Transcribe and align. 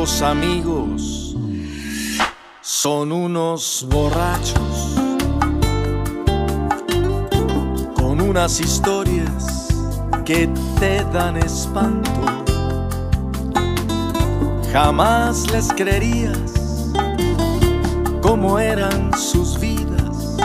amigos 0.00 1.36
son 2.62 3.12
unos 3.12 3.86
borrachos 3.90 4.94
con 7.94 8.22
unas 8.22 8.60
historias 8.60 9.68
que 10.24 10.48
te 10.78 11.04
dan 11.12 11.36
espanto. 11.36 12.10
Jamás 14.72 15.50
les 15.52 15.68
creerías 15.68 16.90
cómo 18.22 18.58
eran 18.58 19.12
sus 19.18 19.60
vidas. 19.60 20.38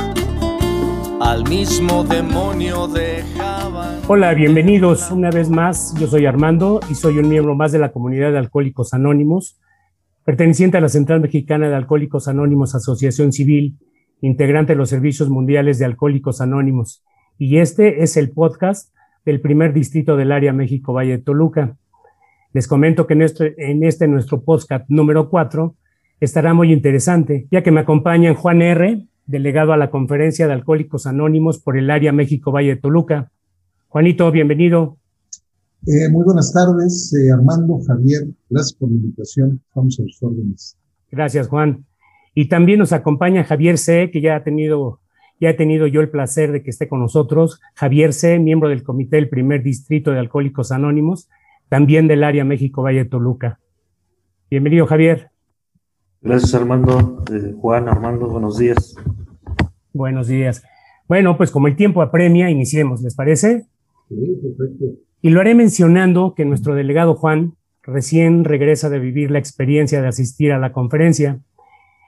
Al 1.22 1.48
mismo 1.48 2.04
demonio 2.04 2.90
dejaban. 2.90 3.55
Hola, 4.08 4.36
bienvenidos 4.36 5.10
una 5.10 5.32
vez 5.32 5.50
más. 5.50 5.96
Yo 6.00 6.06
soy 6.06 6.28
Armando 6.28 6.80
y 6.92 6.94
soy 6.94 7.18
un 7.18 7.28
miembro 7.28 7.56
más 7.56 7.72
de 7.72 7.80
la 7.80 7.92
comunidad 7.92 8.32
de 8.32 8.38
Alcohólicos 8.38 8.94
Anónimos, 8.94 9.60
perteneciente 10.24 10.78
a 10.78 10.82
la 10.82 10.90
Central 10.90 11.22
Mexicana 11.22 11.70
de 11.70 11.76
Alcohólicos 11.76 12.28
Anónimos 12.28 12.76
Asociación 12.76 13.32
Civil, 13.32 13.80
integrante 14.22 14.74
de 14.74 14.78
los 14.78 14.90
Servicios 14.90 15.30
Mundiales 15.30 15.80
de 15.80 15.86
Alcohólicos 15.86 16.40
Anónimos. 16.40 17.04
Y 17.40 17.58
este 17.58 18.04
es 18.04 18.16
el 18.16 18.30
podcast 18.30 18.94
del 19.26 19.42
primer 19.42 19.74
distrito 19.74 20.16
del 20.18 20.32
área 20.32 20.54
México 20.54 20.94
Valle 20.94 21.18
de 21.18 21.24
Toluca. 21.24 21.76
Les 22.54 22.68
comento 22.68 23.08
que 23.08 23.16
en 23.16 23.24
este, 23.24 23.56
en 23.58 23.84
este 23.84 24.08
nuestro 24.08 24.44
podcast 24.44 24.88
número 24.88 25.32
4 25.32 25.76
estará 26.20 26.54
muy 26.54 26.72
interesante, 26.72 27.48
ya 27.50 27.64
que 27.64 27.72
me 27.72 27.80
acompañan 27.80 28.36
Juan 28.36 28.62
R., 28.62 29.08
delegado 29.26 29.74
a 29.74 29.78
la 29.78 29.90
Conferencia 29.90 30.46
de 30.46 30.54
Alcohólicos 30.54 31.08
Anónimos 31.08 31.58
por 31.58 31.76
el 31.76 31.90
área 31.90 32.12
México 32.12 32.52
Valle 32.52 32.76
de 32.76 32.82
Toluca. 32.82 33.32
Juanito, 33.96 34.30
bienvenido. 34.30 34.98
Eh, 35.88 36.10
muy 36.12 36.26
buenas 36.26 36.52
tardes, 36.52 37.14
eh, 37.14 37.32
Armando, 37.32 37.80
Javier, 37.88 38.28
gracias 38.50 38.74
por 38.74 38.90
la 38.90 38.96
invitación, 38.96 39.62
vamos 39.74 39.98
a 39.98 40.04
los 40.04 40.22
órdenes. 40.22 40.78
Gracias, 41.10 41.48
Juan. 41.48 41.86
Y 42.34 42.50
también 42.50 42.80
nos 42.80 42.92
acompaña 42.92 43.46
Javier 43.46 43.78
C., 43.78 44.10
que 44.12 44.20
ya 44.20 44.36
ha 44.36 44.44
tenido, 44.44 45.00
ya 45.40 45.52
he 45.52 45.54
tenido 45.54 45.88
yo 45.88 46.02
el 46.02 46.10
placer 46.10 46.52
de 46.52 46.62
que 46.62 46.72
esté 46.72 46.90
con 46.90 47.00
nosotros. 47.00 47.62
Javier 47.74 48.12
C., 48.12 48.38
miembro 48.38 48.68
del 48.68 48.84
Comité 48.84 49.16
del 49.16 49.30
Primer 49.30 49.64
Distrito 49.64 50.12
de 50.12 50.20
Alcohólicos 50.20 50.74
Anónimos, 50.74 51.30
también 51.70 52.10
del 52.10 52.26
área 52.26 52.44
México 52.44 52.82
Valle 52.82 53.06
de 53.06 53.10
Toluca. 53.10 53.62
Bienvenido, 54.52 54.88
Javier. 54.88 55.30
Gracias, 56.22 56.54
Armando. 56.54 57.24
Eh, 57.32 57.54
Juan, 57.62 57.88
Armando, 57.88 58.28
buenos 58.28 58.58
días. 58.58 58.94
Buenos 59.94 60.28
días. 60.28 60.64
Bueno, 61.08 61.38
pues 61.38 61.50
como 61.50 61.70
el 61.70 61.78
tiempo 61.78 62.02
apremia, 62.02 62.50
iniciemos, 62.50 63.02
¿les 63.02 63.16
parece? 63.16 63.70
Sí, 64.10 64.40
perfecto. 64.42 64.86
Y 65.22 65.30
lo 65.30 65.42
haré 65.42 65.56
mencionando 65.56 66.34
que 66.36 66.46
nuestro 66.46 66.76
delegado 66.76 67.16
Juan 67.16 67.56
recién 67.84 68.44
regresa 68.44 68.90
de 68.90 69.00
vivir 69.00 69.32
la 69.32 69.40
experiencia 69.40 70.02
de 70.02 70.08
asistir 70.08 70.52
a 70.52 70.60
la 70.60 70.72
conferencia 70.72 71.42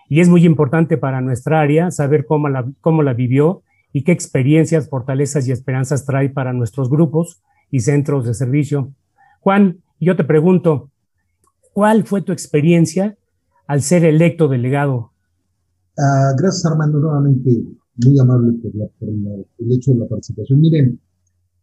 y 0.09 0.21
es 0.21 0.29
muy 0.29 0.45
importante 0.45 0.97
para 0.97 1.21
nuestra 1.21 1.59
área 1.59 1.91
saber 1.91 2.25
cómo 2.25 2.49
la, 2.49 2.69
cómo 2.81 3.03
la 3.03 3.13
vivió 3.13 3.63
y 3.91 4.03
qué 4.03 4.11
experiencias, 4.11 4.89
fortalezas 4.89 5.47
y 5.47 5.51
esperanzas 5.51 6.05
trae 6.05 6.29
para 6.29 6.53
nuestros 6.53 6.89
grupos 6.89 7.41
y 7.71 7.81
centros 7.81 8.25
de 8.25 8.33
servicio. 8.33 8.93
Juan, 9.41 9.81
yo 9.99 10.15
te 10.15 10.23
pregunto, 10.23 10.91
¿cuál 11.73 12.03
fue 12.03 12.21
tu 12.21 12.31
experiencia 12.31 13.17
al 13.65 13.81
ser 13.81 14.05
electo 14.05 14.47
delegado? 14.47 15.11
Ah, 15.97 16.31
gracias, 16.37 16.65
Armando, 16.65 16.99
nuevamente 16.99 17.63
muy 18.05 18.19
amable 18.19 18.53
por, 18.61 18.75
la, 18.75 18.85
por 18.99 19.09
la, 19.09 19.43
el 19.57 19.71
hecho 19.71 19.91
de 19.93 19.99
la 19.99 20.07
participación. 20.07 20.59
Miren, 20.59 20.99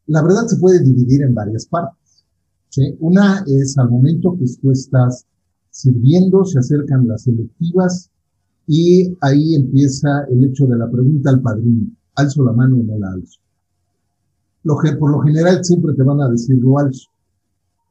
la 0.06 0.22
verdad 0.22 0.46
se 0.46 0.56
puede 0.56 0.82
dividir 0.82 1.22
en 1.22 1.34
varias 1.34 1.66
partes. 1.66 2.24
¿sí? 2.68 2.96
Una 3.00 3.44
es 3.46 3.76
al 3.78 3.90
momento 3.90 4.36
que 4.38 4.46
tú 4.60 4.70
estás 4.70 5.26
sirviendo, 5.70 6.44
se 6.44 6.58
acercan 6.58 7.06
las 7.06 7.26
electivas 7.26 8.10
y 8.66 9.16
ahí 9.20 9.54
empieza 9.54 10.24
el 10.30 10.44
hecho 10.44 10.66
de 10.66 10.78
la 10.78 10.90
pregunta 10.90 11.30
al 11.30 11.42
padrino. 11.42 11.90
¿Alzo 12.16 12.44
la 12.44 12.52
mano 12.52 12.76
o 12.76 12.82
no 12.82 12.98
la 12.98 13.12
alzo? 13.12 13.40
Lo 14.62 14.76
que, 14.78 14.92
por 14.96 15.10
lo 15.10 15.20
general 15.20 15.64
siempre 15.64 15.94
te 15.94 16.02
van 16.02 16.20
a 16.20 16.30
decir 16.30 16.56
lo 16.58 16.78
alzo. 16.78 17.10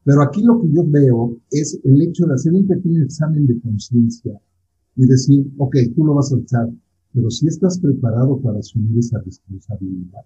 Pero 0.05 0.21
aquí 0.21 0.41
lo 0.43 0.61
que 0.61 0.71
yo 0.71 0.83
veo 0.85 1.37
es 1.51 1.79
el 1.83 2.01
hecho 2.01 2.25
de 2.25 2.33
hacer 2.33 2.53
un 2.53 2.67
pequeño 2.67 3.03
examen 3.03 3.47
de 3.47 3.59
conciencia 3.61 4.39
y 4.95 5.05
decir, 5.05 5.49
ok, 5.57 5.75
tú 5.95 6.05
lo 6.05 6.15
vas 6.15 6.31
a 6.31 6.35
alzar, 6.35 6.69
pero 7.13 7.29
si 7.29 7.47
estás 7.47 7.79
preparado 7.79 8.39
para 8.39 8.59
asumir 8.59 8.97
esa 8.99 9.19
responsabilidad, 9.19 10.21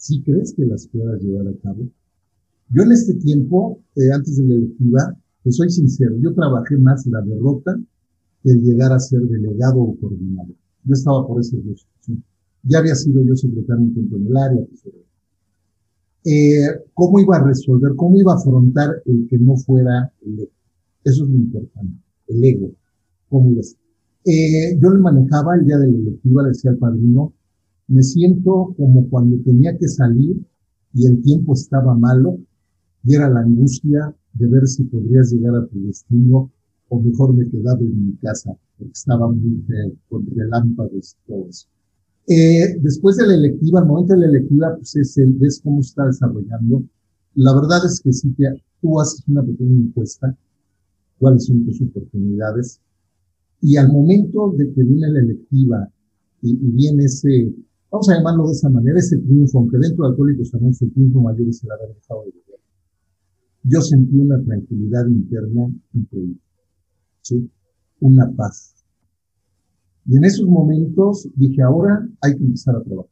si 0.00 0.22
crees 0.22 0.54
que 0.54 0.64
las 0.64 0.88
puedas 0.88 1.20
llevar 1.20 1.46
a 1.46 1.56
cabo. 1.58 1.86
Yo 2.70 2.82
en 2.84 2.92
este 2.92 3.14
tiempo, 3.14 3.82
eh, 3.96 4.10
antes 4.10 4.38
de 4.38 4.46
la 4.46 4.54
electiva, 4.54 5.16
pues 5.42 5.56
soy 5.56 5.68
sincero, 5.68 6.16
yo 6.18 6.32
trabajé 6.32 6.78
más 6.78 7.06
la 7.06 7.20
derrota 7.20 7.78
que 8.42 8.54
llegar 8.54 8.92
a 8.92 8.98
ser 8.98 9.20
delegado 9.20 9.78
o 9.78 9.94
coordinador. 10.00 10.56
Yo 10.84 10.94
estaba 10.94 11.26
por 11.26 11.40
esos 11.40 11.62
dos. 11.66 11.86
¿sí? 12.00 12.18
Ya 12.62 12.78
había 12.78 12.94
sido 12.94 13.22
yo 13.22 13.36
secretario 13.36 13.84
un 13.84 13.92
tiempo 13.92 14.16
en 14.16 14.26
el 14.26 14.36
área. 14.38 14.64
Pues, 14.64 14.94
eh, 16.24 16.82
¿Cómo 16.94 17.20
iba 17.20 17.36
a 17.36 17.44
resolver, 17.44 17.92
cómo 17.94 18.18
iba 18.18 18.32
a 18.32 18.36
afrontar 18.36 19.02
el 19.04 19.26
que 19.28 19.38
no 19.38 19.56
fuera 19.56 20.10
electo? 20.22 20.54
Eso 21.04 21.24
es 21.24 21.30
lo 21.30 21.36
importante, 21.36 22.02
el 22.28 22.42
ego. 22.42 22.72
¿Cómo 23.28 23.50
iba 23.50 23.60
a 23.60 23.64
ser? 23.64 23.78
Eh, 24.24 24.78
yo 24.80 24.90
le 24.90 24.98
manejaba 24.98 25.56
el 25.56 25.66
día 25.66 25.76
de 25.76 25.88
la 25.88 25.98
electiva, 25.98 26.42
le 26.42 26.48
decía 26.48 26.70
al 26.70 26.78
padrino, 26.78 27.34
me 27.90 28.04
siento 28.04 28.72
como 28.76 29.08
cuando 29.08 29.36
tenía 29.44 29.76
que 29.76 29.88
salir 29.88 30.36
y 30.94 31.06
el 31.06 31.20
tiempo 31.22 31.54
estaba 31.54 31.92
malo 31.98 32.38
y 33.02 33.14
era 33.16 33.28
la 33.28 33.40
angustia 33.40 34.14
de 34.32 34.46
ver 34.46 34.64
si 34.68 34.84
podrías 34.84 35.32
llegar 35.32 35.56
a 35.56 35.66
tu 35.66 35.82
destino 35.82 36.52
o 36.88 37.02
mejor 37.02 37.34
me 37.34 37.50
quedaba 37.50 37.80
en 37.80 38.06
mi 38.06 38.16
casa 38.18 38.56
porque 38.78 38.92
estaba 38.92 39.28
muy 39.32 39.60
feo, 39.66 39.92
con 40.08 40.24
relámpagos 40.24 41.16
y 41.16 41.28
todo 41.28 41.48
eso. 41.48 41.66
Eh, 42.28 42.78
después 42.80 43.16
de 43.16 43.26
la 43.26 43.34
electiva, 43.34 43.80
al 43.80 43.88
momento 43.88 44.14
de 44.14 44.20
la 44.20 44.26
electiva, 44.26 44.76
pues 44.76 44.94
es 44.94 45.18
el, 45.18 45.32
ves 45.34 45.60
cómo 45.60 45.80
está 45.80 46.06
desarrollando. 46.06 46.84
La 47.34 47.52
verdad 47.56 47.84
es 47.86 48.00
que 48.00 48.12
si 48.12 48.30
te, 48.34 48.44
tú 48.80 49.00
haces 49.00 49.26
una 49.26 49.42
pequeña 49.42 49.84
encuesta, 49.84 50.36
cuáles 51.18 51.46
son 51.46 51.64
tus 51.64 51.82
oportunidades, 51.82 52.80
y 53.60 53.76
al 53.76 53.92
momento 53.92 54.54
de 54.56 54.72
que 54.72 54.84
viene 54.84 55.10
la 55.10 55.20
electiva 55.20 55.90
y, 56.40 56.52
y 56.52 56.70
viene 56.70 57.04
ese, 57.04 57.52
vamos 57.90 58.08
a 58.08 58.14
llamarlo 58.14 58.46
de 58.46 58.52
esa 58.52 58.68
manera, 58.68 58.98
ese 58.98 59.18
triunfo, 59.18 59.58
aunque 59.58 59.78
dentro 59.78 60.04
de 60.04 60.10
Alcohólicos 60.10 60.54
Anónimos 60.54 60.82
el 60.82 60.92
triunfo 60.92 61.20
mayor 61.20 61.48
es 61.48 61.64
el 61.64 61.70
haber 61.72 61.94
dejado 61.94 62.24
de 62.24 62.30
beber. 62.30 62.60
Yo 63.64 63.80
sentí 63.80 64.16
una 64.18 64.42
tranquilidad 64.42 65.06
interna 65.06 65.70
increíble, 65.92 66.40
¿sí? 67.22 67.50
Una 68.00 68.30
paz. 68.30 68.74
Y 70.06 70.16
en 70.16 70.24
esos 70.24 70.46
momentos 70.46 71.28
dije, 71.34 71.62
ahora 71.62 72.08
hay 72.20 72.36
que 72.36 72.44
empezar 72.44 72.76
a 72.76 72.82
trabajar. 72.82 73.10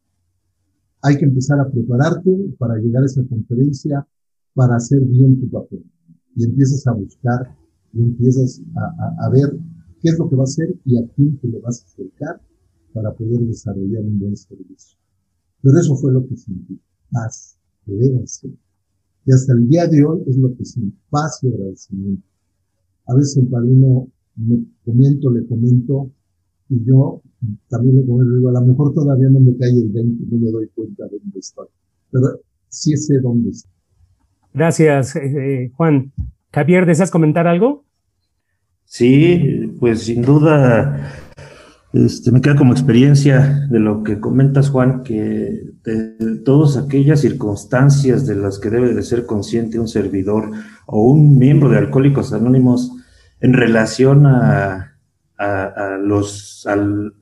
Hay 1.03 1.17
que 1.17 1.25
empezar 1.25 1.61
a 1.61 1.71
prepararte 1.71 2.55
para 2.59 2.77
llegar 2.77 3.03
a 3.03 3.07
esa 3.07 3.23
conferencia, 3.27 4.07
para 4.55 4.77
hacer 4.77 5.01
bien 5.01 5.39
tu 5.39 5.49
papel. 5.51 5.85
Y 6.35 6.45
empiezas 6.45 6.87
a 6.87 6.93
buscar, 6.93 7.57
y 7.93 8.03
empiezas 8.03 8.63
a, 8.75 9.25
a, 9.25 9.27
a 9.27 9.31
ver 9.31 9.57
qué 10.01 10.09
es 10.09 10.19
lo 10.19 10.29
que 10.29 10.37
va 10.37 10.43
a 10.43 10.45
hacer 10.45 10.75
y 10.85 10.97
a 10.97 11.07
quién 11.15 11.37
te 11.39 11.49
le 11.49 11.59
vas 11.61 11.83
a 11.83 11.87
acercar 11.87 12.41
para 12.93 13.13
poder 13.13 13.41
desarrollar 13.41 14.03
un 14.03 14.19
buen 14.19 14.37
servicio. 14.37 14.99
Pero 15.63 15.79
eso 15.79 15.97
fue 15.97 16.13
lo 16.13 16.27
que 16.27 16.37
sentí, 16.37 16.81
paz, 17.11 17.59
de 17.87 17.97
veras. 17.97 18.45
Y 19.25 19.33
hasta 19.33 19.53
el 19.53 19.69
día 19.69 19.87
de 19.87 20.05
hoy 20.05 20.23
es 20.27 20.37
lo 20.37 20.55
que 20.57 20.65
siento, 20.65 20.97
paz 21.11 21.41
y 21.43 21.49
agradecimiento. 21.49 22.27
A 23.07 23.15
veces 23.15 23.39
el 23.39 23.49
padrino 23.49 24.09
me 24.37 24.65
comento, 24.85 25.31
le 25.31 25.47
comento, 25.47 26.11
y 26.69 26.85
yo 26.85 27.23
también 27.69 27.97
le 27.97 28.07
comento, 28.07 28.37
digo, 28.37 28.49
a 28.51 28.53
lo 28.53 28.67
mejor 28.67 28.95
todavía 28.95 29.29
no 29.31 29.41
me 29.41 29.57
cae 29.57 29.71
el 29.71 29.89
20, 29.89 30.25
no 30.31 30.39
me 30.39 30.51
doy 30.51 30.69
cuenta 30.69 31.05
de 31.05 31.19
dónde 31.19 31.39
estoy, 31.39 31.67
pero 32.11 32.41
sí 32.69 32.97
sé 32.97 33.19
dónde 33.21 33.51
estoy. 33.51 33.73
Gracias, 34.55 35.17
eh, 35.17 35.71
Juan. 35.77 36.13
Javier, 36.53 36.87
¿deseas 36.87 37.11
comentar 37.11 37.47
algo? 37.47 37.85
Sí, 38.85 39.71
pues 39.79 40.03
sin 40.03 40.23
duda 40.23 41.28
este, 41.93 42.33
me 42.33 42.41
queda 42.41 42.57
como 42.57 42.73
experiencia 42.73 43.67
de 43.71 43.79
lo 43.79 44.03
que 44.03 44.21
comentas, 44.21 44.71
Juan, 44.71 45.03
que 45.03 45.63
de 45.85 46.37
todas 46.45 46.77
aquellas 46.77 47.21
circunstancias 47.21 48.27
de 48.27 48.37
las 48.37 48.59
que 48.59 48.71
debe 48.71 48.95
de 48.95 49.03
ser 49.03 49.25
consciente 49.25 49.81
un 49.81 49.89
servidor 49.89 50.51
o 50.87 51.03
un 51.03 51.39
miembro 51.39 51.71
de 51.71 51.79
Alcohólicos 51.79 52.33
Anónimos 52.33 52.93
en 53.41 53.55
relación 53.55 54.27
a, 54.27 54.99
a, 55.39 55.65
a 55.65 55.99
los, 55.99 56.67
al, 56.67 57.15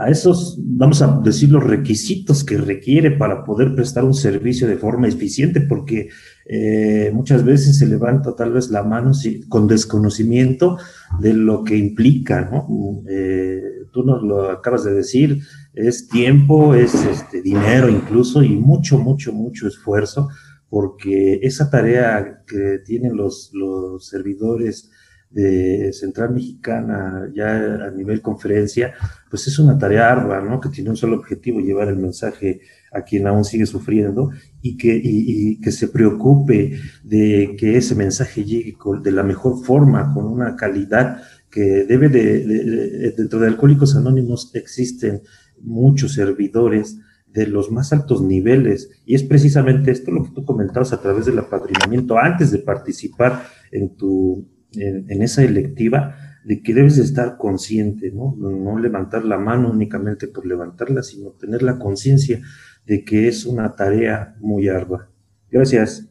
a 0.00 0.08
esos, 0.08 0.58
vamos 0.58 1.02
a 1.02 1.20
decir, 1.22 1.50
los 1.50 1.62
requisitos 1.62 2.42
que 2.42 2.56
requiere 2.56 3.10
para 3.10 3.44
poder 3.44 3.74
prestar 3.74 4.02
un 4.02 4.14
servicio 4.14 4.66
de 4.66 4.78
forma 4.78 5.06
eficiente, 5.08 5.60
porque 5.60 6.08
eh, 6.46 7.10
muchas 7.12 7.44
veces 7.44 7.76
se 7.76 7.86
levanta 7.86 8.34
tal 8.34 8.52
vez 8.52 8.70
la 8.70 8.82
mano 8.82 9.12
con 9.50 9.68
desconocimiento 9.68 10.78
de 11.20 11.34
lo 11.34 11.64
que 11.64 11.76
implica, 11.76 12.48
¿no? 12.50 13.02
Eh, 13.10 13.60
tú 13.92 14.02
nos 14.02 14.22
lo 14.22 14.50
acabas 14.50 14.84
de 14.84 14.94
decir, 14.94 15.42
es 15.74 16.08
tiempo, 16.08 16.74
es 16.74 16.94
este, 17.04 17.42
dinero 17.42 17.90
incluso 17.90 18.42
y 18.42 18.56
mucho, 18.56 18.96
mucho, 18.98 19.34
mucho 19.34 19.68
esfuerzo, 19.68 20.30
porque 20.70 21.40
esa 21.42 21.68
tarea 21.68 22.42
que 22.46 22.78
tienen 22.86 23.16
los, 23.16 23.50
los 23.52 24.06
servidores 24.06 24.90
de 25.30 25.92
Central 25.92 26.34
Mexicana 26.34 27.30
ya 27.32 27.86
a 27.86 27.90
nivel 27.92 28.20
conferencia, 28.20 28.94
pues 29.30 29.46
es 29.46 29.58
una 29.60 29.78
tarea 29.78 30.10
ardua, 30.10 30.40
¿no? 30.40 30.60
Que 30.60 30.68
tiene 30.68 30.90
un 30.90 30.96
solo 30.96 31.16
objetivo, 31.16 31.60
llevar 31.60 31.88
el 31.88 31.96
mensaje 31.96 32.60
a 32.92 33.02
quien 33.02 33.28
aún 33.28 33.44
sigue 33.44 33.66
sufriendo 33.66 34.30
y 34.60 34.76
que, 34.76 35.00
y, 35.02 35.60
que 35.60 35.70
se 35.70 35.86
preocupe 35.88 36.80
de 37.04 37.54
que 37.56 37.76
ese 37.76 37.94
mensaje 37.94 38.44
llegue 38.44 38.76
de 39.02 39.12
la 39.12 39.22
mejor 39.22 39.64
forma, 39.64 40.12
con 40.12 40.26
una 40.26 40.56
calidad 40.56 41.22
que 41.48 41.84
debe 41.84 42.08
de, 42.08 43.12
dentro 43.16 43.38
de 43.38 43.46
Alcohólicos 43.46 43.96
Anónimos 43.96 44.50
existen 44.54 45.22
muchos 45.60 46.14
servidores 46.14 46.98
de 47.26 47.46
los 47.46 47.70
más 47.70 47.92
altos 47.92 48.22
niveles 48.22 48.90
y 49.04 49.14
es 49.14 49.22
precisamente 49.22 49.92
esto 49.92 50.10
lo 50.10 50.24
que 50.24 50.30
tú 50.30 50.44
comentabas 50.44 50.92
a 50.92 51.00
través 51.00 51.26
del 51.26 51.38
apadrinamiento 51.38 52.18
antes 52.18 52.50
de 52.50 52.58
participar 52.58 53.44
en 53.70 53.96
tu 53.96 54.48
en, 54.74 55.22
esa 55.22 55.42
electiva 55.42 56.16
de 56.44 56.62
que 56.62 56.74
debes 56.74 56.96
de 56.96 57.02
estar 57.02 57.36
consciente, 57.36 58.10
¿no? 58.12 58.34
No 58.38 58.78
levantar 58.78 59.24
la 59.24 59.38
mano 59.38 59.70
únicamente 59.70 60.28
por 60.28 60.46
levantarla, 60.46 61.02
sino 61.02 61.30
tener 61.30 61.62
la 61.62 61.78
conciencia 61.78 62.40
de 62.86 63.04
que 63.04 63.28
es 63.28 63.44
una 63.44 63.74
tarea 63.76 64.36
muy 64.40 64.68
ardua. 64.68 65.08
Gracias. 65.50 66.08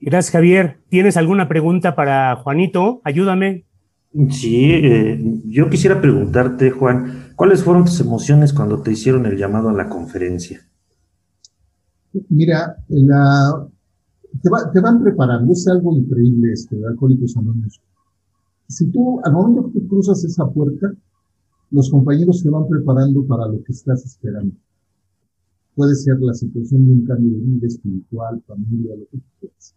Gracias, 0.00 0.32
Javier. 0.32 0.78
¿Tienes 0.88 1.16
alguna 1.16 1.48
pregunta 1.48 1.94
para 1.94 2.36
Juanito? 2.36 3.00
Ayúdame. 3.04 3.64
Sí, 4.30 4.70
eh, 4.72 5.20
yo 5.44 5.68
quisiera 5.68 6.00
preguntarte, 6.00 6.70
Juan, 6.70 7.32
¿cuáles 7.36 7.62
fueron 7.62 7.84
tus 7.84 8.00
emociones 8.00 8.52
cuando 8.52 8.80
te 8.80 8.92
hicieron 8.92 9.26
el 9.26 9.36
llamado 9.36 9.68
a 9.68 9.74
la 9.74 9.88
conferencia? 9.88 10.66
Mira, 12.30 12.76
la, 12.88 13.68
te, 14.42 14.80
van 14.80 15.02
preparando, 15.02 15.52
es 15.52 15.66
algo 15.68 15.96
increíble 15.96 16.52
esto 16.52 16.76
de 16.76 16.86
Alcohólicos 16.86 17.36
Anónimos. 17.36 17.80
Si 18.68 18.86
tú, 18.90 19.20
al 19.24 19.32
momento 19.32 19.70
que 19.72 19.80
tú 19.80 19.88
cruzas 19.88 20.22
esa 20.24 20.46
puerta, 20.46 20.92
los 21.70 21.90
compañeros 21.90 22.42
te 22.42 22.50
van 22.50 22.68
preparando 22.68 23.26
para 23.26 23.46
lo 23.48 23.62
que 23.62 23.72
estás 23.72 24.04
esperando. 24.04 24.54
Puede 25.74 25.94
ser 25.94 26.18
la 26.20 26.34
situación 26.34 26.86
de 26.86 26.92
un 26.92 27.04
cambio 27.04 27.38
de 27.38 27.44
vida 27.44 27.66
espiritual, 27.66 28.42
familia, 28.46 28.96
lo 28.96 29.06
que 29.06 29.18
quieras. 29.38 29.74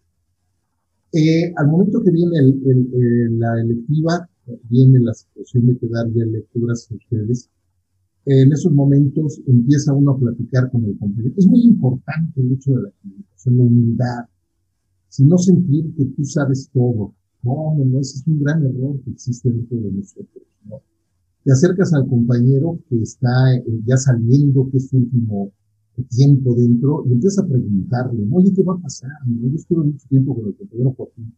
Eh, 1.14 1.54
al 1.58 1.68
momento 1.68 2.02
que 2.02 2.12
viene 2.12 2.40
el, 2.40 3.40
la 3.40 3.62
electiva, 3.62 4.30
viene 4.70 5.00
la 5.00 5.14
situación 5.14 5.68
de 5.68 5.78
quedar 5.78 6.08
ya 6.12 6.26
lecturas 6.26 6.88
a 6.90 6.96
ustedes. 6.96 7.50
en 8.26 8.52
esos 8.52 8.72
momentos 8.72 9.42
empieza 9.48 9.94
uno 9.94 10.12
a 10.12 10.20
platicar 10.20 10.72
con 10.72 10.86
el 10.86 10.98
compañero. 10.98 11.34
Es 11.38 11.48
muy 11.48 11.62
importante 11.64 12.42
el 12.42 12.54
hecho 12.54 12.72
de 12.72 12.84
la 12.84 12.92
comunicación, 13.02 13.58
la 13.58 13.64
humildad, 13.64 14.26
si 15.12 15.26
no 15.26 15.38
sentir 15.38 15.94
que 15.96 16.06
tú 16.06 16.24
sabes 16.24 16.70
todo. 16.74 17.14
No, 17.44 17.76
no, 17.76 18.00
ese 18.00 18.20
es 18.20 18.28
un 18.28 18.40
gran 18.42 18.66
error 18.66 18.98
que 19.04 19.12
existe 19.12 19.52
dentro 19.52 19.78
de 19.78 19.92
nosotros. 19.92 20.44
¿no? 20.64 20.82
Te 21.44 21.52
acercas 21.52 21.94
al 21.94 22.08
compañero 22.08 22.80
que 22.88 23.02
está 23.02 23.56
eh, 23.56 23.64
ya 23.86 23.98
saliendo, 23.98 24.70
que 24.72 24.78
es 24.78 24.88
su 24.88 24.98
último 24.98 25.52
tiempo 26.08 26.56
dentro, 26.56 27.04
y 27.06 27.12
empiezas 27.12 27.44
a 27.44 27.48
preguntarle, 27.48 28.26
oye, 28.32 28.54
¿qué 28.54 28.64
va 28.64 28.76
a 28.76 28.82
pasar? 28.82 29.12
Yo 29.28 29.50
estuve 29.54 29.84
mucho 29.84 30.08
tiempo 30.08 30.34
con 30.34 30.48
el 30.48 30.56
compañero 30.56 30.94
Joaquín. 30.94 31.36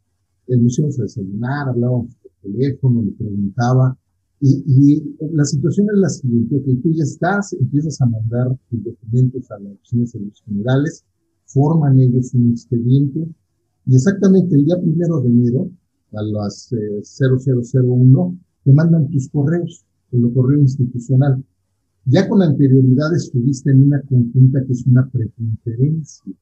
El 0.48 0.60
íbamos 0.60 1.00
a 1.00 1.04
desayunar, 1.04 1.70
hablábamos 1.70 2.16
por 2.22 2.32
teléfono, 2.44 3.02
le 3.02 3.12
preguntaba, 3.12 3.98
y, 4.40 4.64
y, 4.68 5.16
la 5.32 5.46
situación 5.46 5.88
es 5.94 6.00
la 6.00 6.10
siguiente, 6.10 6.62
que 6.64 6.76
tú 6.76 6.92
ya 6.92 7.04
estás, 7.04 7.54
empiezas 7.54 8.00
a 8.02 8.06
mandar 8.06 8.56
tus 8.70 8.84
documentos 8.84 9.50
a 9.50 9.60
las 9.60 9.74
oficinas 9.74 10.12
de 10.12 10.20
los 10.20 10.42
generales, 10.44 11.06
forman 11.46 12.00
ellos 12.00 12.34
un 12.36 12.52
expediente, 12.52 13.26
y 13.86 13.96
exactamente 13.96 14.56
el 14.56 14.66
día 14.66 14.80
primero 14.80 15.20
de 15.22 15.30
enero, 15.30 15.70
a 16.14 16.22
las 16.22 16.70
0001, 16.70 18.34
eh, 18.34 18.38
te 18.64 18.72
mandan 18.72 19.10
tus 19.10 19.30
correos, 19.30 19.84
en 20.12 20.22
lo 20.22 20.34
correo 20.34 20.60
institucional. 20.60 21.44
Ya 22.06 22.28
con 22.28 22.42
anterioridad 22.42 23.16
estuviste 23.16 23.72
en 23.72 23.84
una 23.84 24.02
conjunta 24.02 24.64
que 24.66 24.74
es 24.74 24.86
una 24.86 25.10
preconferencia, 25.10 26.34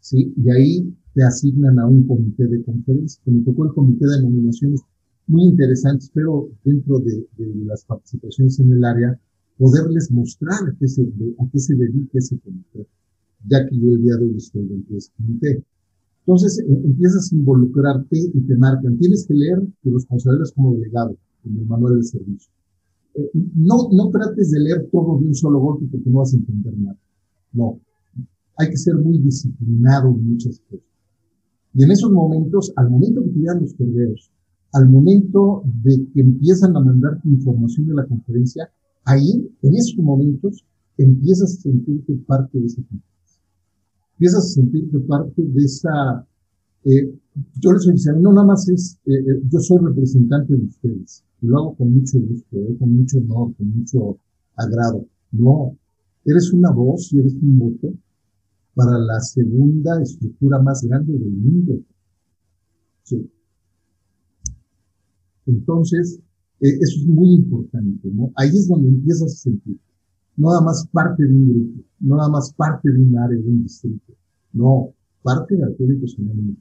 ¿sí? 0.00 0.32
Y 0.36 0.50
ahí 0.50 0.94
te 1.14 1.22
asignan 1.22 1.78
a 1.78 1.86
un 1.86 2.06
comité 2.06 2.46
de 2.46 2.62
conferencia, 2.62 3.20
que 3.24 3.30
me 3.30 3.42
tocó 3.42 3.66
el 3.66 3.72
comité 3.72 4.06
de 4.06 4.22
nominaciones 4.22 4.80
muy 5.26 5.44
interesantes, 5.44 6.10
pero 6.12 6.48
dentro 6.64 6.98
de, 7.00 7.26
las 7.66 7.84
participaciones 7.84 8.58
en 8.60 8.72
el 8.72 8.84
área, 8.84 9.18
poderles 9.58 10.10
mostrar 10.10 10.68
a 10.68 10.76
qué 10.78 10.88
se, 10.88 11.02
a 11.02 11.48
qué 11.52 11.58
se 11.58 11.74
dedica 11.74 12.18
ese 12.18 12.38
comité, 12.38 12.86
ya 13.46 13.66
que 13.68 13.78
yo 13.78 13.90
el 13.90 14.02
día 14.02 14.16
de 14.16 14.24
hoy 14.24 14.36
estoy 14.36 14.66
dentro 14.66 14.92
de 14.92 14.98
ese 14.98 15.12
comité. 15.16 15.64
Entonces 16.28 16.58
eh, 16.58 16.80
empiezas 16.84 17.32
a 17.32 17.36
involucrarte 17.36 18.18
y 18.18 18.40
te 18.42 18.54
marcan. 18.58 18.98
Tienes 18.98 19.26
que 19.26 19.32
leer 19.32 19.66
tus 19.82 19.94
responsabilidades 19.94 20.52
como 20.52 20.74
delegado 20.74 21.16
en 21.44 21.56
el 21.56 21.64
manual 21.64 21.96
de 21.96 22.02
servicio. 22.02 22.52
Eh, 23.14 23.30
no, 23.54 23.88
no 23.90 24.10
trates 24.10 24.50
de 24.50 24.60
leer 24.60 24.90
todo 24.92 25.18
de 25.20 25.28
un 25.28 25.34
solo 25.34 25.58
golpe 25.58 25.86
porque 25.90 26.10
no 26.10 26.18
vas 26.18 26.34
a 26.34 26.36
entender 26.36 26.76
nada. 26.76 26.98
No. 27.54 27.80
Hay 28.58 28.68
que 28.68 28.76
ser 28.76 28.96
muy 28.96 29.16
disciplinado 29.20 30.10
en 30.10 30.32
muchas 30.32 30.60
cosas. 30.68 30.84
Y 31.72 31.84
en 31.84 31.92
esos 31.92 32.12
momentos, 32.12 32.74
al 32.76 32.90
momento 32.90 33.22
que 33.22 33.30
te 33.30 33.38
llegan 33.38 33.62
los 33.62 33.72
correos, 33.72 34.30
al 34.74 34.90
momento 34.90 35.62
de 35.82 36.08
que 36.12 36.20
empiezan 36.20 36.76
a 36.76 36.80
mandar 36.80 37.18
información 37.24 37.86
de 37.86 37.94
la 37.94 38.06
conferencia, 38.06 38.70
ahí, 39.06 39.50
en 39.62 39.74
esos 39.74 39.96
momentos, 39.96 40.62
empiezas 40.98 41.54
a 41.54 41.62
sentirte 41.62 42.12
parte 42.26 42.58
de 42.58 42.66
esa 42.66 42.82
conferencia 42.82 43.17
empiezas 44.18 44.46
a 44.46 44.48
sentirte 44.48 44.98
parte 44.98 45.42
de 45.42 45.64
esa, 45.64 46.26
eh, 46.84 47.14
yo 47.60 47.72
les 47.72 47.86
decía, 47.86 48.12
no 48.14 48.32
nada 48.32 48.48
más 48.48 48.68
es, 48.68 48.98
eh, 49.06 49.12
eh, 49.14 49.42
yo 49.48 49.60
soy 49.60 49.78
representante 49.78 50.56
de 50.56 50.64
ustedes, 50.64 51.24
y 51.40 51.46
lo 51.46 51.58
hago 51.58 51.76
con 51.76 51.94
mucho 51.94 52.18
gusto, 52.18 52.56
eh, 52.56 52.76
con 52.80 52.96
mucho 52.96 53.18
honor, 53.18 53.54
con 53.56 53.78
mucho 53.78 54.18
agrado. 54.56 55.06
No, 55.30 55.76
eres 56.24 56.52
una 56.52 56.72
voz 56.72 57.12
y 57.12 57.20
eres 57.20 57.34
un 57.34 57.58
voto 57.60 57.94
para 58.74 58.98
la 58.98 59.20
segunda 59.20 60.02
estructura 60.02 60.60
más 60.60 60.82
grande 60.84 61.12
del 61.12 61.30
mundo. 61.30 61.78
Sí. 63.04 63.30
Entonces, 65.46 66.18
eso 66.60 67.00
es 67.00 67.06
muy 67.06 67.34
importante, 67.34 68.08
¿no? 68.12 68.32
Ahí 68.34 68.48
es 68.48 68.66
donde 68.66 68.88
empiezas 68.88 69.32
a 69.32 69.36
sentir 69.36 69.78
no 70.38 70.48
nada 70.48 70.60
más 70.62 70.86
parte 70.92 71.24
de 71.24 71.34
un 71.34 71.48
grupo, 71.48 71.84
no 72.00 72.16
nada 72.16 72.30
más 72.30 72.52
parte 72.54 72.90
de 72.90 73.02
un 73.02 73.16
área, 73.18 73.38
de 73.38 73.48
un 73.48 73.62
distrito, 73.64 74.14
no, 74.52 74.94
parte 75.22 75.56
de 75.56 75.64
Alcohólicos 75.64 76.16
Anónimos. 76.18 76.56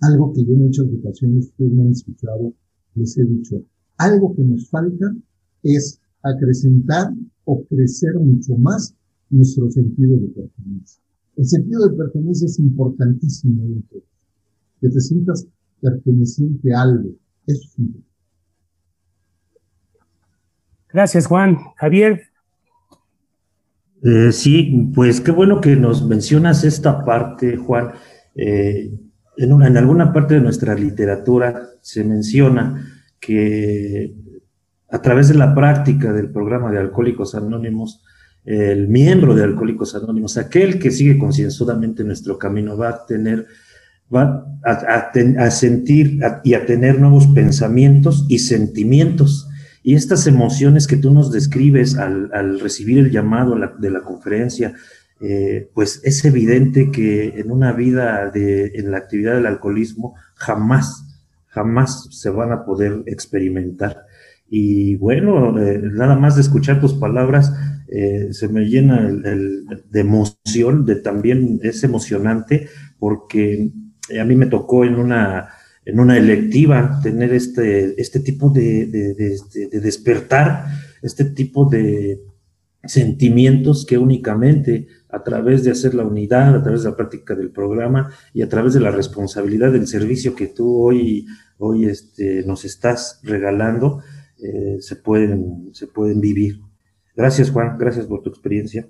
Algo 0.00 0.32
que 0.32 0.44
yo 0.44 0.52
en 0.52 0.62
muchas 0.64 0.86
ocasiones 0.98 1.46
ustedes 1.46 1.72
me 1.72 1.82
han 1.82 1.90
escuchado, 1.90 2.52
les 2.94 3.16
he 3.18 3.24
dicho, 3.24 3.62
algo 3.96 4.34
que 4.34 4.42
nos 4.42 4.68
falta 4.68 5.14
es 5.62 6.00
acrecentar 6.22 7.14
o 7.44 7.64
crecer 7.64 8.14
mucho 8.18 8.56
más 8.56 8.94
nuestro 9.30 9.70
sentido 9.70 10.16
de 10.16 10.28
pertenencia. 10.28 11.00
El 11.36 11.46
sentido 11.46 11.88
de 11.88 11.96
pertenencia 11.96 12.46
es 12.46 12.58
importantísimo 12.58 13.62
que 14.80 14.88
te 14.88 15.00
sientas 15.00 15.46
perteneciente 15.80 16.74
a 16.74 16.82
algo. 16.82 17.10
Eso 17.46 17.62
es 17.62 17.78
importante. 17.78 18.07
Gracias, 20.92 21.26
Juan. 21.26 21.58
Javier. 21.76 22.22
Eh, 24.02 24.32
sí, 24.32 24.90
pues 24.94 25.20
qué 25.20 25.30
bueno 25.30 25.60
que 25.60 25.76
nos 25.76 26.06
mencionas 26.06 26.64
esta 26.64 27.04
parte, 27.04 27.56
Juan. 27.56 27.90
Eh, 28.34 28.90
en, 29.36 29.52
una, 29.52 29.66
en 29.66 29.76
alguna 29.76 30.12
parte 30.12 30.34
de 30.34 30.40
nuestra 30.40 30.74
literatura 30.74 31.70
se 31.80 32.04
menciona 32.04 32.86
que 33.20 34.14
a 34.90 35.02
través 35.02 35.28
de 35.28 35.34
la 35.34 35.54
práctica 35.54 36.12
del 36.12 36.30
programa 36.30 36.70
de 36.70 36.78
Alcohólicos 36.78 37.34
Anónimos, 37.34 38.02
el 38.44 38.88
miembro 38.88 39.34
de 39.34 39.44
Alcohólicos 39.44 39.94
Anónimos, 39.94 40.38
aquel 40.38 40.78
que 40.78 40.90
sigue 40.90 41.18
concienzudamente 41.18 42.04
nuestro 42.04 42.38
camino, 42.38 42.78
va 42.78 42.88
a 42.90 43.06
tener, 43.06 43.46
va 44.14 44.46
a, 44.64 45.10
a 45.38 45.50
sentir 45.50 46.20
y 46.44 46.54
a 46.54 46.64
tener 46.64 46.98
nuevos 46.98 47.26
pensamientos 47.26 48.24
y 48.28 48.38
sentimientos 48.38 49.48
y 49.82 49.94
estas 49.94 50.26
emociones 50.26 50.86
que 50.86 50.96
tú 50.96 51.12
nos 51.12 51.30
describes 51.32 51.96
al, 51.96 52.60
recibir 52.60 52.98
el 52.98 53.10
llamado 53.10 53.56
de 53.78 53.90
la 53.90 54.00
conferencia, 54.00 54.74
eh, 55.20 55.68
pues 55.74 56.00
es 56.04 56.24
evidente 56.24 56.90
que 56.90 57.40
en 57.40 57.50
una 57.50 57.72
vida 57.72 58.30
de, 58.30 58.72
en 58.74 58.90
la 58.90 58.98
actividad 58.98 59.34
del 59.34 59.46
alcoholismo 59.46 60.14
jamás, 60.34 61.04
jamás 61.48 62.08
se 62.10 62.30
van 62.30 62.52
a 62.52 62.64
poder 62.64 63.02
experimentar. 63.06 64.06
Y 64.48 64.96
bueno, 64.96 65.58
eh, 65.60 65.80
nada 65.82 66.16
más 66.16 66.36
de 66.36 66.42
escuchar 66.42 66.80
tus 66.80 66.94
palabras, 66.94 67.52
eh, 67.88 68.28
se 68.32 68.48
me 68.48 68.66
llena 68.66 69.10
de 69.10 70.00
emoción, 70.00 70.84
de 70.84 70.96
también 70.96 71.60
es 71.62 71.82
emocionante, 71.84 72.68
porque 72.98 73.72
a 74.18 74.24
mí 74.24 74.36
me 74.36 74.46
tocó 74.46 74.84
en 74.84 74.94
una 74.94 75.48
en 75.88 76.00
una 76.00 76.18
electiva, 76.18 77.00
tener 77.02 77.32
este, 77.32 77.98
este 77.98 78.20
tipo 78.20 78.50
de, 78.50 78.86
de, 78.88 79.80
despertar, 79.80 80.66
este 81.00 81.24
tipo 81.24 81.64
de 81.64 82.20
sentimientos 82.84 83.86
que 83.86 83.96
únicamente 83.96 84.86
a 85.08 85.22
través 85.22 85.64
de 85.64 85.70
hacer 85.70 85.94
la 85.94 86.04
unidad, 86.04 86.54
a 86.54 86.62
través 86.62 86.82
de 86.82 86.90
la 86.90 86.96
práctica 86.96 87.34
del 87.34 87.50
programa 87.50 88.10
y 88.34 88.42
a 88.42 88.50
través 88.50 88.74
de 88.74 88.80
la 88.80 88.90
responsabilidad 88.90 89.72
del 89.72 89.86
servicio 89.86 90.34
que 90.34 90.48
tú 90.48 90.78
hoy, 90.78 91.26
hoy 91.56 91.86
este, 91.86 92.44
nos 92.44 92.66
estás 92.66 93.20
regalando, 93.22 94.02
eh, 94.42 94.76
se, 94.80 94.94
pueden, 94.94 95.70
se 95.72 95.86
pueden 95.86 96.20
vivir. 96.20 96.60
Gracias, 97.16 97.50
Juan, 97.50 97.78
gracias 97.78 98.04
por 98.04 98.22
tu 98.22 98.28
experiencia. 98.28 98.86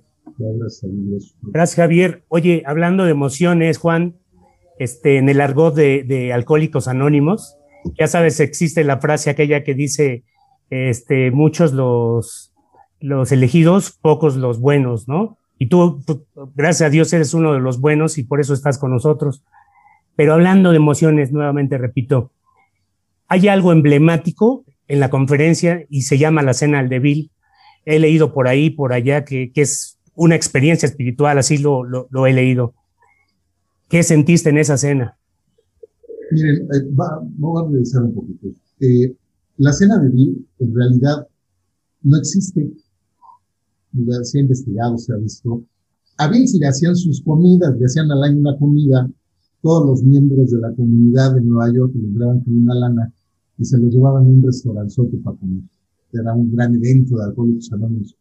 Gracias, 1.42 1.76
Javier. 1.76 2.24
Oye, 2.26 2.64
hablando 2.66 3.04
de 3.04 3.12
emociones, 3.12 3.78
Juan, 3.78 4.17
este, 4.78 5.18
en 5.18 5.28
el 5.28 5.40
argot 5.40 5.74
de, 5.74 6.04
de 6.04 6.32
Alcohólicos 6.32 6.88
Anónimos, 6.88 7.56
ya 7.98 8.06
sabes, 8.06 8.40
existe 8.40 8.84
la 8.84 8.98
frase 8.98 9.30
aquella 9.30 9.64
que 9.64 9.74
dice, 9.74 10.24
este, 10.70 11.30
muchos 11.30 11.72
los, 11.72 12.52
los 13.00 13.32
elegidos, 13.32 13.92
pocos 13.92 14.36
los 14.36 14.60
buenos, 14.60 15.08
¿no? 15.08 15.38
Y 15.58 15.68
tú, 15.68 16.04
gracias 16.54 16.86
a 16.86 16.90
Dios, 16.90 17.12
eres 17.12 17.34
uno 17.34 17.52
de 17.52 17.60
los 17.60 17.80
buenos 17.80 18.18
y 18.18 18.24
por 18.24 18.40
eso 18.40 18.54
estás 18.54 18.78
con 18.78 18.92
nosotros. 18.92 19.42
Pero 20.14 20.34
hablando 20.34 20.70
de 20.70 20.76
emociones, 20.76 21.32
nuevamente 21.32 21.78
repito, 21.78 22.32
hay 23.26 23.48
algo 23.48 23.72
emblemático 23.72 24.64
en 24.86 25.00
la 25.00 25.10
conferencia 25.10 25.84
y 25.90 26.02
se 26.02 26.18
llama 26.18 26.42
la 26.42 26.54
cena 26.54 26.78
al 26.78 26.88
débil. 26.88 27.30
He 27.84 27.98
leído 27.98 28.32
por 28.32 28.48
ahí, 28.48 28.70
por 28.70 28.92
allá, 28.92 29.24
que, 29.24 29.52
que 29.52 29.62
es 29.62 29.98
una 30.14 30.34
experiencia 30.34 30.86
espiritual, 30.86 31.38
así 31.38 31.58
lo, 31.58 31.84
lo, 31.84 32.26
he 32.26 32.32
leído. 32.32 32.74
¿Qué 33.88 34.02
sentiste 34.02 34.50
en 34.50 34.58
esa 34.58 34.76
cena? 34.76 35.16
Miren, 36.30 36.56
eh, 36.56 36.88
vamos 36.90 37.62
a 37.62 37.70
regresar 37.70 38.02
un 38.02 38.14
poquito. 38.14 38.48
Eh, 38.80 39.16
la 39.56 39.72
cena 39.72 39.98
de 39.98 40.10
Bill, 40.10 40.46
en 40.58 40.74
realidad, 40.74 41.26
no 42.02 42.16
existe 42.18 42.70
se 44.22 44.38
ha 44.38 44.40
investigado, 44.40 44.98
se 44.98 45.12
ha 45.12 45.16
visto. 45.16 45.64
A 46.18 46.28
Bill 46.28 46.48
si 46.48 46.58
le 46.58 46.66
hacían 46.66 46.96
sus 46.96 47.22
comidas, 47.22 47.76
le 47.78 47.86
hacían 47.86 48.10
al 48.10 48.22
año 48.22 48.38
una 48.38 48.56
comida, 48.58 49.08
todos 49.62 49.86
los 49.86 50.02
miembros 50.02 50.50
de 50.50 50.58
la 50.58 50.72
comunidad 50.74 51.34
de 51.34 51.40
Nueva 51.42 51.72
York 51.72 51.92
le 51.94 52.08
entraban 52.08 52.40
con 52.40 52.56
una 52.56 52.74
lana 52.74 53.12
y 53.56 53.64
se 53.64 53.78
los 53.78 53.92
llevaban 53.92 54.24
a 54.24 54.28
un 54.28 54.42
restauranzote 54.42 55.16
para 55.18 55.36
comer. 55.36 55.64
Era 56.12 56.32
un 56.34 56.54
gran 56.54 56.74
evento 56.74 57.16
de 57.16 57.24
alcohólicos 57.24 57.72
anónimos. 57.72 58.16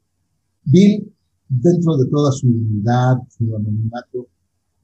Bill, 0.65 1.11
dentro 1.47 1.97
de 1.97 2.09
toda 2.09 2.31
su 2.31 2.47
unidad, 2.47 3.17
su 3.29 3.55
anonimato, 3.55 4.27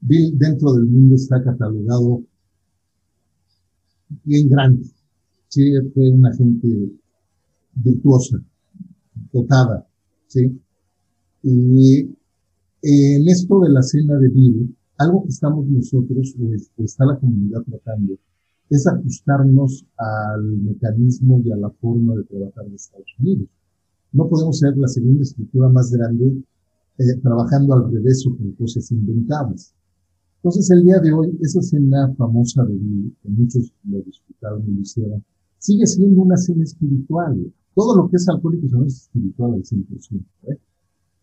Bill 0.06 0.36
dentro 0.36 0.74
del 0.74 0.84
mundo 0.84 1.14
está 1.14 1.42
catalogado 1.42 2.22
bien 4.22 4.50
grande. 4.50 4.84
Sí, 5.48 5.72
fue 5.94 6.10
una 6.10 6.30
gente 6.34 6.92
virtuosa, 7.74 8.38
dotada, 9.32 9.86
sí. 10.26 10.60
Y 11.42 12.00
en 12.82 13.28
esto 13.28 13.60
de 13.60 13.70
la 13.70 13.80
cena 13.82 14.18
de 14.18 14.28
Bill, 14.28 14.76
algo 14.98 15.22
que 15.22 15.30
estamos 15.30 15.66
nosotros, 15.68 16.34
o, 16.38 16.82
está 16.84 17.06
la 17.06 17.18
comunidad 17.18 17.62
tratando, 17.62 18.18
es 18.68 18.86
ajustarnos 18.86 19.86
al 19.96 20.42
mecanismo 20.58 21.40
y 21.44 21.50
a 21.50 21.56
la 21.56 21.70
forma 21.70 22.14
de 22.16 22.24
trabajar 22.24 22.66
de 22.66 22.76
Estados 22.76 23.14
Unidos. 23.18 23.48
No 24.12 24.28
podemos 24.28 24.58
ser 24.58 24.76
la 24.76 24.88
segunda 24.88 25.22
estructura 25.22 25.70
más 25.70 25.90
grande 25.90 26.44
eh, 26.98 27.16
trabajando 27.22 27.72
al 27.74 27.90
revés 27.90 28.26
o 28.26 28.36
con 28.36 28.52
cosas 28.52 28.90
inventables. 28.92 29.74
Entonces, 30.44 30.70
el 30.72 30.84
día 30.84 30.98
de 31.00 31.10
hoy, 31.10 31.38
esa 31.40 31.62
cena 31.62 32.14
famosa 32.18 32.66
de 32.66 32.74
Bill, 32.74 33.16
que 33.22 33.30
muchos 33.30 33.72
lo 33.84 34.02
disfrutaron 34.02 34.62
y 34.68 34.74
lo 34.74 34.80
hicieron, 34.82 35.24
sigue 35.56 35.86
siendo 35.86 36.20
una 36.20 36.36
cena 36.36 36.64
espiritual. 36.64 37.50
Todo 37.74 37.96
lo 37.96 38.10
que 38.10 38.16
es 38.16 38.28
alcohólico 38.28 38.84
es 38.84 39.04
espiritual 39.04 39.54
al 39.54 39.62
100%. 39.62 40.22
¿eh? 40.48 40.58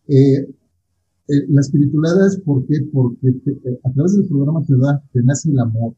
Eh, 0.08 0.54
eh, 1.28 1.46
la 1.50 1.60
espiritualidad 1.60 2.26
es 2.26 2.38
¿por 2.38 2.66
qué? 2.66 2.80
porque 2.92 3.28
eh, 3.28 3.80
a 3.84 3.92
través 3.92 4.16
del 4.16 4.26
programa 4.26 4.60
te 4.64 4.76
da, 4.76 5.00
te 5.12 5.22
nace 5.22 5.52
el 5.52 5.60
amor 5.60 5.94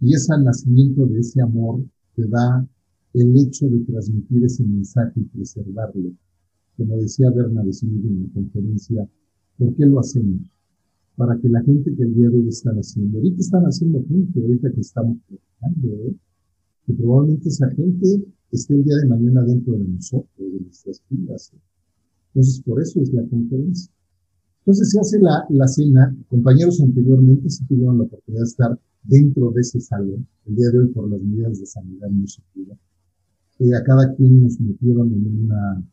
y 0.00 0.14
ese 0.14 0.38
nacimiento 0.38 1.06
de 1.06 1.18
ese 1.18 1.42
amor 1.42 1.84
te 2.14 2.24
da 2.28 2.64
el 3.14 3.36
hecho 3.36 3.66
de 3.66 3.80
transmitir 3.80 4.44
ese 4.44 4.62
mensaje 4.62 5.12
y 5.16 5.24
preservarlo. 5.24 6.12
Como 6.76 6.98
decía 6.98 7.32
Bernard 7.32 7.72
Smith 7.72 8.04
en 8.04 8.22
la 8.22 8.32
conferencia, 8.32 9.08
¿por 9.58 9.74
qué 9.74 9.86
lo 9.86 9.98
hacemos? 9.98 10.53
Para 11.16 11.38
que 11.38 11.48
la 11.48 11.62
gente 11.62 11.94
que 11.94 12.02
el 12.02 12.14
día 12.14 12.28
de 12.28 12.36
hoy 12.38 12.48
están 12.48 12.76
haciendo, 12.76 13.18
ahorita 13.18 13.40
están 13.40 13.64
haciendo 13.64 14.04
gente, 14.04 14.40
ahorita 14.40 14.72
que 14.72 14.80
estamos 14.80 15.16
trabajando, 15.28 15.88
¿eh? 16.08 16.14
que 16.86 16.92
probablemente 16.94 17.48
esa 17.48 17.70
gente 17.70 18.24
esté 18.50 18.74
el 18.74 18.84
día 18.84 18.96
de 18.96 19.08
mañana 19.08 19.44
dentro 19.44 19.78
de 19.78 19.84
nosotros, 19.84 20.28
de 20.38 20.60
nuestras 20.60 21.02
vidas. 21.08 21.52
¿eh? 21.54 21.58
Entonces, 22.34 22.62
por 22.62 22.82
eso 22.82 23.00
es 23.00 23.12
la 23.12 23.24
conferencia. 23.28 23.92
Entonces 24.60 24.90
se 24.90 24.98
hace 24.98 25.18
la, 25.20 25.44
la 25.50 25.68
cena. 25.68 26.16
Compañeros 26.28 26.80
anteriormente 26.80 27.50
sí 27.50 27.64
tuvieron 27.66 27.98
la 27.98 28.04
oportunidad 28.04 28.42
de 28.42 28.48
estar 28.48 28.80
dentro 29.02 29.50
de 29.50 29.60
ese 29.60 29.80
salón. 29.80 30.26
El 30.46 30.56
día 30.56 30.70
de 30.70 30.78
hoy, 30.78 30.88
por 30.88 31.08
las 31.10 31.22
medidas 31.22 31.60
de 31.60 31.66
sanidad, 31.66 32.08
no 32.08 32.26
se. 32.26 32.40
Eh, 33.60 33.74
a 33.74 33.84
cada 33.84 34.14
quien 34.14 34.40
nos 34.42 34.58
metieron 34.58 35.12
en 35.12 35.44
una, 35.44 35.84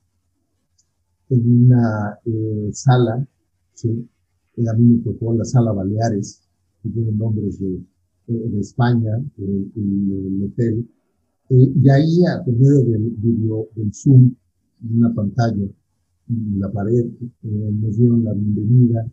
en 1.30 1.66
una 1.66 2.20
eh, 2.26 2.70
sala, 2.74 3.28
¿sí? 3.74 4.08
Eh, 4.62 4.70
a 4.70 4.74
mí 4.74 4.86
me 4.86 5.04
tocó 5.04 5.34
la 5.34 5.46
sala 5.46 5.72
Baleares, 5.72 6.42
que 6.84 6.90
tiene 6.90 7.12
nombres 7.12 7.60
de, 7.60 7.76
eh, 8.28 8.50
de 8.50 8.60
España, 8.60 9.18
el, 9.38 9.72
el, 9.76 10.44
hotel. 10.44 10.88
Eh, 11.50 11.74
y 11.76 11.90
ahí, 11.90 12.26
a 12.26 12.44
medio 12.46 12.84
del 12.84 13.10
video, 13.18 13.68
del 13.76 13.94
Zoom, 13.94 14.34
una 14.90 15.14
pantalla, 15.14 15.68
la 16.58 16.72
pared, 16.72 17.06
eh, 17.44 17.72
nos 17.82 17.98
dieron 17.98 18.24
la 18.24 18.34
bienvenida, 18.34 19.06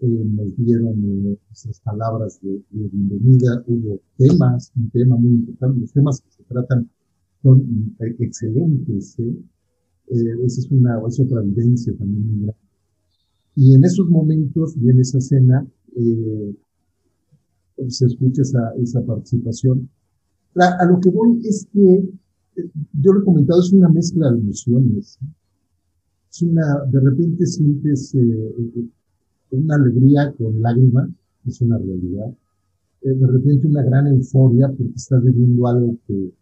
eh, 0.00 0.06
nos 0.06 0.56
dieron 0.56 0.96
eh, 1.04 1.38
esas 1.52 1.80
palabras 1.80 2.40
de, 2.42 2.62
bienvenida, 2.70 3.62
hubo 3.66 4.00
temas, 4.16 4.72
un 4.76 4.90
tema 4.90 5.16
muy 5.16 5.30
importante, 5.30 5.80
los 5.80 5.92
temas 5.92 6.20
que 6.20 6.30
se 6.30 6.42
tratan 6.44 6.90
son 7.42 7.96
excelentes, 7.98 9.16
esa 10.08 10.60
es 10.60 10.68
una, 10.70 11.00
es 11.06 11.20
otra 11.20 11.40
evidencia 11.42 11.94
también 11.96 12.26
muy 12.26 12.40
grande. 12.46 12.67
Y 13.60 13.74
en 13.74 13.84
esos 13.84 14.08
momentos 14.08 14.76
y 14.76 14.88
en 14.88 15.00
esa 15.00 15.20
cena, 15.20 15.66
se 17.88 18.06
escucha 18.06 18.42
esa, 18.42 18.72
esa 18.80 19.00
participación. 19.04 19.88
A, 20.54 20.82
a, 20.82 20.84
lo 20.86 21.00
que 21.00 21.10
voy 21.10 21.40
es 21.44 21.66
que, 21.72 22.08
yo 23.02 23.12
lo 23.12 23.20
he 23.20 23.24
comentado, 23.24 23.60
es 23.60 23.72
una 23.72 23.88
mezcla 23.88 24.30
de 24.30 24.38
emociones 24.38 25.18
es 26.30 26.42
una, 26.42 26.84
de 26.90 27.00
repente 27.00 27.46
sientes 27.46 28.14
eh, 28.14 28.88
una 29.50 29.76
alegría 29.76 30.32
con 30.36 30.60
lágrimas, 30.60 31.08
es 31.46 31.60
una 31.62 31.78
realidad. 31.78 32.34
Eh, 33.02 33.14
de 33.14 33.26
repente 33.26 33.66
una 33.66 33.82
gran 33.82 34.06
euforia 34.08 34.68
porque 34.68 34.92
estás 34.94 35.22
viviendo 35.24 35.66
algo 35.66 35.96
que, 36.06 36.32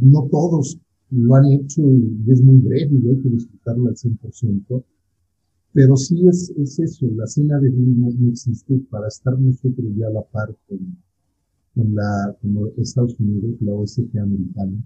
no 0.00 0.28
todos 0.30 0.78
lo 1.10 1.34
han 1.34 1.46
hecho 1.46 1.82
y 1.82 2.30
es 2.30 2.40
muy 2.42 2.58
breve 2.58 2.92
y 2.92 3.08
hay 3.08 3.16
que 3.20 3.28
disfrutarlo 3.28 3.88
al 3.88 3.96
100%. 3.96 4.84
Pero 5.74 5.96
sí 5.96 6.26
es, 6.28 6.50
es 6.56 6.78
eso, 6.78 7.06
la 7.16 7.26
cena 7.26 7.58
de 7.58 7.68
vino 7.68 8.08
no 8.16 8.28
existe 8.28 8.78
para 8.90 9.08
estar 9.08 9.36
nosotros 9.40 9.86
ya 9.96 10.06
a 10.06 10.10
la 10.10 10.22
par 10.22 10.56
con, 10.68 10.78
con 11.74 11.94
la, 11.96 12.36
como 12.40 12.68
Estados 12.76 13.18
Unidos, 13.18 13.56
la 13.60 13.74
OSG 13.74 14.16
americana 14.20 14.78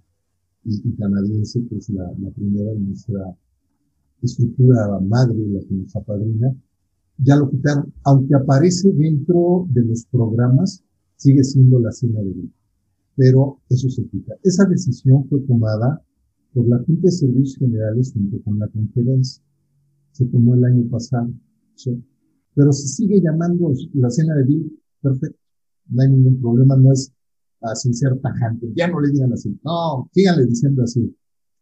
y, 0.64 0.92
canadiense, 0.97 1.62
que 1.68 1.76
es 1.76 1.90
la, 1.90 2.11
la 2.18 2.30
primera 2.30 2.73
de 2.73 2.80
nuestra 2.80 3.37
estructura 4.23 4.99
madre, 5.00 5.37
la 5.49 5.61
que 5.61 5.75
nos 5.75 5.95
apadrina, 5.95 6.57
ya 7.18 7.37
lo 7.37 7.50
quitaron, 7.50 7.92
aunque 8.04 8.35
aparece 8.35 8.90
dentro 8.92 9.66
de 9.68 9.85
los 9.85 10.07
programas, 10.07 10.83
sigue 11.16 11.45
siendo 11.45 11.80
la 11.80 11.92
cena 11.92 12.21
de 12.21 12.33
vida. 12.33 12.52
Pero 13.14 13.61
eso 13.68 13.90
se 13.90 14.07
quita. 14.07 14.35
Esa 14.42 14.64
decisión 14.64 15.28
fue 15.28 15.40
tomada 15.40 16.02
por 16.54 16.66
la 16.66 16.78
Junta 16.78 17.02
de 17.02 17.11
Servicios 17.11 17.59
Generales 17.59 18.12
junto 18.14 18.40
con 18.42 18.59
la 18.59 18.68
conferencia. 18.68 19.42
Se 20.12 20.27
tomó 20.27 20.55
el 20.55 20.65
año 20.65 20.88
pasado. 20.91 21.31
¿sí? 21.75 22.03
Pero 22.55 22.73
se 22.73 22.88
sigue 22.88 23.21
llamando 23.21 23.73
la 23.95 24.11
cena 24.11 24.35
de 24.37 24.45
vida. 24.45 24.69
Perfecto. 25.00 25.38
No 25.88 26.03
hay 26.03 26.11
ningún 26.11 26.41
problema. 26.41 26.77
No 26.77 26.93
es 26.93 27.12
así 27.62 27.93
ser 27.95 28.19
tajante. 28.21 28.73
Ya 28.75 28.88
no 28.88 29.00
le 29.00 29.11
digan 29.11 29.33
así. 29.33 29.59
No, 29.65 30.09
síganle 30.12 30.47
diciendo 30.47 30.83
así. 30.83 31.15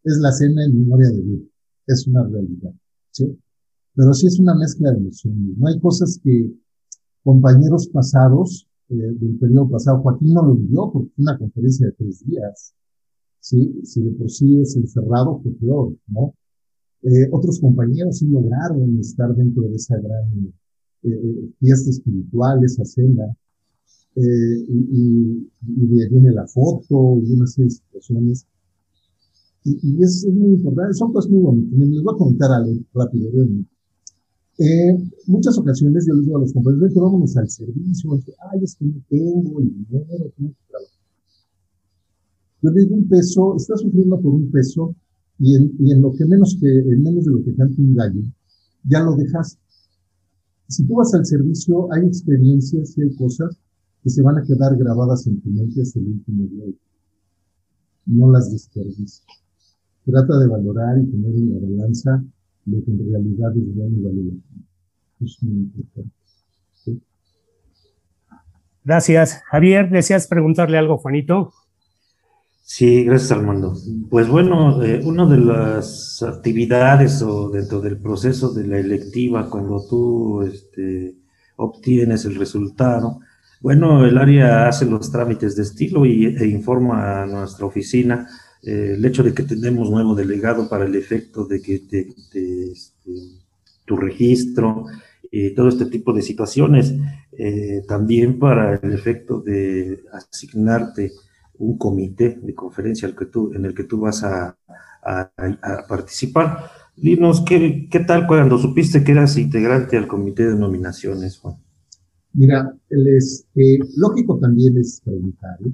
Es 0.05 0.19
la 0.19 0.33
cena 0.33 0.65
en 0.65 0.79
memoria 0.79 1.11
de 1.11 1.21
vida 1.21 1.43
es 1.87 2.07
una 2.07 2.25
realidad, 2.25 2.73
¿sí? 3.11 3.39
Pero 3.95 4.13
sí 4.13 4.27
es 4.27 4.39
una 4.39 4.55
mezcla 4.55 4.91
de 4.91 4.99
emociones. 4.99 5.57
No 5.57 5.69
hay 5.69 5.81
cosas 5.81 6.21
que 6.23 6.53
compañeros 7.23 7.89
pasados, 7.89 8.69
eh, 8.89 8.95
del 8.95 9.39
periodo 9.39 9.71
pasado, 9.71 10.03
Joaquín 10.03 10.33
no 10.35 10.43
lo 10.45 10.55
vivió 10.55 10.91
porque 10.93 11.11
fue 11.15 11.23
una 11.23 11.39
conferencia 11.39 11.87
de 11.87 11.93
tres 11.93 12.25
días, 12.27 12.75
¿sí? 13.41 13.81
Si 13.85 14.03
de 14.03 14.11
por 14.13 14.31
sí 14.31 14.61
es 14.61 14.77
encerrado, 14.77 15.41
fue 15.43 15.53
peor, 15.53 15.97
¿no? 16.09 16.35
Eh, 17.07 17.29
otros 17.31 17.61
compañeros 17.61 18.19
sí 18.19 18.27
lograron 18.27 18.99
estar 18.99 19.35
dentro 19.35 19.63
de 19.65 19.77
esa 19.77 19.97
gran 19.97 20.27
eh, 21.03 21.09
eh 21.09 21.51
fiesta 21.61 21.91
espiritual, 21.91 22.65
esa 22.65 22.85
cena, 22.85 23.27
eh, 24.17 24.65
y, 24.69 25.51
y, 25.67 25.87
de 25.89 26.03
ahí 26.03 26.11
viene 26.11 26.33
la 26.33 26.47
foto 26.47 27.21
y 27.23 27.33
una 27.33 27.47
serie 27.47 27.67
de 27.67 27.71
situaciones 27.71 28.47
y, 29.67 30.03
es, 30.03 30.27
muy 30.33 30.55
importante, 30.55 30.95
son 30.95 31.13
cosas 31.13 31.31
muy 31.31 31.43
bonitas. 31.43 31.79
Les 31.79 32.03
voy 32.03 32.15
a 32.15 32.19
contar 32.19 32.53
algo 32.53 32.73
rápido. 32.95 33.31
Eh, 34.59 34.97
muchas 35.27 35.59
ocasiones 35.59 36.07
yo 36.07 36.15
les 36.15 36.25
digo 36.25 36.37
a 36.39 36.41
los 36.41 36.53
compañeros, 36.53 36.95
que 36.95 37.01
vámonos 37.01 37.37
al 37.37 37.49
servicio, 37.49 38.19
ay, 38.53 38.61
es 38.63 38.77
que 38.77 38.85
no 38.85 38.95
tengo 39.09 39.61
el 39.61 39.75
dinero, 39.75 40.33
tengo 40.37 40.51
que 40.51 40.69
trabajar. 40.69 40.97
Yo 42.63 42.71
le 42.71 42.81
digo 42.81 42.95
un 42.95 43.09
peso, 43.09 43.57
está 43.57 43.77
sufriendo 43.77 44.21
por 44.21 44.35
un 44.35 44.51
peso, 44.51 44.95
y 45.39 45.55
en, 45.55 45.73
y 45.79 45.93
en 45.93 46.01
lo 46.03 46.13
que 46.13 46.25
menos 46.25 46.57
que, 46.61 46.67
en 46.67 47.03
menos 47.03 47.25
de 47.25 47.31
lo 47.31 47.45
que 47.45 47.55
canta 47.55 47.75
un 47.79 47.95
gallo, 47.95 48.23
ya 48.85 49.01
lo 49.01 49.17
dejaste. 49.17 49.61
Si 50.69 50.85
tú 50.87 50.97
vas 50.97 51.15
al 51.15 51.25
servicio, 51.25 51.93
hay 51.93 52.07
experiencias 52.07 52.97
y 52.97 53.03
hay 53.03 53.15
cosas 53.15 53.57
que 54.03 54.11
se 54.11 54.23
van 54.23 54.39
a 54.39 54.43
quedar 54.43 54.77
grabadas 54.77 55.27
en 55.27 55.41
tu 55.41 55.51
mente 55.51 55.83
hasta 55.83 55.99
el 55.99 56.07
último 56.07 56.45
día. 56.45 56.75
No 58.07 58.31
las 58.31 58.51
desperdicies. 58.51 59.25
Trata 60.05 60.39
de 60.39 60.47
valorar 60.47 60.99
y 60.99 61.07
tener 61.11 61.35
en 61.35 61.51
la 61.51 61.61
balanza 61.61 62.25
lo 62.67 62.85
que 62.85 62.91
en 62.91 63.11
realidad 63.11 63.57
es 63.57 63.75
bueno 63.75 63.97
y 63.97 64.03
vale 64.03 64.21
Es 65.21 65.43
muy 65.43 65.57
importante. 65.57 66.11
Gracias. 68.85 69.43
Javier, 69.51 69.91
¿deseas 69.91 70.29
preguntarle 70.29 70.79
algo, 70.79 70.99
Juanito? 70.99 71.53
Sí, 72.69 73.05
gracias 73.05 73.31
Armando. 73.31 73.75
Pues 74.11 74.27
bueno, 74.29 74.83
eh, 74.83 75.01
una 75.05 75.25
de 75.25 75.39
las 75.39 76.21
actividades 76.23 77.23
o 77.23 77.49
dentro 77.49 77.81
del 77.81 77.97
proceso 77.97 78.53
de 78.53 78.67
la 78.67 78.79
electiva, 78.79 79.49
cuando 79.49 79.87
tú 79.89 80.43
este, 80.43 81.15
obtienes 81.55 82.25
el 82.25 82.35
resultado, 82.35 83.21
bueno, 83.61 84.05
el 84.05 84.19
área 84.19 84.67
hace 84.67 84.85
los 84.85 85.13
trámites 85.13 85.55
de 85.55 85.63
estilo 85.63 86.05
y, 86.07 86.27
e 86.27 86.47
informa 86.49 87.23
a 87.23 87.27
nuestra 87.27 87.67
oficina 87.67 88.29
eh, 88.65 88.95
el 88.97 89.05
hecho 89.05 89.23
de 89.23 89.33
que 89.33 89.45
tenemos 89.45 89.89
nuevo 89.89 90.17
delegado 90.17 90.69
para 90.69 90.87
el 90.87 90.97
efecto 90.97 91.45
de 91.45 91.63
que 91.63 91.79
te, 91.79 92.09
este, 92.73 92.73
tu 93.85 93.97
registro 93.97 94.87
y 95.31 95.55
todo 95.55 95.69
este 95.69 95.87
tipo 95.87 96.13
de 96.13 96.23
situaciones, 96.23 96.95
eh, 97.39 97.85
también 97.87 98.41
para 98.41 98.75
el 98.75 98.93
efecto 98.93 99.41
de 99.41 100.03
asignarte 100.13 101.13
un 101.59 101.79
comité 101.79 102.39
de 102.43 102.55
conferencia 102.55 103.09
en 103.09 103.65
el 103.65 103.75
que 103.75 103.85
tú 103.85 104.01
vas 104.01 104.23
a, 104.25 104.57
participar. 105.89 106.71
Dinos, 106.97 107.45
¿qué, 107.47 107.89
¿qué, 107.91 108.01
tal 108.01 108.27
cuando 108.27 108.59
supiste 108.59 109.05
que 109.05 109.13
eras 109.13 109.37
integrante 109.37 109.97
al 109.97 110.09
comité 110.09 110.49
de 110.49 110.57
nominaciones, 110.57 111.39
Juan? 111.39 111.57
Mira, 112.33 112.77
es, 112.91 113.47
eh, 113.55 113.79
lógico 113.97 114.39
también 114.39 114.77
es 114.79 115.01
preguntar. 115.05 115.59
¿eh? 115.65 115.73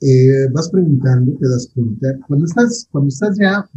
¿eh? 0.00 0.48
vas 0.52 0.68
preguntando, 0.68 1.32
te 1.38 1.48
das 1.48 1.70
cuenta. 1.74 2.08
Cuando 2.26 2.44
estás, 2.44 2.86
cuando 2.90 3.08
estás 3.08 3.38
ya, 3.38 3.68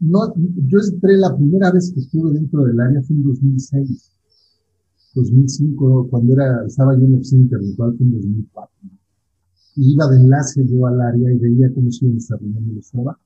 no, 0.00 0.34
yo 0.66 0.78
entré 0.80 1.16
la 1.16 1.36
primera 1.36 1.70
vez 1.70 1.92
que 1.94 2.00
estuve 2.00 2.32
dentro 2.32 2.64
del 2.64 2.80
área 2.80 3.02
fue 3.02 3.14
en 3.14 3.22
2006, 3.22 4.12
2005, 5.14 6.08
cuando 6.10 6.32
era, 6.32 6.66
estaba 6.66 6.94
yo 6.98 7.04
en 7.04 7.12
la 7.12 7.18
oficina 7.18 7.42
intelectual 7.42 7.96
fue 7.96 8.06
en 8.06 8.12
2004 8.12 8.72
iba 9.76 10.06
de 10.08 10.16
enlace 10.16 10.64
yo 10.66 10.86
al 10.86 11.00
área 11.00 11.32
y 11.32 11.38
veía 11.38 11.72
cómo 11.74 11.90
se 11.90 12.04
iban 12.04 12.16
desarrollando 12.16 12.72
los 12.72 12.90
trabajos. 12.90 13.22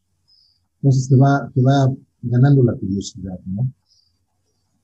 Entonces 0.76 1.08
te 1.08 1.16
va, 1.16 1.50
te 1.54 1.62
va 1.62 1.92
ganando 2.22 2.62
la 2.62 2.74
curiosidad, 2.74 3.38
¿no? 3.46 3.70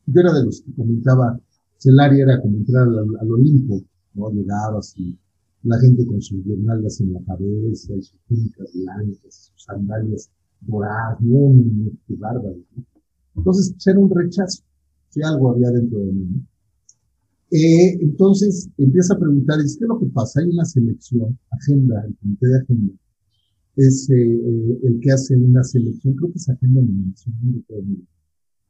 Yo 0.06 0.20
era 0.20 0.32
de 0.32 0.44
los 0.44 0.62
que 0.62 0.74
comentaba, 0.74 1.38
el 1.84 2.00
área 2.00 2.24
era 2.24 2.40
como 2.40 2.56
entrar 2.58 2.88
al, 2.88 3.30
Olimpo, 3.30 3.82
¿no? 4.14 4.30
Llegabas 4.30 4.94
y 4.96 5.16
la 5.62 5.78
gente 5.78 6.06
con 6.06 6.20
sus 6.20 6.44
guirnaldas 6.44 7.00
en 7.00 7.12
la 7.12 7.20
cabeza 7.24 7.94
y 7.94 8.02
sus 8.02 8.18
túnicas 8.28 8.68
blancas, 8.74 9.52
sus 9.52 9.64
sandalias 9.64 10.30
doradas, 10.60 11.20
muy, 11.20 11.62
muy, 11.62 11.98
bárbaros, 12.08 12.58
¿no? 12.76 12.84
Entonces, 13.36 13.74
era 13.86 13.98
un 13.98 14.10
rechazo, 14.10 14.62
si 15.08 15.22
algo 15.22 15.52
había 15.52 15.70
dentro 15.70 15.98
de 16.00 16.12
mí, 16.12 16.24
¿no? 16.24 16.51
Eh, 17.54 17.98
entonces 18.00 18.70
empieza 18.78 19.12
a 19.12 19.18
preguntar, 19.18 19.58
¿qué 19.58 19.64
es 19.66 19.78
lo 19.82 20.00
que 20.00 20.06
pasa? 20.06 20.40
Hay 20.40 20.48
una 20.48 20.64
selección, 20.64 21.38
agenda, 21.50 22.02
el 22.08 22.16
comité 22.16 22.46
de 22.46 22.56
agenda, 22.56 22.94
es 23.76 24.08
eh, 24.08 24.14
eh, 24.14 24.80
el 24.84 25.00
que 25.00 25.12
hace 25.12 25.36
una 25.36 25.62
selección, 25.62 26.14
creo 26.14 26.32
que 26.32 26.38
es 26.38 26.48
agenda 26.48 26.80
de 26.80 27.84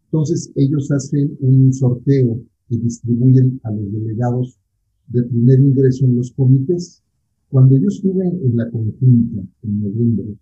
Entonces 0.06 0.50
ellos 0.56 0.90
hacen 0.90 1.36
un 1.38 1.72
sorteo 1.72 2.40
y 2.70 2.78
distribuyen 2.78 3.60
a 3.62 3.70
los 3.70 3.92
delegados 3.92 4.58
de 5.06 5.22
primer 5.24 5.60
ingreso 5.60 6.04
en 6.06 6.16
los 6.16 6.32
comités. 6.32 7.04
Cuando 7.50 7.76
yo 7.76 7.86
estuve 7.86 8.26
en 8.26 8.56
la 8.56 8.68
conjunta 8.68 9.42
en 9.62 9.80
noviembre, 9.80 10.36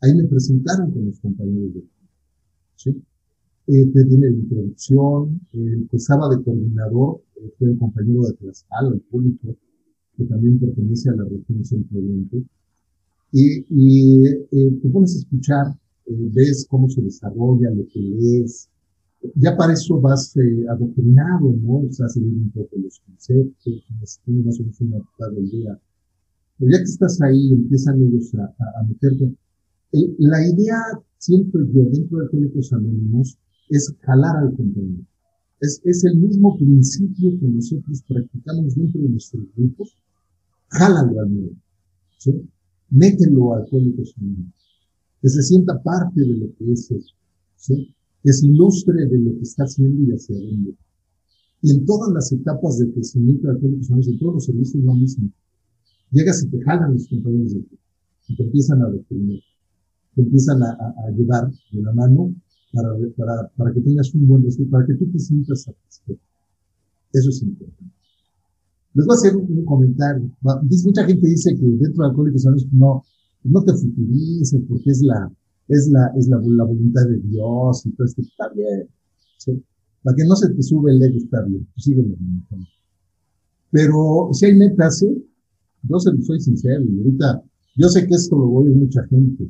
ahí 0.00 0.14
me 0.14 0.24
presentaron 0.24 0.92
con 0.92 1.04
los 1.04 1.20
compañeros 1.20 1.74
de 1.74 1.84
¿sí? 2.76 3.02
Eh, 3.66 3.86
tiene 3.92 4.30
la 4.30 4.36
introducción, 4.36 5.40
empezaba 5.52 6.28
de 6.34 6.42
coordinador, 6.42 7.20
eh, 7.36 7.50
fue 7.58 7.70
el 7.70 7.78
compañero 7.78 8.22
de 8.22 8.34
Tlaxcala, 8.34 8.94
el 8.94 9.00
público, 9.00 9.56
que 10.16 10.24
también 10.24 10.58
pertenece 10.58 11.10
a 11.10 11.14
la 11.14 11.24
región 11.24 11.64
centro-oriente, 11.64 12.44
y, 13.32 13.64
y 13.70 14.26
eh, 14.26 14.78
te 14.82 14.88
pones 14.90 15.14
a 15.14 15.18
escuchar, 15.20 15.66
eh, 16.06 16.30
ves 16.34 16.66
cómo 16.68 16.88
se 16.88 17.00
desarrolla, 17.00 17.70
lo 17.70 17.86
que 17.88 18.00
lees, 18.00 18.68
ya 19.36 19.56
para 19.56 19.72
eso 19.72 20.00
vas 20.00 20.36
eh, 20.36 20.66
adoctrinado, 20.68 21.54
¿no? 21.62 21.78
O 21.88 21.92
sea, 21.92 22.08
seguir 22.08 22.34
un 22.34 22.50
poco 22.50 22.76
los 22.76 23.00
conceptos, 23.00 23.84
más 23.94 24.20
o 24.26 24.62
menos 24.62 24.80
una 24.80 25.28
del 25.34 25.50
día. 25.50 25.80
Pero 26.58 26.70
ya 26.72 26.78
que 26.78 26.84
estás 26.84 27.20
ahí, 27.22 27.52
empiezan 27.52 28.02
ellos 28.02 28.34
a, 28.34 28.44
a, 28.44 28.80
a 28.80 28.82
meterte. 28.86 29.32
la 30.18 30.46
idea, 30.46 30.76
siempre 31.18 31.62
yo, 31.72 31.84
dentro 31.84 32.18
de 32.18 32.24
Alcohólicos 32.24 32.72
Anónimos, 32.72 33.38
es 33.76 33.94
jalar 34.00 34.36
al 34.36 34.54
compañero. 34.54 35.04
Es, 35.60 35.80
es 35.84 36.04
el 36.04 36.18
mismo 36.18 36.56
principio 36.58 37.38
que 37.38 37.46
nosotros 37.46 38.02
practicamos 38.06 38.74
dentro 38.74 39.00
de 39.00 39.08
nuestros 39.08 39.44
grupos. 39.56 39.96
Jálalo 40.68 41.20
al 41.20 41.32
nuevo. 41.32 41.56
¿sí? 42.18 42.32
Mételo 42.90 43.54
al 43.54 43.68
código 43.68 44.02
Que 45.20 45.28
se 45.28 45.42
sienta 45.42 45.80
parte 45.82 46.20
de 46.20 46.36
lo 46.36 46.54
que 46.54 46.72
es 46.72 46.90
eso. 46.90 47.14
¿sí? 47.56 47.94
Que 48.22 48.32
se 48.32 48.46
ilustre 48.46 49.06
de 49.06 49.18
lo 49.18 49.36
que 49.36 49.42
está 49.42 49.64
haciendo 49.64 50.02
y 50.02 50.14
hacia 50.14 50.36
dónde. 50.36 50.74
Y 51.62 51.70
en 51.70 51.86
todas 51.86 52.12
las 52.12 52.32
etapas 52.32 52.78
de 52.78 52.92
crecimiento 52.92 53.46
de 53.46 53.54
Alcohólicos 53.54 53.86
Anónimos, 53.88 54.08
en 54.08 54.18
todos 54.18 54.34
los 54.34 54.44
servicios 54.44 54.74
es 54.74 54.84
lo 54.84 54.94
mismo. 54.94 55.30
Llegas 56.10 56.42
y 56.42 56.48
te 56.48 56.60
jalan 56.62 56.92
los 56.92 57.08
compañeros 57.08 57.54
de 57.54 57.60
ti. 57.60 57.78
Y 58.28 58.36
te 58.36 58.42
empiezan 58.42 58.82
a 58.82 58.90
definir. 58.90 59.40
Te 60.14 60.22
empiezan 60.22 60.62
a, 60.62 60.70
a, 60.70 61.06
a 61.06 61.10
llevar 61.12 61.50
de 61.70 61.82
la 61.82 61.92
mano 61.92 62.34
para, 62.72 62.88
para, 63.16 63.48
para 63.56 63.72
que 63.72 63.80
tengas 63.80 64.12
un 64.14 64.26
buen 64.26 64.42
resultado, 64.44 64.70
para 64.70 64.86
que 64.86 64.94
tú 64.94 65.10
te 65.10 65.18
sientas 65.18 65.62
satisfecho. 65.62 66.20
Eso 67.12 67.28
es 67.28 67.42
importante. 67.42 67.92
Les 68.94 69.06
voy 69.06 69.14
a 69.14 69.18
hacer 69.18 69.36
un, 69.36 69.64
comentario. 69.64 70.30
mucha 70.42 71.04
gente 71.04 71.26
dice 71.26 71.54
que 71.54 71.64
dentro 71.64 72.04
de 72.04 72.10
Alcohólicos 72.10 72.46
Anónimos 72.46 72.72
no, 72.72 73.04
no 73.44 73.64
te 73.64 73.72
futurices 73.72 74.60
porque 74.68 74.90
es 74.90 75.02
la, 75.02 75.32
es 75.68 75.88
la, 75.88 76.12
es 76.16 76.28
la, 76.28 76.36
la 76.38 76.64
voluntad 76.64 77.06
de 77.06 77.18
Dios 77.20 77.86
y 77.86 77.92
todo 77.92 78.06
esto. 78.06 78.20
Está 78.20 78.50
bien. 78.54 78.88
¿sí? 79.38 79.62
Para 80.02 80.16
que 80.16 80.24
no 80.24 80.36
se 80.36 80.50
te 80.50 80.62
sube 80.62 80.92
el 80.92 81.02
ego, 81.02 81.16
está 81.16 81.42
bien. 81.42 81.66
Sígueme. 81.76 82.16
Pero 83.70 84.28
si 84.32 84.46
hay 84.46 84.56
metas, 84.56 84.98
¿sí? 84.98 85.26
Yo 85.82 85.98
soy 85.98 86.40
sincero 86.40 86.84
y 86.84 86.98
ahorita, 86.98 87.42
yo 87.76 87.88
sé 87.88 88.06
que 88.06 88.14
esto 88.14 88.36
lo 88.36 88.46
voy 88.46 88.72
a 88.72 88.76
mucha 88.76 89.04
gente, 89.08 89.48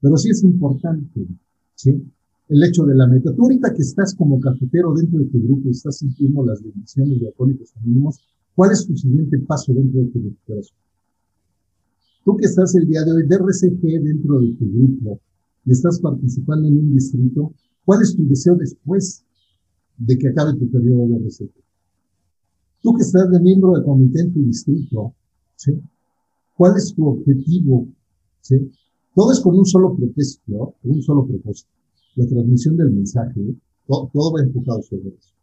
pero 0.00 0.16
sí 0.16 0.28
es 0.28 0.42
importante, 0.42 1.26
¿sí? 1.74 2.04
El 2.48 2.62
hecho 2.62 2.84
de 2.84 2.94
la 2.94 3.06
meta. 3.06 3.34
Tú 3.34 3.42
ahorita 3.42 3.72
que 3.72 3.82
estás 3.82 4.14
como 4.14 4.40
cafetero 4.40 4.92
dentro 4.94 5.18
de 5.18 5.26
tu 5.26 5.42
grupo, 5.42 5.70
estás 5.70 5.98
sintiendo 5.98 6.44
las 6.44 6.62
bendiciones 6.62 7.20
de 7.20 7.28
Alcohólicos 7.28 7.74
Anónimos, 7.76 8.20
¿cuál 8.54 8.72
es 8.72 8.86
tu 8.86 8.96
siguiente 8.96 9.38
paso 9.40 9.72
dentro 9.72 10.00
de 10.00 10.06
tu 10.08 10.22
recuperación? 10.22 10.78
Tú 12.24 12.36
que 12.36 12.46
estás 12.46 12.74
el 12.74 12.86
día 12.86 13.02
de 13.04 13.12
hoy 13.12 13.26
de 13.26 13.34
RCG 13.34 14.02
dentro 14.02 14.40
de 14.40 14.54
tu 14.54 14.70
grupo 14.72 15.20
y 15.64 15.72
estás 15.72 16.00
participando 16.00 16.68
en 16.68 16.78
un 16.78 16.92
distrito, 16.92 17.52
¿cuál 17.84 18.02
es 18.02 18.16
tu 18.16 18.26
deseo 18.26 18.56
después 18.56 19.24
de 19.96 20.18
que 20.18 20.28
acabe 20.28 20.58
tu 20.58 20.70
periodo 20.70 21.08
de 21.08 21.16
RCG? 21.16 21.52
Tú 22.82 22.94
que 22.94 23.02
estás 23.02 23.30
de 23.30 23.40
miembro 23.40 23.72
de 23.72 23.84
comité 23.84 24.20
en 24.20 24.32
tu 24.32 24.42
distrito, 24.42 25.14
¿sí? 25.56 25.80
¿Cuál 26.56 26.76
es 26.76 26.94
tu 26.94 27.06
objetivo? 27.06 27.88
¿Sí? 28.40 28.70
Todo 29.14 29.32
es 29.32 29.40
con 29.40 29.58
un 29.58 29.64
solo 29.64 29.96
propósito, 29.96 30.74
un 30.82 31.02
solo 31.02 31.26
propósito 31.26 31.70
la 32.16 32.26
transmisión 32.26 32.76
del 32.76 32.90
mensaje, 32.90 33.40
todo, 33.86 34.32
va 34.32 34.42
enfocado 34.42 34.82
sobre 34.82 35.08
eso. 35.08 35.34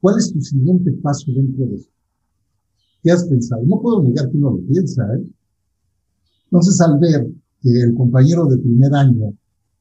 ¿Cuál 0.00 0.18
es 0.18 0.32
tu 0.32 0.40
siguiente 0.40 0.92
paso 0.92 1.32
dentro 1.32 1.66
de 1.66 1.76
eso? 1.76 1.90
¿Qué 3.02 3.10
has 3.10 3.24
pensado? 3.24 3.64
No 3.64 3.80
puedo 3.80 4.02
negar 4.02 4.30
que 4.30 4.36
uno 4.36 4.52
lo 4.52 4.60
piensa, 4.60 5.02
¿eh? 5.14 5.24
Entonces, 6.44 6.80
al 6.80 6.98
ver 6.98 7.30
que 7.60 7.70
el 7.80 7.94
compañero 7.94 8.46
de 8.46 8.58
primer 8.58 8.94
año 8.94 9.34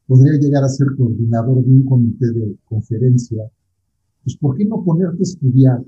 podría 0.07 0.39
llegar 0.39 0.63
a 0.63 0.69
ser 0.69 0.87
coordinador 0.97 1.63
de 1.63 1.71
un 1.71 1.85
comité 1.85 2.31
de 2.31 2.55
conferencia, 2.65 3.49
pues 4.23 4.37
¿por 4.37 4.55
qué 4.55 4.65
no 4.65 4.83
ponerte 4.83 5.19
a 5.19 5.23
estudiar, 5.23 5.83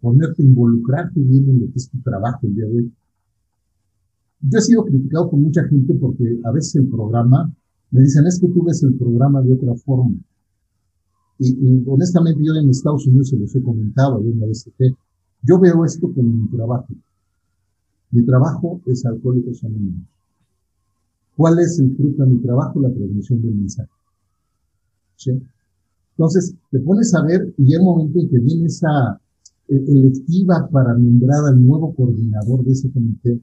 ponerte 0.00 0.42
a 0.42 0.46
involucrarte 0.46 1.20
bien 1.20 1.48
en 1.48 1.60
lo 1.60 1.66
que 1.66 1.76
es 1.76 1.90
tu 1.90 2.00
trabajo 2.00 2.46
el 2.46 2.54
día 2.54 2.66
de 2.66 2.76
hoy? 2.76 2.92
Yo 4.42 4.58
he 4.58 4.62
sido 4.62 4.84
criticado 4.84 5.30
por 5.30 5.38
mucha 5.38 5.64
gente 5.64 5.94
porque 5.94 6.40
a 6.44 6.50
veces 6.52 6.76
el 6.76 6.88
programa 6.88 7.52
me 7.90 8.02
dicen, 8.02 8.26
es 8.26 8.38
que 8.40 8.48
tú 8.48 8.62
ves 8.64 8.82
el 8.82 8.94
programa 8.94 9.42
de 9.42 9.52
otra 9.52 9.74
forma. 9.74 10.16
y, 11.38 11.82
honestamente 11.86 12.42
yo 12.44 12.54
en 12.54 12.68
Estados 12.68 13.06
Unidos 13.06 13.30
se 13.30 13.36
los 13.36 13.54
he 13.54 13.62
comentado, 13.62 14.22
yo 14.22 14.30
una 14.30 14.46
vez 14.46 14.68
que 14.76 14.94
yo 15.42 15.58
veo 15.58 15.84
esto 15.84 16.12
como 16.12 16.32
mi 16.32 16.48
trabajo. 16.48 16.88
Mi 18.10 18.24
trabajo 18.24 18.80
es 18.86 19.04
Alcohólicos 19.06 19.64
Anónimos. 19.64 20.06
¿Cuál 21.36 21.58
es 21.60 21.78
el 21.78 21.96
fruto 21.96 22.24
de 22.24 22.30
mi 22.30 22.42
trabajo? 22.42 22.80
La 22.80 22.92
transmisión 22.92 23.40
del 23.40 23.54
mensaje. 23.54 23.90
¿Sí? 25.16 25.42
Entonces, 26.10 26.54
te 26.70 26.80
pones 26.80 27.14
a 27.14 27.22
ver 27.24 27.54
y 27.56 27.64
llega 27.64 27.80
un 27.80 27.86
momento 27.86 28.18
en 28.18 28.28
que 28.28 28.38
viene 28.38 28.66
esa 28.66 29.18
e, 29.68 29.74
electiva 29.74 30.68
para 30.70 30.92
nombrar 30.94 31.46
al 31.46 31.64
nuevo 31.64 31.94
coordinador 31.94 32.62
de 32.64 32.72
ese 32.72 32.90
comité. 32.90 33.40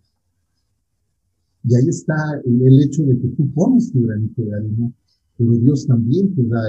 Y 1.68 1.76
ahí 1.76 1.88
está 1.90 2.16
el, 2.46 2.82
hecho 2.82 3.04
de 3.04 3.20
que 3.20 3.28
tú 3.30 3.52
pones 3.52 3.92
tu 3.92 4.02
granito 4.02 4.42
de 4.42 4.56
arena, 4.56 4.92
pero 5.38 5.52
Dios 5.58 5.86
también 5.86 6.34
te 6.34 6.44
da 6.48 6.62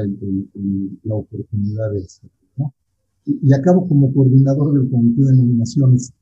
la 1.05 1.15
oportunidad 1.15 1.93
de 1.93 1.99
hacerlo. 2.05 2.31
¿no? 2.57 2.75
Y, 3.25 3.39
y, 3.49 3.55
acabo 3.55 3.87
como 3.87 4.13
coordinador 4.13 4.75
del 4.75 4.91
comité 4.91 5.23
de 5.23 5.37
nominaciones, 5.37 6.13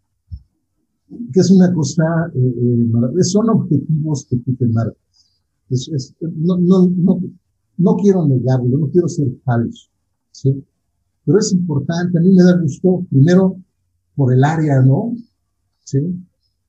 que 1.33 1.41
es 1.41 1.51
una 1.51 1.73
cosa, 1.73 2.05
eh, 2.35 2.39
eh, 2.39 3.25
son 3.25 3.49
objetivos 3.49 4.27
que 4.29 4.37
tú 4.37 4.55
te 4.57 4.67
marcas. 4.67 4.97
Es, 5.71 5.89
es, 5.89 6.15
no, 6.21 6.59
no, 6.59 6.89
no, 6.89 7.21
no 7.79 7.97
quiero 7.97 8.27
negarlo, 8.27 8.79
no 8.79 8.91
quiero 8.91 9.09
ser 9.09 9.29
falso, 9.43 9.89
¿sí? 10.33 10.65
Pero 11.25 11.39
es 11.39 11.53
importante, 11.53 12.19
a 12.19 12.21
mí 12.21 12.31
me 12.33 12.43
da 12.43 12.61
gusto, 12.61 13.07
primero, 13.11 13.57
por 14.15 14.33
el 14.35 14.45
área, 14.45 14.83
¿no? 14.83 15.15
¿Sí? 15.85 15.99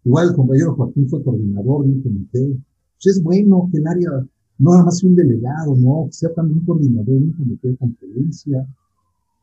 Igual 0.08 0.30
el 0.30 0.36
compañero 0.36 0.74
Joaquín 0.74 1.10
fue 1.10 1.22
coordinador 1.22 1.86
de 1.86 1.92
un 1.92 2.02
comité. 2.02 2.58
Pues 2.96 3.18
es 3.18 3.22
bueno 3.22 3.68
que 3.70 3.78
el 3.80 3.88
área 3.88 4.10
no 4.58 4.72
nada 4.72 4.86
más 4.86 5.04
un 5.04 5.18
delegado, 5.18 5.76
¿no? 5.76 6.06
Que 6.06 6.14
sea 6.14 6.34
también 6.34 6.66
coordinador 6.66 7.08
de 7.08 7.18
un 7.18 7.34
comité 7.34 7.68
de 7.68 7.76
conferencia. 7.76 8.66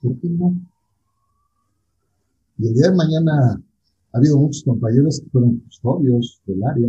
¿Por 0.01 0.19
qué 0.21 0.31
no? 0.31 0.57
Y 2.57 2.69
el 2.69 2.75
día 2.77 2.91
de 2.91 2.97
mañana 2.97 3.63
ha 4.13 4.17
habido 4.17 4.39
muchos 4.39 4.65
compañeros 4.65 5.21
que 5.21 5.29
fueron 5.29 5.59
custodios 5.59 6.41
del 6.47 6.65
área. 6.65 6.89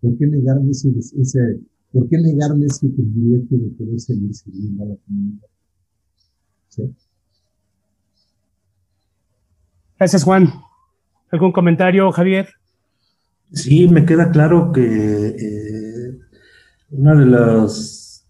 ¿Por 0.00 0.16
qué 0.16 0.26
negarme 0.26 0.70
ese, 0.70 0.88
ese 0.98 1.60
¿Por 1.92 2.08
qué 2.08 2.16
negarme 2.16 2.64
ese 2.64 2.88
privilegio 2.88 3.58
de 3.58 3.68
poder 3.76 4.00
seguir 4.00 4.34
sirviendo 4.34 4.84
a 4.84 4.86
la 4.86 4.96
comunidad? 5.04 5.48
¿Sí? 6.68 6.82
Gracias, 9.98 10.24
Juan. 10.24 10.48
¿Algún 11.30 11.52
comentario, 11.52 12.10
Javier? 12.10 12.61
Sí, 13.52 13.88
me 13.88 14.06
queda 14.06 14.30
claro 14.30 14.72
que 14.72 14.82
eh, 14.82 16.18
una 16.90 17.14
de 17.14 17.26
las 17.26 18.26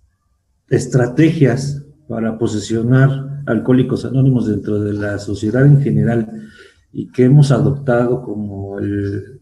estrategias 0.68 1.84
para 2.08 2.38
posicionar 2.38 3.42
alcohólicos 3.46 4.04
anónimos 4.04 4.46
dentro 4.46 4.80
de 4.80 4.92
la 4.94 5.18
sociedad 5.18 5.64
en 5.64 5.80
general 5.80 6.48
y 6.92 7.10
que 7.10 7.24
hemos 7.24 7.50
adoptado 7.50 8.22
como 8.22 8.78
el, 8.78 9.40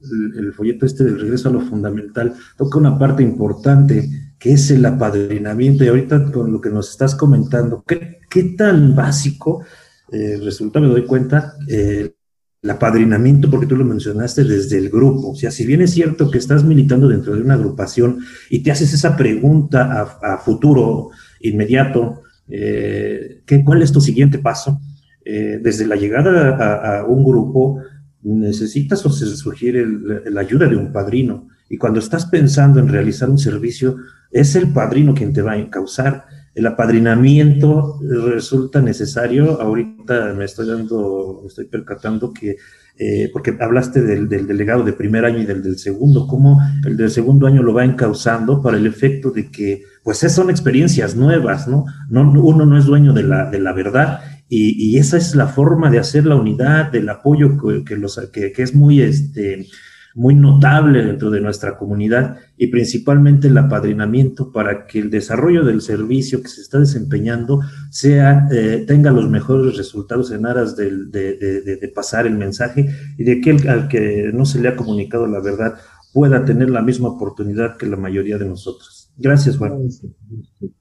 folleto 0.55 0.87
este 0.87 1.05
del 1.05 1.21
regreso 1.21 1.49
a 1.49 1.53
lo 1.53 1.61
fundamental, 1.61 2.35
toca 2.57 2.79
una 2.79 2.99
parte 2.99 3.23
importante 3.23 4.09
que 4.39 4.53
es 4.53 4.71
el 4.71 4.85
apadrinamiento. 4.87 5.85
Y 5.85 5.89
ahorita 5.89 6.31
con 6.31 6.53
lo 6.53 6.61
que 6.61 6.71
nos 6.71 6.91
estás 6.91 7.15
comentando, 7.15 7.83
¿qué, 7.87 8.21
qué 8.29 8.55
tan 8.57 8.95
básico 8.95 9.65
eh, 10.13 10.39
resulta, 10.43 10.81
me 10.81 10.89
doy 10.89 11.07
cuenta, 11.07 11.55
eh, 11.69 12.15
el 12.63 12.71
apadrinamiento, 12.71 13.51
porque 13.51 13.67
tú 13.67 13.77
lo 13.77 13.85
mencionaste 13.85 14.45
desde 14.45 14.79
el 14.79 14.91
grupo. 14.91 15.31
O 15.31 15.35
sea, 15.35 15.51
si 15.51 15.65
bien 15.67 15.81
es 15.81 15.93
cierto 15.93 16.31
que 16.31 16.39
estás 16.39 16.63
militando 16.63 17.09
dentro 17.09 17.35
de 17.35 17.43
una 17.43 17.55
agrupación 17.55 18.21
y 18.51 18.63
te 18.63 18.71
haces 18.71 18.93
esa 18.93 19.17
pregunta 19.17 20.19
a, 20.23 20.39
futuro, 20.39 21.11
inmediato, 21.41 22.23
eh, 22.49 23.43
¿qué, 23.47 23.65
¿cuál 23.65 23.83
es 23.83 23.93
tu 23.93 24.01
siguiente 24.01 24.39
paso? 24.39 24.81
Eh, 25.25 25.59
desde 25.63 25.87
la 25.87 25.97
llegada 25.97 26.99
a, 26.99 27.05
un 27.05 27.25
grupo 27.25 27.79
necesitas 28.23 29.05
o 29.07 29.11
se 29.11 29.27
sugiere 29.27 29.87
la 30.31 30.43
ayuda 30.43 30.67
de 30.67 30.77
un 30.77 30.93
padrino. 30.93 31.49
Y 31.71 31.79
cuando 31.79 32.01
estás 32.01 32.27
pensando 32.27 32.79
en 32.81 32.89
realizar 32.89 33.31
un 33.31 33.39
servicio, 33.39 33.97
es 34.31 34.55
el 34.57 34.73
padrino 34.73 35.15
quien 35.15 35.33
te 35.33 35.41
va 35.41 35.53
a 35.53 35.59
encauzar. 35.59 36.27
El 36.55 36.67
apadrinamiento 36.67 37.99
resulta 38.01 38.81
necesario. 38.81 39.61
Ahorita 39.61 40.35
me 40.35 40.45
estoy 40.45 40.69
dando, 40.69 41.41
me 41.43 41.49
estoy 41.49 41.67
percatando 41.67 42.33
que, 42.33 42.57
eh, 42.99 43.31
porque 43.33 43.57
hablaste 43.61 44.03
del, 44.03 44.29
delegado 44.29 44.83
de 44.83 44.93
primer 44.93 45.25
año 45.25 45.39
y 45.39 45.47
del 45.47 45.63
del 45.63 45.79
segundo, 45.79 46.27
cómo 46.27 46.61
el 46.85 46.97
del 46.97 47.11
segundo 47.11 47.47
año 47.47 47.63
lo 47.63 47.73
va 47.73 47.85
encauzando 47.85 48.61
para 48.61 48.77
el 48.77 48.87
efecto 48.87 49.31
de 49.31 49.51
que, 49.51 49.85
pues, 50.03 50.19
son 50.19 50.51
experiencias 50.51 51.17
nuevas, 51.17 51.69
¿no? 51.69 51.85
no 52.09 52.31
uno 52.31 52.67
no 52.67 52.77
es 52.77 52.85
dueño 52.85 53.13
de 53.13 53.23
la, 53.23 53.49
de 53.51 53.61
la 53.61 53.73
verdad 53.73 54.21
y, 54.53 54.99
esa 54.99 55.17
es 55.17 55.37
la 55.37 55.47
forma 55.47 55.91
de 55.91 56.01
hacer 56.01 56.27
la 56.27 56.35
unidad, 56.35 56.91
del 56.91 57.09
apoyo 57.09 57.57
que, 57.87 57.97
los, 57.97 58.21
que, 58.33 58.53
es 58.57 58.75
muy, 58.75 59.01
este, 59.01 59.69
muy 60.15 60.35
notable 60.35 61.05
dentro 61.05 61.31
de 61.31 61.41
nuestra 61.41 61.77
comunidad 61.77 62.39
y 62.57 62.69
principalmente 62.69 63.49
el 63.49 63.59
apadrinamiento 63.59 64.53
para 64.53 64.87
que 64.87 64.99
el 64.99 65.11
desarrollo 65.11 65.65
del 65.65 65.81
servicio 65.81 66.43
que 66.43 66.49
se 66.49 66.61
está 66.61 66.79
desempeñando 66.79 67.61
sea, 67.91 68.49
eh, 68.51 68.85
tenga 68.87 69.11
los 69.11 69.29
mejores 69.29 69.77
resultados 69.77 70.31
en 70.33 70.47
aras 70.47 70.77
de, 70.77 71.07
de, 71.07 71.93
pasar 71.95 72.27
el 72.27 72.37
mensaje 72.37 72.89
y 73.19 73.25
de 73.25 73.41
que 73.41 73.51
el, 73.51 73.69
al 73.69 73.89
que 73.89 74.31
no 74.33 74.45
se 74.45 74.61
le 74.61 74.69
ha 74.69 74.77
comunicado 74.77 75.27
la 75.27 75.41
verdad 75.41 75.75
pueda 76.13 76.45
tener 76.45 76.71
la 76.71 76.83
misma 76.83 77.09
oportunidad 77.09 77.77
que 77.77 77.87
la 77.87 77.97
mayoría 77.97 78.39
de 78.39 78.47
nosotros. 78.47 79.13
Gracias, 79.17 79.57
Juan. 79.57 79.89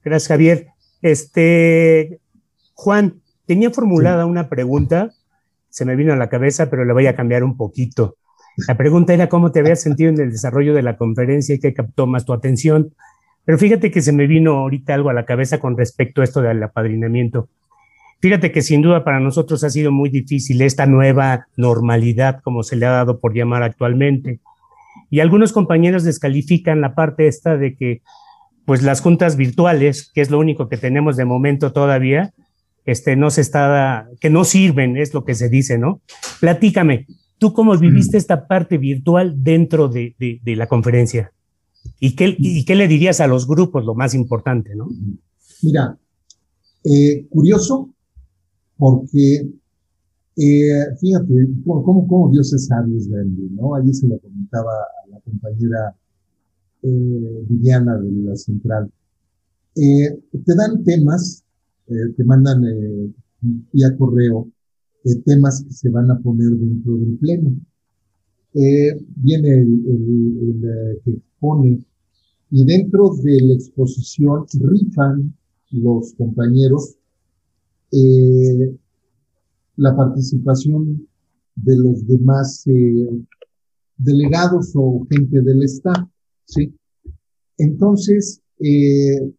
Gracias, 0.03 0.27
Javier. 0.27 0.67
Este, 1.01 2.19
Juan, 2.73 3.21
Tenía 3.49 3.71
formulada 3.71 4.27
una 4.27 4.47
pregunta, 4.47 5.09
se 5.69 5.83
me 5.83 5.95
vino 5.95 6.13
a 6.13 6.15
la 6.15 6.29
cabeza, 6.29 6.69
pero 6.69 6.85
la 6.85 6.93
voy 6.93 7.07
a 7.07 7.15
cambiar 7.15 7.43
un 7.43 7.57
poquito. 7.57 8.15
La 8.67 8.77
pregunta 8.77 9.13
era 9.13 9.29
cómo 9.29 9.51
te 9.51 9.59
habías 9.59 9.81
sentido 9.81 10.09
en 10.09 10.19
el 10.19 10.31
desarrollo 10.31 10.73
de 10.73 10.81
la 10.81 10.97
conferencia 10.97 11.55
y 11.55 11.59
qué 11.59 11.73
captó 11.73 12.07
más 12.07 12.25
tu 12.25 12.33
atención. 12.33 12.93
Pero 13.45 13.57
fíjate 13.57 13.91
que 13.91 14.01
se 14.01 14.11
me 14.11 14.27
vino 14.27 14.57
ahorita 14.57 14.93
algo 14.93 15.09
a 15.09 15.13
la 15.13 15.25
cabeza 15.25 15.59
con 15.59 15.77
respecto 15.77 16.21
a 16.21 16.23
esto 16.23 16.41
del 16.41 16.61
apadrinamiento. 16.61 17.49
Fíjate 18.21 18.51
que 18.51 18.61
sin 18.61 18.81
duda 18.81 19.03
para 19.03 19.19
nosotros 19.19 19.63
ha 19.63 19.69
sido 19.69 19.91
muy 19.91 20.09
difícil 20.09 20.61
esta 20.61 20.85
nueva 20.85 21.47
normalidad, 21.55 22.41
como 22.43 22.63
se 22.63 22.75
le 22.75 22.85
ha 22.85 22.91
dado 22.91 23.19
por 23.19 23.33
llamar 23.33 23.63
actualmente. 23.63 24.41
Y 25.09 25.21
algunos 25.21 25.53
compañeros 25.53 26.03
descalifican 26.03 26.81
la 26.81 26.95
parte 26.95 27.27
esta 27.27 27.57
de 27.57 27.75
que, 27.75 28.01
pues 28.65 28.83
las 28.83 29.01
juntas 29.01 29.37
virtuales, 29.37 30.11
que 30.13 30.21
es 30.21 30.29
lo 30.29 30.37
único 30.37 30.67
que 30.67 30.77
tenemos 30.77 31.15
de 31.15 31.25
momento 31.25 31.71
todavía, 31.71 32.33
este, 32.85 33.15
no 33.15 33.29
se 33.29 33.41
está, 33.41 34.07
que 34.19 34.29
no 34.29 34.43
sirven, 34.43 34.97
es 34.97 35.13
lo 35.13 35.23
que 35.23 35.33
se 35.33 35.47
dice, 35.47 35.77
¿no? 35.77 36.01
Platícame, 36.41 37.05
¿tú 37.39 37.53
cómo 37.53 37.75
viviste 37.77 38.17
esta 38.17 38.47
parte 38.47 38.77
virtual 38.77 39.43
dentro 39.43 39.87
de, 39.87 40.13
la 40.45 40.67
conferencia? 40.67 41.31
¿Y 41.99 42.15
qué, 42.15 42.35
¿Y 42.37 42.65
qué 42.65 42.75
le 42.75 42.87
dirías 42.87 43.21
a 43.21 43.27
los 43.27 43.47
grupos, 43.47 43.85
lo 43.85 43.95
más 43.95 44.13
importante, 44.13 44.75
no? 44.75 44.89
Mira, 45.63 45.97
eh, 46.83 47.27
curioso, 47.29 47.93
porque 48.77 49.49
eh, 50.35 50.85
fíjate 50.99 51.33
cómo, 51.65 52.07
cómo, 52.07 52.31
Dios 52.31 52.53
es 52.53 52.67
sabio, 52.67 52.97
es 52.97 53.09
grande, 53.09 53.43
¿no? 53.51 53.75
Ayer 53.75 53.93
se 53.93 54.07
lo 54.07 54.19
comentaba 54.19 54.71
a 54.71 55.09
la 55.09 55.19
compañera 55.21 55.95
eh, 56.83 57.43
Viviana 57.49 57.97
de 57.97 58.11
la 58.23 58.35
Central. 58.35 58.91
te 59.73 60.55
dan 60.55 60.83
temas 60.83 61.43
te 61.87 62.23
mandan 62.23 62.61
vía 63.41 63.97
correo 63.97 64.47
eh, 65.05 65.15
temas 65.25 65.63
que 65.63 65.73
se 65.73 65.89
van 65.89 66.09
a 66.11 66.19
poner 66.19 66.49
dentro 66.49 66.97
del 66.97 67.17
pleno. 67.17 67.51
viene 68.53 69.49
el, 69.49 69.71
el, 69.93 71.01
que 71.03 71.11
expone 71.11 71.79
y 72.51 72.65
dentro 72.65 73.13
de 73.23 73.41
la 73.43 73.53
exposición 73.53 74.45
rifan 74.59 75.33
los 75.71 76.13
compañeros 76.15 76.95
la 79.75 79.95
participación 79.95 81.07
de 81.55 81.75
los 81.77 82.05
demás 82.07 82.65
delegados 83.99 84.71
o 84.75 85.05
gente 85.09 85.41
del 85.41 85.63
Estado, 85.63 86.09
¿sí? 86.45 86.73
Entonces, 87.57 88.41
eh, 88.59 89.31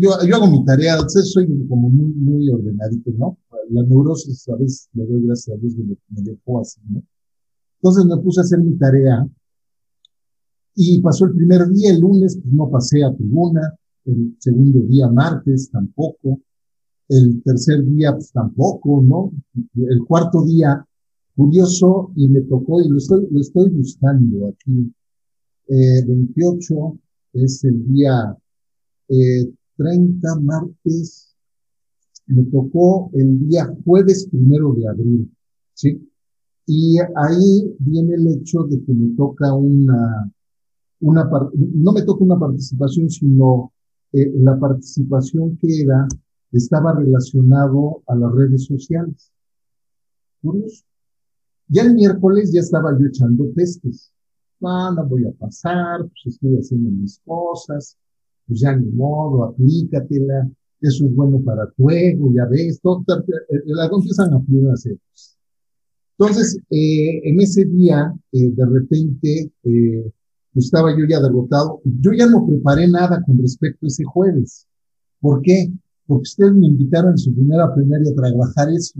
yo, 0.00 0.10
yo 0.26 0.36
hago 0.36 0.50
mi 0.50 0.64
tarea, 0.64 0.96
soy 1.08 1.46
como 1.68 1.88
muy, 1.88 2.12
muy 2.14 2.50
ordenadito, 2.50 3.10
¿no? 3.16 3.38
La 3.70 3.82
neurosis 3.82 4.48
a 4.48 4.56
veces 4.56 4.88
le 4.92 5.06
doy 5.06 5.26
gracias 5.26 5.56
a 5.56 5.60
Dios 5.60 5.74
que 5.74 5.82
me, 5.82 5.96
me 6.10 6.22
dejó 6.22 6.60
así, 6.60 6.80
¿no? 6.88 7.02
Entonces 7.82 8.04
me 8.04 8.22
puse 8.22 8.40
a 8.40 8.42
hacer 8.42 8.60
mi 8.60 8.76
tarea 8.76 9.26
y 10.74 11.00
pasó 11.00 11.26
el 11.26 11.34
primer 11.34 11.68
día, 11.68 11.90
el 11.92 12.00
lunes, 12.00 12.38
pues 12.40 12.54
no 12.54 12.70
pasé 12.70 13.04
a 13.04 13.14
tribuna, 13.14 13.76
el 14.04 14.36
segundo 14.38 14.82
día, 14.82 15.08
martes, 15.08 15.70
tampoco, 15.70 16.40
el 17.08 17.42
tercer 17.42 17.84
día, 17.84 18.12
pues 18.12 18.32
tampoco, 18.32 19.02
¿no? 19.02 19.32
El 19.74 20.04
cuarto 20.06 20.44
día, 20.44 20.86
curioso, 21.34 22.12
y 22.16 22.28
me 22.28 22.40
tocó, 22.42 22.80
y 22.80 22.88
lo 22.88 22.98
estoy, 22.98 23.26
lo 23.30 23.40
estoy 23.40 23.68
buscando 23.70 24.48
aquí, 24.48 24.92
eh, 25.68 26.04
28 26.06 26.98
es 27.34 27.64
el 27.64 27.86
día 27.92 28.36
30 29.76 30.28
eh, 30.28 30.40
martes, 30.40 31.34
me 32.26 32.44
tocó 32.44 33.10
el 33.14 33.48
día 33.48 33.74
jueves 33.84 34.28
primero 34.30 34.72
de 34.74 34.88
abril, 34.88 35.30
¿sí? 35.74 36.08
Y 36.66 36.98
ahí 37.16 37.74
viene 37.78 38.14
el 38.14 38.28
hecho 38.28 38.62
de 38.64 38.82
que 38.84 38.92
me 38.92 39.14
toca 39.16 39.52
una, 39.52 40.32
una 41.00 41.28
no 41.54 41.92
me 41.92 42.02
toca 42.02 42.24
una 42.24 42.38
participación, 42.38 43.10
sino 43.10 43.72
eh, 44.12 44.30
la 44.36 44.58
participación 44.58 45.56
que 45.56 45.82
era, 45.82 46.06
estaba 46.52 46.94
relacionado 46.94 48.02
a 48.06 48.14
las 48.14 48.32
redes 48.32 48.66
sociales. 48.66 49.32
Curioso. 50.40 50.84
Ya 51.68 51.82
el 51.82 51.94
miércoles 51.94 52.52
ya 52.52 52.60
estaba 52.60 52.96
yo 52.98 53.06
echando 53.06 53.50
pestes. 53.54 54.12
No, 54.60 54.92
no 54.92 55.08
voy 55.08 55.26
a 55.26 55.32
pasar, 55.32 56.00
pues 56.00 56.34
estoy 56.34 56.56
haciendo 56.56 56.90
mis 56.90 57.18
cosas, 57.24 57.96
pues 58.46 58.60
ya 58.60 58.76
ni 58.76 58.90
modo, 58.90 59.44
aplícatela, 59.44 60.50
eso 60.80 61.06
es 61.06 61.14
bueno 61.14 61.40
para 61.42 61.70
tu 61.70 61.90
ego, 61.90 62.32
ya 62.34 62.46
ves, 62.46 62.80
todo, 62.80 63.04
las 63.66 63.90
empiezan 63.92 64.34
a 64.34 64.40
fluir 64.40 64.68
hacer. 64.70 64.98
Entonces, 66.18 66.58
eh, 66.70 67.20
en 67.24 67.40
ese 67.40 67.64
día, 67.64 68.12
eh, 68.32 68.50
de 68.52 68.66
repente, 68.66 69.52
eh, 69.64 70.12
estaba 70.54 70.96
yo 70.96 71.04
ya 71.08 71.20
derrotado. 71.20 71.80
Yo 71.84 72.12
ya 72.12 72.26
no 72.26 72.46
preparé 72.46 72.86
nada 72.88 73.22
con 73.24 73.38
respecto 73.38 73.86
a 73.86 73.88
ese 73.88 74.04
jueves. 74.04 74.66
¿Por 75.20 75.40
qué? 75.42 75.72
Porque 76.06 76.22
ustedes 76.22 76.52
me 76.52 76.66
invitaron 76.66 77.12
en 77.12 77.18
su 77.18 77.34
primera 77.34 77.72
plenaria 77.74 78.12
a 78.12 78.14
trabajar 78.14 78.68
eso. 78.70 78.94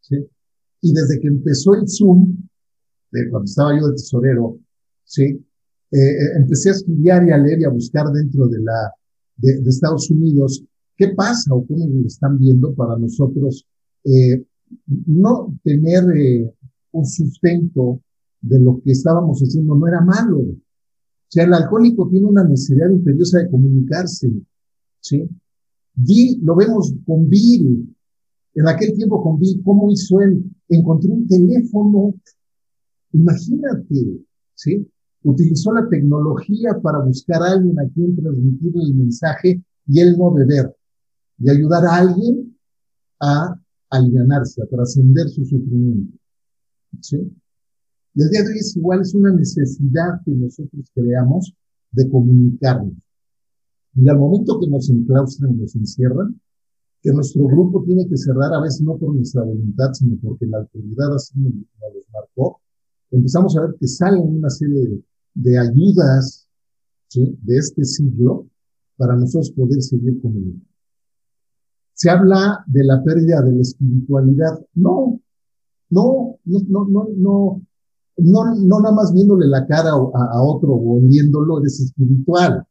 ¿sí? 0.00 0.16
Y 0.80 0.92
desde 0.92 1.20
que 1.20 1.28
empezó 1.28 1.74
el 1.74 1.88
Zoom, 1.88 2.36
de 3.12 3.30
cuando 3.30 3.44
estaba 3.44 3.78
yo 3.78 3.88
de 3.88 3.94
tesorero, 3.94 4.58
¿sí? 5.04 5.44
Empecé 6.36 6.70
a 6.70 6.72
estudiar 6.72 7.26
y 7.26 7.30
a 7.30 7.38
leer 7.38 7.60
y 7.60 7.64
a 7.64 7.70
buscar 7.70 8.06
dentro 8.12 8.46
de 8.48 8.60
la 8.60 8.92
de, 9.36 9.62
Estados 9.68 10.10
Unidos 10.10 10.64
qué 10.96 11.08
pasa 11.08 11.54
o 11.54 11.66
cómo 11.66 11.86
lo 11.86 12.06
están 12.06 12.38
viendo 12.38 12.74
para 12.74 12.98
nosotros 12.98 13.66
eh, 14.04 14.44
no 15.06 15.58
tener 15.62 16.04
eh, 16.16 16.50
un 16.92 17.06
sustento 17.06 18.00
de 18.40 18.60
lo 18.60 18.80
que 18.82 18.92
estábamos 18.92 19.40
haciendo 19.40 19.74
no 19.74 19.86
era 19.86 20.00
malo. 20.00 20.38
O 20.38 21.28
sea, 21.28 21.44
el 21.44 21.52
alcohólico 21.52 22.08
tiene 22.08 22.26
una 22.26 22.44
necesidad 22.44 22.90
imperiosa 22.90 23.38
de 23.38 23.50
comunicarse, 23.50 24.30
¿sí? 25.00 25.28
Vi, 25.94 26.38
lo 26.42 26.54
vemos 26.54 26.94
con 27.04 27.28
Bill, 27.28 27.94
en 28.54 28.68
aquel 28.68 28.94
tiempo 28.94 29.22
con 29.22 29.38
Bill, 29.38 29.60
¿cómo 29.64 29.90
hizo 29.90 30.20
él? 30.20 30.44
Encontró 30.68 31.12
un 31.12 31.26
teléfono, 31.26 32.14
imagínate, 33.12 34.20
¿sí? 34.54 34.86
Utilizó 35.26 35.72
la 35.72 35.88
tecnología 35.88 36.78
para 36.80 37.00
buscar 37.00 37.42
a 37.42 37.50
alguien 37.50 37.76
a 37.80 37.88
quien 37.92 38.14
transmitirle 38.14 38.80
el 38.84 38.94
mensaje 38.94 39.60
y 39.88 39.98
él 40.00 40.16
no 40.16 40.32
beber, 40.32 40.72
y 41.38 41.50
ayudar 41.50 41.84
a 41.84 41.96
alguien 41.96 42.56
a 43.18 43.60
alivianarse, 43.90 44.62
a 44.62 44.66
trascender 44.66 45.28
su 45.28 45.44
sufrimiento. 45.44 46.16
¿Sí? 47.00 47.16
Y 48.14 48.22
el 48.22 48.30
día 48.30 48.42
de 48.44 48.50
hoy 48.50 48.58
es 48.58 48.76
igual, 48.76 49.00
es 49.00 49.14
una 49.16 49.32
necesidad 49.32 50.20
que 50.24 50.30
nosotros 50.30 50.92
creamos 50.94 51.52
de 51.90 52.08
comunicarnos. 52.08 52.94
Y 53.96 54.08
al 54.08 54.18
momento 54.18 54.60
que 54.60 54.68
nos 54.68 54.88
enclaustran, 54.90 55.58
nos 55.58 55.74
encierran, 55.74 56.40
que 57.02 57.10
nuestro 57.10 57.46
grupo 57.46 57.82
tiene 57.82 58.06
que 58.08 58.16
cerrar 58.16 58.54
a 58.54 58.60
veces 58.60 58.82
no 58.82 58.96
por 58.96 59.12
nuestra 59.12 59.42
voluntad, 59.42 59.92
sino 59.92 60.16
porque 60.22 60.46
la 60.46 60.58
autoridad 60.58 61.16
así 61.16 61.36
nos, 61.36 61.52
nos 61.52 62.08
marcó, 62.12 62.60
empezamos 63.10 63.56
a 63.56 63.62
ver 63.62 63.74
que 63.80 63.88
salen 63.88 64.22
una 64.22 64.50
serie 64.50 64.88
de, 64.88 65.02
de 65.36 65.58
ayudas 65.58 66.48
¿sí? 67.08 67.38
de 67.42 67.56
este 67.58 67.84
siglo 67.84 68.46
para 68.96 69.14
nosotros 69.16 69.50
poder 69.50 69.82
seguir 69.82 70.20
comunicando. 70.20 70.64
Se 71.92 72.10
habla 72.10 72.64
de 72.66 72.84
la 72.84 73.02
pérdida 73.02 73.42
de 73.42 73.52
la 73.52 73.62
espiritualidad. 73.62 74.58
No, 74.74 75.20
no, 75.90 76.38
no, 76.44 76.58
no, 76.68 76.84
no, 76.88 77.08
no, 77.16 77.62
no, 78.18 78.54
no 78.54 78.80
nada 78.80 78.94
más 78.94 79.12
viéndole 79.12 79.46
la 79.46 79.66
cara 79.66 79.90
a, 79.90 80.42
otro 80.42 80.74
o 80.74 80.98
oliéndolo 80.98 81.60
eres 81.60 81.80
espiritual. 81.80 82.66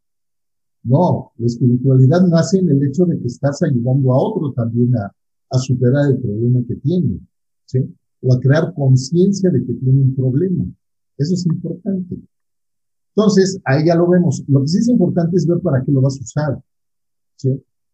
No, 0.83 1.31
la 1.37 1.45
espiritualidad 1.45 2.21
nace 2.27 2.59
en 2.59 2.69
el 2.69 2.83
hecho 2.83 3.05
de 3.05 3.19
que 3.19 3.25
estás 3.27 3.61
ayudando 3.63 4.13
a 4.13 4.17
otro 4.17 4.53
también 4.53 4.95
a, 4.95 5.11
a 5.49 5.57
superar 5.57 6.11
el 6.11 6.19
problema 6.19 6.59
que 6.67 6.75
tiene, 6.75 7.19
¿sí? 7.65 7.79
O 8.21 8.33
a 8.33 8.39
crear 8.39 8.73
conciencia 8.75 9.49
de 9.49 9.65
que 9.65 9.73
tiene 9.73 10.01
un 10.01 10.15
problema. 10.15 10.65
Eso 11.17 11.33
es 11.33 11.45
importante. 11.47 12.17
Entonces, 13.15 13.59
ahí 13.63 13.85
ya 13.85 13.95
lo 13.95 14.09
vemos. 14.09 14.43
Lo 14.47 14.61
que 14.61 14.67
sí 14.67 14.79
es 14.79 14.89
importante 14.89 15.37
es 15.37 15.47
ver 15.47 15.59
para 15.61 15.83
qué 15.83 15.91
lo 15.91 16.01
vas 16.01 16.17
a 16.19 16.23
usar. 16.23 16.63
¿sí? 17.37 17.49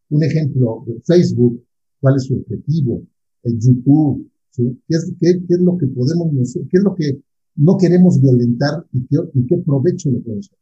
Un 0.09 0.23
ejemplo, 0.23 0.83
Facebook, 1.05 1.63
cuál 1.99 2.15
es 2.15 2.23
su 2.23 2.35
objetivo, 2.35 3.03
el 3.43 3.59
YouTube, 3.59 4.29
¿sí? 4.49 4.77
¿Qué, 4.87 4.97
es, 4.97 5.13
qué, 5.19 5.41
qué 5.47 5.53
es 5.53 5.61
lo 5.61 5.77
que 5.77 5.87
podemos, 5.87 6.31
qué 6.53 6.77
es 6.77 6.83
lo 6.83 6.95
que 6.95 7.21
no 7.55 7.77
queremos 7.77 8.19
violentar 8.19 8.85
y 8.91 9.05
qué, 9.05 9.17
y 9.33 9.45
qué 9.45 9.57
provecho 9.57 10.09
le 10.09 10.19
podemos 10.19 10.49
dar? 10.49 10.59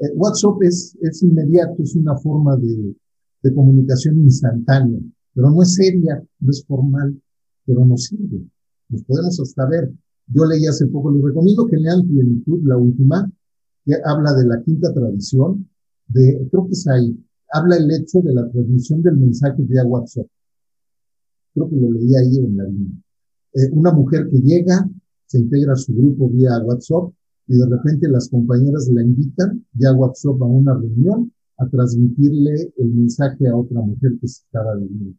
Eh, 0.00 0.12
WhatsApp 0.16 0.62
es, 0.62 0.96
es 1.00 1.22
inmediato, 1.22 1.82
es 1.82 1.94
una 1.94 2.16
forma 2.16 2.56
de, 2.56 2.94
de 3.42 3.54
comunicación 3.54 4.18
instantánea, 4.18 4.98
pero 5.32 5.50
no 5.50 5.62
es 5.62 5.74
seria, 5.74 6.22
no 6.40 6.50
es 6.50 6.64
formal, 6.66 7.20
pero 7.64 7.84
nos 7.84 8.04
sirve. 8.04 8.44
Nos 8.88 9.02
podemos 9.04 9.38
hasta 9.40 9.66
ver. 9.68 9.92
Yo 10.26 10.44
leí 10.46 10.66
hace 10.66 10.86
poco, 10.86 11.10
les 11.12 11.22
recomiendo 11.22 11.66
que 11.66 11.76
lean 11.76 12.06
Plenitud, 12.06 12.60
la 12.64 12.76
última, 12.76 13.30
que 13.84 13.94
habla 14.04 14.32
de 14.34 14.46
la 14.46 14.62
quinta 14.62 14.92
tradición, 14.92 15.68
de, 16.08 16.46
creo 16.50 16.66
que 16.66 16.72
es 16.72 16.86
ahí, 16.88 17.16
habla 17.52 17.76
el 17.76 17.90
hecho 17.90 18.20
de 18.20 18.34
la 18.34 18.48
transmisión 18.50 19.02
del 19.02 19.16
mensaje 19.16 19.62
vía 19.62 19.84
WhatsApp. 19.84 20.26
Creo 21.54 21.70
que 21.70 21.76
lo 21.76 21.90
leí 21.92 22.14
ahí 22.16 22.36
en 22.38 22.56
la 22.56 22.64
línea. 22.64 22.96
Eh, 23.54 23.70
una 23.72 23.92
mujer 23.92 24.28
que 24.28 24.38
llega, 24.38 24.88
se 25.26 25.38
integra 25.38 25.74
a 25.74 25.76
su 25.76 25.94
grupo 25.94 26.28
vía 26.28 26.58
WhatsApp 26.64 27.12
y 27.46 27.56
de 27.56 27.66
repente 27.66 28.08
las 28.08 28.28
compañeras 28.28 28.88
la 28.92 29.02
invitan 29.02 29.64
vía 29.72 29.92
WhatsApp 29.92 30.40
a 30.42 30.46
una 30.46 30.74
reunión 30.74 31.32
a 31.58 31.68
transmitirle 31.68 32.72
el 32.76 32.88
mensaje 32.88 33.46
a 33.46 33.56
otra 33.56 33.80
mujer 33.80 34.12
que 34.20 34.26
se 34.26 34.42
estaba 34.42 34.74
viviendo. 34.74 35.16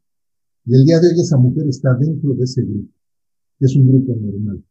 Y 0.66 0.76
el 0.76 0.86
día 0.86 1.00
de 1.00 1.08
hoy 1.08 1.20
esa 1.20 1.38
mujer 1.38 1.68
está 1.68 1.94
dentro 1.94 2.34
de 2.34 2.44
ese 2.44 2.64
grupo, 2.64 2.90
que 3.60 3.66
es 3.66 3.76
un 3.76 3.88
grupo 3.88 4.16
normal. 4.16 4.64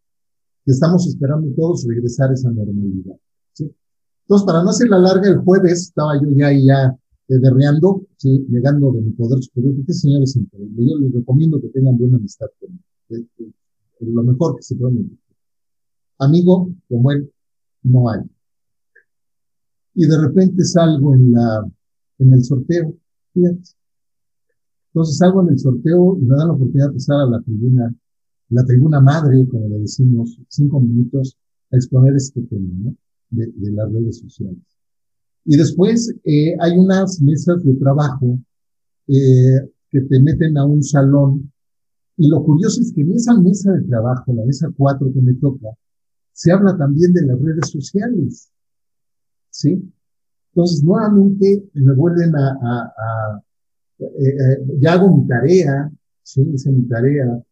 Estamos 0.66 1.07
esperando 1.07 1.48
todos 1.54 1.87
regresar 1.87 2.30
a 2.30 2.35
esa 2.35 2.50
normalidad. 2.50 3.16
Entonces, 4.24 4.46
para 4.46 4.62
no 4.62 4.70
hacer 4.70 4.88
la 4.88 4.98
larga, 4.98 5.28
el 5.28 5.38
jueves 5.38 5.82
estaba 5.82 6.20
yo 6.20 6.30
ya 6.34 6.46
ahí 6.46 6.66
ya 6.66 6.96
eh, 7.28 7.38
derreando, 7.38 8.06
sí, 8.16 8.46
negando 8.48 8.90
de 8.92 9.02
mi 9.02 9.10
poder 9.12 9.42
superior, 9.42 9.74
porque 9.76 9.92
señor 9.92 10.22
es 10.22 10.37
increíble. 10.37 10.87
Yo 10.87 10.98
les 10.98 11.12
recomiendo 11.12 11.60
que 11.60 11.68
tengan 11.68 11.98
buena 11.98 12.16
amistad 12.16 12.46
con 12.58 12.70
él. 13.10 13.28
Lo 14.00 14.22
mejor 14.22 14.56
que 14.56 14.62
se 14.62 14.76
puede 14.76 15.04
Amigo 16.18 16.70
como 16.88 17.10
él 17.12 17.30
no 17.82 18.08
hay. 18.08 18.20
Y 19.94 20.06
de 20.06 20.18
repente 20.20 20.64
salgo 20.64 21.14
en 21.14 21.32
la, 21.32 21.66
en 22.18 22.32
el 22.32 22.44
sorteo, 22.44 22.94
fíjate. 23.32 23.62
Entonces 24.88 25.18
salgo 25.18 25.42
en 25.42 25.48
el 25.50 25.58
sorteo 25.58 26.16
y 26.18 26.22
me 26.22 26.37
dan 26.37 26.48
la 26.48 26.54
oportunidad 26.54 26.88
de 26.88 26.94
pasar 26.94 27.20
a 27.20 27.26
la 27.26 27.40
tribuna, 27.42 27.94
la 28.50 28.64
tribuna 28.64 29.00
madre, 29.00 29.46
como 29.48 29.68
le 29.68 29.80
decimos, 29.80 30.38
cinco 30.48 30.80
minutos, 30.80 31.37
a 31.72 31.76
exponer 31.76 32.14
este 32.14 32.40
tema, 32.42 32.72
¿no? 32.78 32.96
De, 33.34 33.72
las 33.72 33.92
redes 33.92 34.18
sociales. 34.18 34.58
Y 35.44 35.56
después 35.56 36.14
eh, 36.24 36.54
hay 36.60 36.78
unas 36.78 37.20
mesas 37.20 37.62
de 37.64 37.74
trabajo 37.74 38.38
eh, 39.08 39.70
que 39.90 40.00
te 40.00 40.20
meten 40.20 40.56
a 40.56 40.64
un 40.64 40.82
salón. 40.82 41.52
Y 42.16 42.28
lo 42.28 42.42
curioso 42.44 42.80
es 42.80 42.92
que 42.92 43.02
en 43.02 43.12
esa 43.12 43.38
mesa 43.40 43.72
de 43.72 43.82
trabajo, 43.82 44.32
la 44.32 44.44
mesa 44.44 44.68
4 44.76 45.12
que 45.12 45.20
me 45.20 45.34
toca, 45.34 45.68
se 46.32 46.52
habla 46.52 46.76
también 46.76 47.12
de 47.12 47.26
las 47.26 47.40
redes 47.40 47.70
sociales. 47.70 48.50
¿Sí? 49.50 49.92
Entonces, 50.54 50.82
nuevamente 50.82 51.68
me 51.74 51.94
vuelven 51.94 52.34
a, 52.36 52.48
a, 52.48 52.94
a 52.96 53.42
eh, 53.98 54.28
eh 54.28 54.78
ya 54.78 54.94
hago 54.94 55.16
mi 55.16 55.26
tarea, 55.26 55.90
¿sí? 56.22 56.42
Hice 56.52 56.70
mi 56.70 56.86
tarea, 56.86 57.42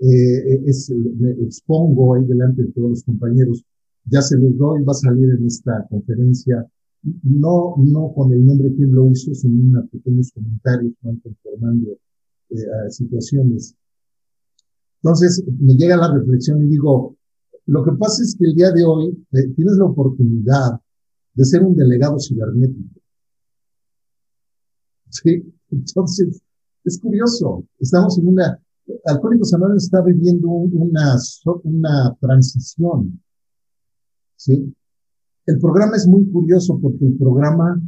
eh, 0.00 0.62
es, 0.66 0.90
me 0.90 1.30
expongo 1.44 2.14
ahí 2.14 2.24
delante 2.24 2.62
de 2.62 2.72
todos 2.72 2.90
los 2.90 3.04
compañeros 3.04 3.64
ya 4.10 4.22
se 4.22 4.36
los 4.38 4.56
doy, 4.56 4.82
va 4.82 4.92
a 4.92 4.94
salir 4.94 5.28
en 5.30 5.46
esta 5.46 5.86
conferencia, 5.88 6.66
no, 7.22 7.74
no 7.78 8.12
con 8.14 8.32
el 8.32 8.44
nombre 8.44 8.74
quien 8.74 8.92
lo 8.92 9.08
hizo, 9.10 9.34
sino 9.34 9.62
unos 9.62 9.90
pequeños 9.90 10.32
comentarios 10.32 10.92
van 11.02 11.16
conformando 11.20 11.98
eh, 12.50 12.56
situaciones. 12.90 13.74
Entonces, 15.02 15.44
me 15.60 15.74
llega 15.74 15.96
la 15.96 16.12
reflexión 16.12 16.62
y 16.64 16.68
digo, 16.68 17.16
lo 17.66 17.84
que 17.84 17.92
pasa 17.92 18.22
es 18.22 18.34
que 18.36 18.46
el 18.46 18.54
día 18.54 18.72
de 18.72 18.84
hoy 18.84 19.26
eh, 19.32 19.48
tienes 19.54 19.76
la 19.76 19.84
oportunidad 19.84 20.80
de 21.34 21.44
ser 21.44 21.62
un 21.62 21.76
delegado 21.76 22.18
cibernético. 22.18 23.00
Sí, 25.10 25.54
entonces, 25.70 26.42
es 26.84 27.00
curioso, 27.00 27.64
estamos 27.78 28.18
en 28.18 28.28
una, 28.28 28.60
Alcohólicos 29.04 29.52
Anónimos 29.52 29.84
está 29.84 30.02
viviendo 30.02 30.48
una, 30.48 31.16
una 31.64 32.16
transición 32.20 33.20
¿sí? 34.48 34.74
El 35.46 35.58
programa 35.58 35.96
es 35.96 36.06
muy 36.06 36.26
curioso 36.30 36.78
porque 36.80 37.06
el 37.06 37.16
programa, 37.16 37.80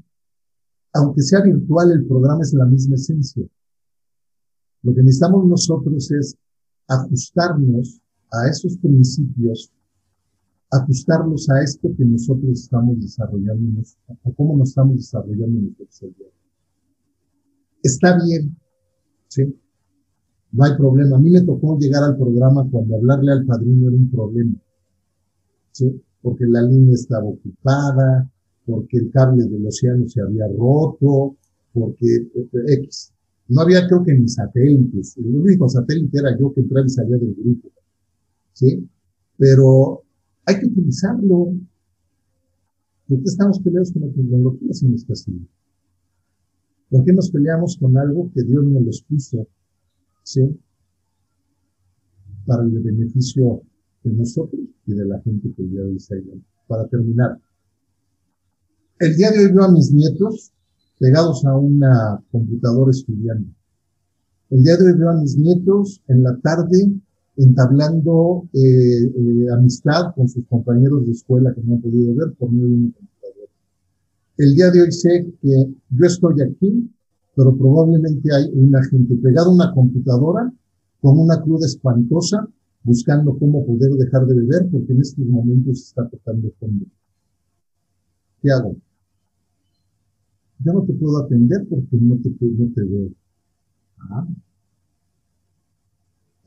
aunque 0.92 1.22
sea 1.22 1.42
virtual, 1.42 1.90
el 1.92 2.06
programa 2.06 2.42
es 2.42 2.52
la 2.52 2.66
misma 2.66 2.96
esencia. 2.96 3.46
Lo 4.82 4.94
que 4.94 5.02
necesitamos 5.02 5.46
nosotros 5.46 6.10
es 6.10 6.36
ajustarnos 6.88 8.00
a 8.32 8.48
esos 8.48 8.76
principios, 8.78 9.70
ajustarlos 10.70 11.48
a 11.50 11.62
esto 11.62 11.88
que 11.96 12.04
nosotros 12.04 12.50
estamos 12.52 13.00
desarrollando, 13.00 13.82
a 14.08 14.30
cómo 14.36 14.56
nos 14.56 14.70
estamos 14.70 14.96
desarrollando 14.96 15.60
nuestro 15.60 16.08
Está 17.82 18.18
bien, 18.24 18.56
¿sí? 19.28 19.54
No 20.52 20.64
hay 20.64 20.76
problema. 20.76 21.16
A 21.16 21.20
mí 21.20 21.30
me 21.30 21.40
tocó 21.42 21.78
llegar 21.78 22.04
al 22.04 22.16
programa 22.16 22.68
cuando 22.70 22.96
hablarle 22.96 23.32
al 23.32 23.46
padrino 23.46 23.88
era 23.88 23.96
un 23.96 24.10
problema, 24.10 24.54
¿sí? 25.72 26.02
Porque 26.22 26.44
la 26.46 26.62
línea 26.62 26.94
estaba 26.94 27.24
ocupada, 27.24 28.30
porque 28.66 28.98
el 28.98 29.10
cable 29.10 29.44
del 29.44 29.66
océano 29.66 30.06
se 30.08 30.20
había 30.20 30.46
roto, 30.48 31.36
porque 31.72 32.06
eh, 32.06 32.48
X. 32.66 33.12
No 33.48 33.62
había 33.62 33.86
creo 33.86 34.02
que 34.04 34.14
ni 34.14 34.28
satélites. 34.28 35.16
El 35.16 35.34
único 35.34 35.68
satélite 35.68 36.18
era 36.18 36.38
yo 36.38 36.52
que 36.52 36.60
entraba 36.60 36.86
y 36.86 36.90
salía 36.90 37.16
del 37.16 37.34
grupo. 37.34 37.68
¿Sí? 38.52 38.88
Pero 39.36 40.04
hay 40.46 40.60
que 40.60 40.66
utilizarlo. 40.66 41.52
¿Por 43.08 43.18
qué 43.18 43.24
estamos 43.24 43.58
peleados 43.58 43.92
con 43.92 44.02
la 44.02 44.12
tecnología 44.12 44.72
si 44.72 44.86
no 44.86 44.94
está 44.94 45.14
así? 45.14 45.32
¿Por 46.90 47.04
qué 47.04 47.12
nos 47.12 47.30
peleamos 47.30 47.76
con 47.76 47.96
algo 47.96 48.30
que 48.32 48.42
Dios 48.44 48.64
nos 48.64 48.82
los 48.82 49.02
puso? 49.02 49.48
¿Sí? 50.22 50.56
Para 52.46 52.62
el 52.62 52.70
beneficio 52.70 53.62
de 54.02 54.12
nosotros 54.12 54.60
y 54.86 54.94
de 54.94 55.04
la 55.04 55.20
gente 55.20 55.52
que 55.56 55.68
ya 55.70 55.80
está 55.96 56.14
ahí. 56.14 56.42
Para 56.66 56.86
terminar, 56.86 57.38
el 58.98 59.16
día 59.16 59.30
de 59.30 59.38
hoy 59.38 59.52
veo 59.52 59.64
a 59.64 59.72
mis 59.72 59.92
nietos 59.92 60.52
pegados 60.98 61.44
a 61.44 61.56
una 61.56 62.22
computadora 62.30 62.90
estudiando. 62.90 63.48
El 64.50 64.62
día 64.62 64.76
de 64.76 64.86
hoy 64.86 64.98
veo 64.98 65.10
a 65.10 65.20
mis 65.20 65.36
nietos 65.36 66.02
en 66.08 66.22
la 66.22 66.36
tarde 66.38 66.92
entablando 67.36 68.48
eh, 68.52 69.04
eh, 69.04 69.46
amistad 69.52 70.14
con 70.14 70.28
sus 70.28 70.44
compañeros 70.46 71.06
de 71.06 71.12
escuela 71.12 71.54
que 71.54 71.62
no 71.62 71.74
han 71.74 71.80
podido 71.80 72.14
ver 72.14 72.32
por 72.34 72.52
medio 72.52 72.68
de 72.68 72.74
una 72.74 72.92
computadora. 72.92 73.52
El 74.36 74.54
día 74.54 74.70
de 74.70 74.82
hoy 74.82 74.92
sé 74.92 75.32
que 75.40 75.74
yo 75.90 76.06
estoy 76.06 76.42
aquí, 76.42 76.90
pero 77.34 77.56
probablemente 77.56 78.34
hay 78.34 78.50
una 78.52 78.82
gente 78.84 79.14
pegada 79.16 79.46
a 79.46 79.54
una 79.54 79.72
computadora 79.72 80.52
con 81.00 81.18
una 81.18 81.40
cruda 81.40 81.66
espantosa 81.66 82.46
buscando 82.82 83.38
cómo 83.38 83.64
poder 83.66 83.92
dejar 83.92 84.26
de 84.26 84.34
beber 84.34 84.68
porque 84.70 84.92
en 84.92 85.00
estos 85.00 85.24
momentos 85.26 85.80
está 85.80 86.08
tocando 86.08 86.50
fondo. 86.58 86.86
¿Qué 88.42 88.50
hago? 88.50 88.76
yo 90.64 90.72
no 90.72 90.84
te 90.84 90.92
puedo 90.92 91.18
atender 91.18 91.66
porque 91.68 91.96
no 91.96 92.16
te, 92.16 92.30
no 92.40 92.72
te 92.74 92.82
veo. 92.82 93.10
Ah. 93.98 94.26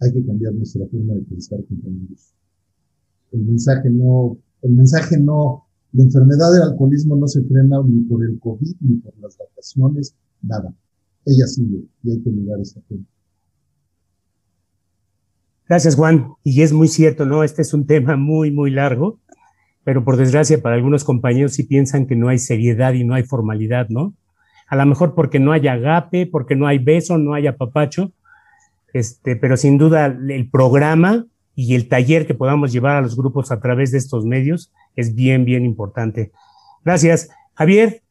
Hay 0.02 0.14
que 0.14 0.26
cambiar 0.26 0.54
nuestra 0.54 0.86
forma 0.88 1.14
de 1.14 1.22
pensar, 1.22 1.64
compañeros. 1.66 2.34
El 3.32 3.42
mensaje 3.42 3.90
no, 3.90 4.38
el 4.62 4.74
mensaje 4.74 5.20
no, 5.20 5.66
la 5.94 6.04
enfermedad 6.04 6.52
del 6.54 6.64
alcoholismo 6.64 7.16
no 7.16 7.28
se 7.28 7.42
frena 7.44 7.82
ni 7.86 8.02
por 8.02 8.24
el 8.24 8.40
COVID, 8.40 8.76
ni 8.82 8.98
por 8.98 9.18
las 9.20 9.38
vacaciones, 9.38 10.16
nada. 10.42 10.74
Ella 11.26 11.48
sigue 11.48 11.86
y 12.04 12.12
hay 12.12 12.20
que 12.20 12.30
mirar 12.30 12.60
esa 12.60 12.82
gente. 12.82 13.08
Gracias, 15.68 15.96
Juan. 15.96 16.34
Y 16.44 16.62
es 16.62 16.74
muy 16.74 16.88
cierto, 16.88 17.26
¿no? 17.26 17.44
Este 17.44 17.62
es 17.62 17.74
un 17.74 17.88
tema 17.88 18.16
muy, 18.16 18.52
muy 18.52 18.72
largo 18.72 19.20
pero 19.84 20.04
por 20.04 20.18
desgracia 20.18 20.62
para 20.62 20.76
algunos 20.76 21.04
compañeros 21.04 21.54
sí 21.54 21.64
piensan 21.64 22.06
que 22.06 22.16
no 22.16 22.30
hay 22.30 22.40
seriedad 22.40 22.94
y 22.94 23.04
no 23.04 23.14
hay 23.14 23.24
formalidad, 23.24 23.90
¿no? 23.90 24.14
A 24.68 24.76
lo 24.76 24.86
mejor 24.86 25.14
porque 25.14 25.40
no 25.40 25.52
hay 25.52 25.68
agape, 25.68 26.26
porque 26.26 26.56
no 26.56 26.68
hay 26.68 26.80
beso, 26.80 27.18
no 27.18 27.34
hay 27.34 27.48
apapacho, 27.48 28.12
este, 28.94 29.36
pero 29.36 29.58
sin 29.58 29.78
duda 29.78 30.06
el 30.06 30.50
programa 30.50 31.26
y 31.56 31.76
el 31.76 31.88
taller 31.88 32.26
que 32.26 32.34
podamos 32.34 32.72
llevar 32.72 32.96
a 32.96 33.02
los 33.02 33.16
grupos 33.16 33.52
a 33.52 33.60
través 33.60 33.92
de 33.92 33.98
estos 33.98 34.26
medios 34.26 34.72
es 34.96 35.14
bien, 35.14 35.46
bien 35.46 35.66
importante. 35.66 36.32
Gracias. 36.84 37.30
Javier. 37.56 38.03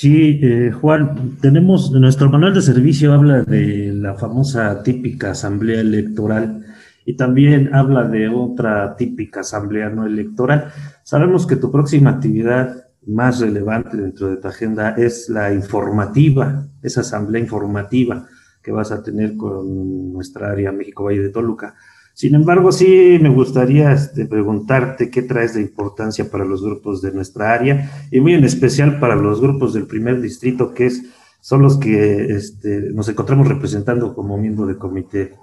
Sí, 0.00 0.40
eh, 0.42 0.72
Juan, 0.72 1.36
tenemos, 1.42 1.92
nuestro 1.92 2.30
manual 2.30 2.54
de 2.54 2.62
servicio 2.62 3.12
habla 3.12 3.42
de 3.42 3.92
la 3.92 4.14
famosa 4.14 4.82
típica 4.82 5.32
asamblea 5.32 5.82
electoral 5.82 6.64
y 7.04 7.16
también 7.16 7.74
habla 7.74 8.04
de 8.04 8.26
otra 8.30 8.96
típica 8.96 9.40
asamblea 9.40 9.90
no 9.90 10.06
electoral. 10.06 10.72
Sabemos 11.02 11.46
que 11.46 11.56
tu 11.56 11.70
próxima 11.70 12.08
actividad 12.08 12.86
más 13.08 13.40
relevante 13.40 13.98
dentro 13.98 14.30
de 14.30 14.38
tu 14.38 14.48
agenda 14.48 14.94
es 14.96 15.28
la 15.28 15.52
informativa, 15.52 16.66
esa 16.80 17.02
asamblea 17.02 17.42
informativa 17.42 18.26
que 18.62 18.72
vas 18.72 18.92
a 18.92 19.02
tener 19.02 19.36
con 19.36 20.14
nuestra 20.14 20.50
área 20.50 20.72
México 20.72 21.04
Valle 21.04 21.24
de 21.24 21.28
Toluca. 21.28 21.74
Sin 22.14 22.34
embargo, 22.34 22.70
sí 22.72 23.18
me 23.20 23.30
gustaría 23.30 23.92
este, 23.92 24.26
preguntarte 24.26 25.10
qué 25.10 25.22
traes 25.22 25.54
de 25.54 25.62
importancia 25.62 26.30
para 26.30 26.44
los 26.44 26.62
grupos 26.62 27.00
de 27.00 27.12
nuestra 27.12 27.52
área 27.52 27.90
y 28.10 28.20
muy 28.20 28.34
en 28.34 28.44
especial 28.44 29.00
para 29.00 29.16
los 29.16 29.40
grupos 29.40 29.72
del 29.72 29.86
primer 29.86 30.20
distrito, 30.20 30.74
que 30.74 30.86
es, 30.86 31.02
son 31.40 31.62
los 31.62 31.78
que 31.78 32.34
este, 32.34 32.90
nos 32.92 33.08
encontramos 33.08 33.48
representando 33.48 34.14
como 34.14 34.36
miembro 34.36 34.66
del 34.66 34.76
comité 34.76 35.34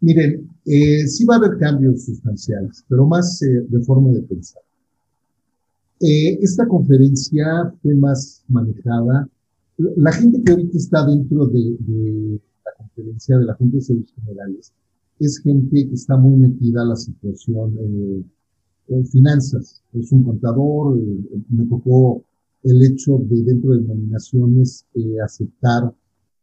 Miren, 0.00 0.48
eh, 0.64 1.06
sí 1.06 1.26
va 1.26 1.34
a 1.34 1.38
haber 1.38 1.58
cambios 1.58 2.04
sustanciales, 2.04 2.84
pero 2.88 3.06
más 3.06 3.42
eh, 3.42 3.66
de 3.68 3.80
forma 3.82 4.10
de 4.12 4.22
pensar. 4.22 4.62
Eh, 6.00 6.38
esta 6.40 6.66
conferencia 6.66 7.70
fue 7.82 7.94
más 7.94 8.42
manejada. 8.48 9.28
La 9.76 10.12
gente 10.12 10.42
que 10.42 10.52
ahorita 10.52 10.78
está 10.78 11.06
dentro 11.06 11.46
de, 11.46 12.40
la 12.64 12.72
conferencia 12.78 13.38
de 13.38 13.44
la 13.44 13.54
Junta 13.54 13.76
de 13.76 13.82
Servicios 13.82 14.18
Generales 14.24 14.72
es 15.20 15.38
gente 15.38 15.88
que 15.88 15.94
está 15.94 16.16
muy 16.16 16.38
metida 16.38 16.82
a 16.82 16.86
la 16.86 16.96
situación 16.96 17.76
eh, 17.78 18.24
en 18.88 19.06
finanzas. 19.06 19.82
Es 19.92 20.10
un 20.12 20.24
contador, 20.24 20.98
me 21.48 21.66
tocó 21.66 22.24
el 22.62 22.82
hecho 22.82 23.18
de 23.28 23.42
dentro 23.42 23.72
de 23.74 23.82
nominaciones 23.82 24.84
aceptar 25.24 25.94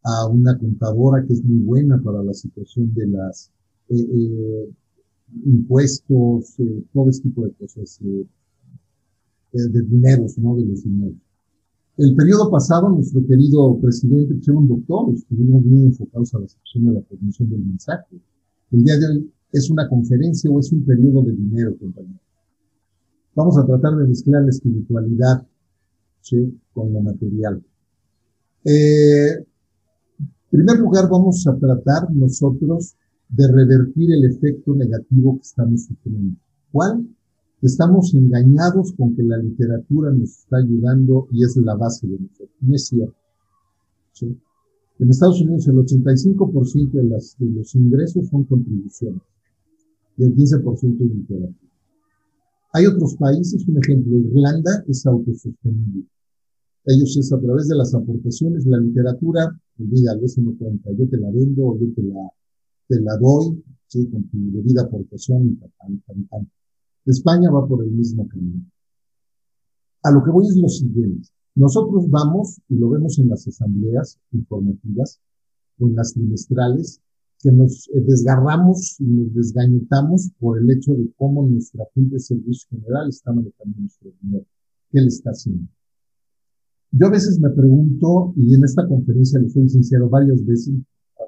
a 0.04 0.28
una 0.28 0.58
contadora 0.58 1.26
que 1.26 1.34
es 1.34 1.44
muy 1.44 1.60
buena 1.60 2.02
para 2.02 2.24
la 2.24 2.34
situación 2.34 2.94
de 2.94 3.08
las 3.08 3.52
eh, 3.90 3.96
eh, 4.00 4.70
impuestos, 5.46 6.60
eh, 6.60 6.84
todo 6.94 7.10
este 7.10 7.24
tipo 7.30 7.46
de 7.46 7.52
cosas, 7.54 8.00
de 9.52 9.82
dineros, 9.84 10.38
¿no? 10.38 10.56
De 10.56 10.66
los 10.66 10.84
dineros. 10.84 11.18
El 11.98 12.16
periodo 12.16 12.50
pasado, 12.52 12.90
nuestro 12.90 13.26
querido 13.26 13.78
presidente, 13.80 14.40
que 14.40 14.52
un 14.52 14.68
doctor, 14.68 15.14
estuvimos 15.14 15.64
muy 15.64 15.86
enfocados 15.88 16.34
a 16.36 16.40
la 16.40 16.48
sección 16.48 16.86
de 16.86 16.94
la 16.94 17.02
transmisión 17.02 17.50
del 17.50 17.66
mensaje. 17.66 18.22
El 18.72 18.84
día 18.84 18.98
de 18.98 19.08
hoy 19.08 19.34
es 19.52 19.70
una 19.70 19.88
conferencia 19.88 20.52
o 20.52 20.60
es 20.60 20.72
un 20.72 20.84
periodo 20.84 21.24
de 21.24 21.32
dinero, 21.32 21.78
compañero. 21.78 22.20
Vamos 23.34 23.58
a 23.58 23.66
tratar 23.66 23.96
de 23.96 24.08
mezclar 24.08 24.44
la 24.44 24.50
espiritualidad 24.50 25.48
¿sí? 26.22 26.60
con 26.74 26.92
lo 26.92 27.02
material. 27.02 27.64
Eh, 28.66 29.46
en 30.20 30.50
primer 30.50 30.80
lugar, 30.80 31.08
vamos 31.10 31.46
a 31.48 31.56
tratar 31.58 32.12
nosotros 32.14 32.96
de 33.30 33.48
revertir 33.48 34.12
el 34.12 34.26
efecto 34.26 34.76
negativo 34.76 35.36
que 35.36 35.44
estamos 35.44 35.86
sufriendo. 35.86 36.38
¿Cuál? 36.72 37.08
Estamos 37.62 38.14
engañados 38.14 38.94
con 38.94 39.16
que 39.16 39.24
la 39.24 39.38
literatura 39.38 40.12
nos 40.12 40.40
está 40.40 40.58
ayudando 40.58 41.28
y 41.32 41.44
es 41.44 41.56
la 41.58 41.76
base 41.76 42.08
de 42.08 42.20
nosotros. 42.20 42.58
No 42.62 42.76
es 42.76 42.88
cierto. 42.88 43.16
En 45.00 45.10
Estados 45.10 45.42
Unidos 45.42 45.68
el 45.68 45.76
85% 45.76 46.92
de, 46.92 47.04
las, 47.04 47.36
de 47.38 47.48
los 47.48 47.76
ingresos 47.76 48.28
son 48.30 48.46
contribuciones 48.46 49.22
y 50.18 50.24
el 50.24 50.36
15% 50.36 50.96
es 50.96 51.16
literatura. 51.16 51.54
Hay 52.74 52.86
otros 52.86 53.16
países, 53.16 53.68
un 53.68 53.78
ejemplo, 53.78 54.18
Irlanda 54.18 54.84
es 54.88 55.06
autosostenible. 55.06 56.06
Ellos 56.86 57.18
es 57.18 57.32
a 57.32 57.40
través 57.40 57.68
de 57.68 57.76
las 57.76 57.94
aportaciones, 57.94 58.66
la 58.66 58.80
literatura, 58.80 59.60
olvídalo, 59.80 60.26
eso 60.26 60.42
no 60.42 60.58
cuenta. 60.58 60.90
Yo 60.92 61.08
te 61.08 61.18
la 61.18 61.30
vendo 61.32 61.78
yo 61.78 61.94
te 61.94 62.02
la, 62.04 62.32
te 62.88 63.02
la 63.02 63.18
doy, 63.18 63.64
¿sí? 63.88 64.08
con 64.08 64.24
tu 64.30 64.52
debida 64.52 64.84
aportación. 64.84 65.60
España 67.06 67.52
va 67.52 67.68
por 67.68 67.84
el 67.84 67.92
mismo 67.92 68.28
camino. 68.28 68.66
A 70.04 70.12
lo 70.12 70.24
que 70.24 70.32
voy 70.32 70.48
es 70.48 70.58
lo 70.58 70.70
siguiente. 70.70 71.28
Nosotros 71.58 72.08
vamos, 72.12 72.62
y 72.70 72.76
lo 72.76 72.92
vemos 72.92 73.18
en 73.18 73.30
las 73.30 73.48
asambleas 73.48 74.20
informativas 74.32 75.20
o 75.80 75.88
en 75.88 75.96
las 75.96 76.14
trimestrales, 76.14 77.02
que 77.40 77.52
nos 77.52 77.88
eh, 77.88 78.02
desgarramos 78.06 79.00
y 79.00 79.06
nos 79.06 79.34
desgañitamos 79.34 80.30
por 80.40 80.60
el 80.60 80.70
hecho 80.70 80.94
de 80.94 81.10
cómo 81.18 81.48
nuestra 81.48 81.84
Junta 81.96 82.14
de 82.14 82.20
Servicio 82.20 82.68
General 82.70 83.10
está 83.10 83.34
manejando 83.34 83.76
nuestro 83.80 84.12
dinero. 84.22 84.46
¿Qué 84.92 85.02
le 85.02 85.08
está 85.08 85.32
haciendo? 85.32 85.68
Yo 86.92 87.08
a 87.08 87.12
veces 87.12 87.40
me 87.40 87.50
pregunto, 87.50 88.34
y 88.36 88.54
en 88.54 88.64
esta 88.64 88.88
conferencia 88.88 89.40
le 89.40 89.50
soy 89.50 89.68
sincero 89.68 90.10
varias 90.10 90.46
veces, 90.46 90.76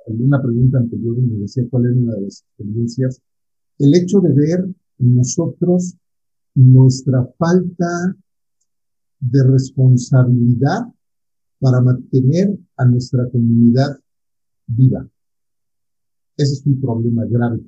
en 0.05 0.23
una 0.23 0.39
pregunta 0.43 0.77
anterior 0.77 1.17
me 1.17 1.39
decía 1.39 1.63
cuál 1.71 1.87
era 1.87 1.95
una 1.95 2.13
de 2.13 2.21
las 2.21 2.43
experiencias, 2.43 3.19
el 3.79 3.95
hecho 3.95 4.19
de 4.19 4.33
ver 4.33 4.69
nosotros 4.99 5.95
nuestra 6.53 7.25
falta 7.39 8.15
de 9.19 9.43
responsabilidad 9.43 10.87
para 11.59 11.81
mantener 11.81 12.57
a 12.77 12.85
nuestra 12.85 13.29
comunidad 13.29 13.99
viva. 14.67 15.07
Ese 16.37 16.53
es 16.53 16.65
un 16.65 16.79
problema 16.79 17.25
grave. 17.25 17.61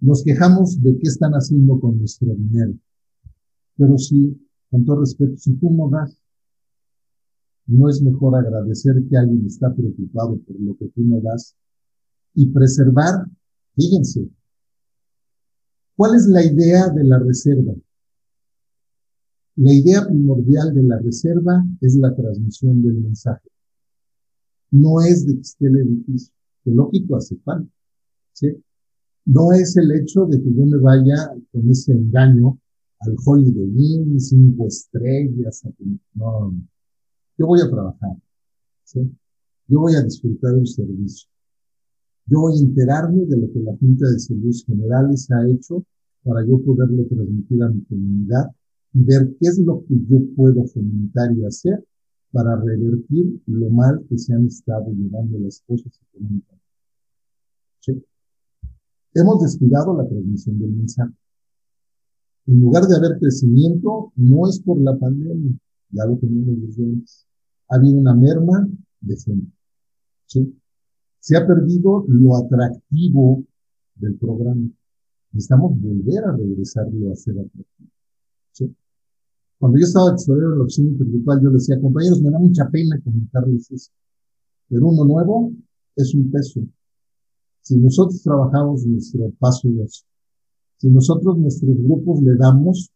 Nos 0.00 0.22
quejamos 0.22 0.82
de 0.82 0.96
qué 0.96 1.08
están 1.08 1.32
haciendo 1.32 1.78
con 1.78 1.98
nuestro 1.98 2.34
dinero. 2.34 2.74
Pero 3.76 3.98
si, 3.98 4.38
con 4.70 4.84
todo 4.84 5.00
respeto, 5.00 5.36
si 5.36 5.54
tú 5.56 5.70
no 5.70 5.90
das, 5.90 6.18
no 7.66 7.88
es 7.88 8.02
mejor 8.02 8.36
agradecer 8.36 8.94
que 9.08 9.16
alguien 9.16 9.46
está 9.46 9.74
preocupado 9.74 10.38
por 10.38 10.60
lo 10.60 10.76
que 10.76 10.88
tú 10.88 11.02
no 11.02 11.20
das 11.20 11.56
y 12.34 12.46
preservar, 12.48 13.26
fíjense, 13.74 14.28
¿cuál 15.96 16.14
es 16.14 16.26
la 16.26 16.44
idea 16.44 16.88
de 16.88 17.04
la 17.04 17.18
reserva? 17.18 17.74
La 19.56 19.72
idea 19.72 20.04
primordial 20.04 20.74
de 20.74 20.82
la 20.82 20.98
reserva 20.98 21.64
es 21.80 21.94
la 21.94 22.12
transmisión 22.12 22.82
del 22.82 22.94
mensaje. 22.94 23.48
No 24.72 25.00
es 25.00 25.24
de 25.26 25.34
que 25.34 25.40
esté 25.42 25.66
el 25.66 25.76
edificio, 25.76 26.34
que 26.64 26.72
lógico 26.72 27.16
hace 27.16 27.36
falta, 27.36 27.70
¿sí? 28.32 28.48
No 29.26 29.52
es 29.52 29.76
el 29.76 29.92
hecho 29.92 30.26
de 30.26 30.42
que 30.42 30.52
yo 30.52 30.66
me 30.66 30.78
vaya 30.78 31.32
con 31.52 31.70
ese 31.70 31.92
engaño 31.92 32.58
al 32.98 33.14
Holiday 33.24 33.72
Inn, 33.76 34.18
cinco 34.18 34.66
estrellas, 34.66 35.62
no, 36.14 36.52
yo 37.38 37.46
voy 37.46 37.60
a 37.60 37.70
trabajar, 37.70 38.16
¿sí? 38.82 39.08
Yo 39.68 39.80
voy 39.80 39.94
a 39.94 40.02
disfrutar 40.02 40.54
un 40.54 40.66
servicio. 40.66 41.28
Yo 42.26 42.40
voy 42.40 42.58
a 42.58 42.62
enterarme 42.62 43.24
de 43.26 43.36
lo 43.36 43.52
que 43.52 43.60
la 43.60 43.76
Junta 43.76 44.10
de 44.10 44.18
Servicios 44.18 44.64
Generales 44.66 45.30
ha 45.30 45.48
hecho 45.48 45.84
para 46.24 46.44
yo 46.44 46.60
poderlo 46.60 47.06
transmitir 47.06 47.62
a 47.62 47.68
mi 47.68 47.84
comunidad 47.84 48.50
ver 48.94 49.36
qué 49.40 49.48
es 49.48 49.58
lo 49.58 49.84
que 49.86 49.94
yo 50.08 50.18
puedo 50.36 50.64
fomentar 50.66 51.32
y 51.36 51.44
hacer 51.44 51.84
para 52.30 52.56
revertir 52.56 53.40
lo 53.46 53.70
mal 53.70 54.04
que 54.08 54.18
se 54.18 54.32
han 54.32 54.46
estado 54.46 54.92
llevando 54.92 55.38
las 55.38 55.62
cosas 55.66 56.00
económicamente. 56.08 56.64
¿Sí? 57.80 58.04
Hemos 59.14 59.42
descuidado 59.42 59.96
la 59.96 60.08
transmisión 60.08 60.58
del 60.58 60.72
mensaje. 60.72 61.12
En 62.46 62.60
lugar 62.60 62.84
de 62.84 62.96
haber 62.96 63.18
crecimiento, 63.18 64.12
no 64.16 64.48
es 64.48 64.60
por 64.60 64.80
la 64.80 64.96
pandemia, 64.96 65.56
ya 65.90 66.04
lo 66.06 66.16
tenemos 66.18 66.60
desde 66.60 66.84
antes. 66.84 67.26
Ha 67.68 67.76
habido 67.76 67.98
una 67.98 68.14
merma 68.14 68.68
de 69.00 69.16
gente. 69.16 69.52
¿sí? 70.26 70.56
Se 71.18 71.36
ha 71.36 71.46
perdido 71.46 72.04
lo 72.08 72.36
atractivo 72.36 73.44
del 73.96 74.16
programa. 74.16 74.68
Necesitamos 75.32 75.80
volver 75.80 76.24
a 76.24 76.36
regresarlo 76.36 77.12
a 77.12 77.16
ser 77.16 77.38
atractivo. 77.38 77.93
Cuando 79.58 79.78
yo 79.78 79.84
estaba 79.84 80.14
tesorero 80.14 80.52
en 80.52 80.58
la 80.58 80.64
oficina 80.64 80.90
intergrupal, 80.90 81.42
yo 81.42 81.50
decía, 81.50 81.80
compañeros, 81.80 82.20
me 82.20 82.30
da 82.30 82.38
mucha 82.38 82.68
pena 82.70 83.00
comentarles 83.02 83.70
eso. 83.70 83.90
Pero 84.68 84.88
uno 84.88 85.04
nuevo 85.04 85.52
es 85.96 86.14
un 86.14 86.30
peso. 86.30 86.60
Si 87.62 87.76
nosotros 87.76 88.22
trabajamos 88.22 88.84
nuestro 88.86 89.30
paso 89.38 89.68
dos, 89.68 90.04
si 90.78 90.90
nosotros 90.90 91.38
nuestros 91.38 91.76
grupos 91.78 92.20
le 92.22 92.34
damos 92.36 92.90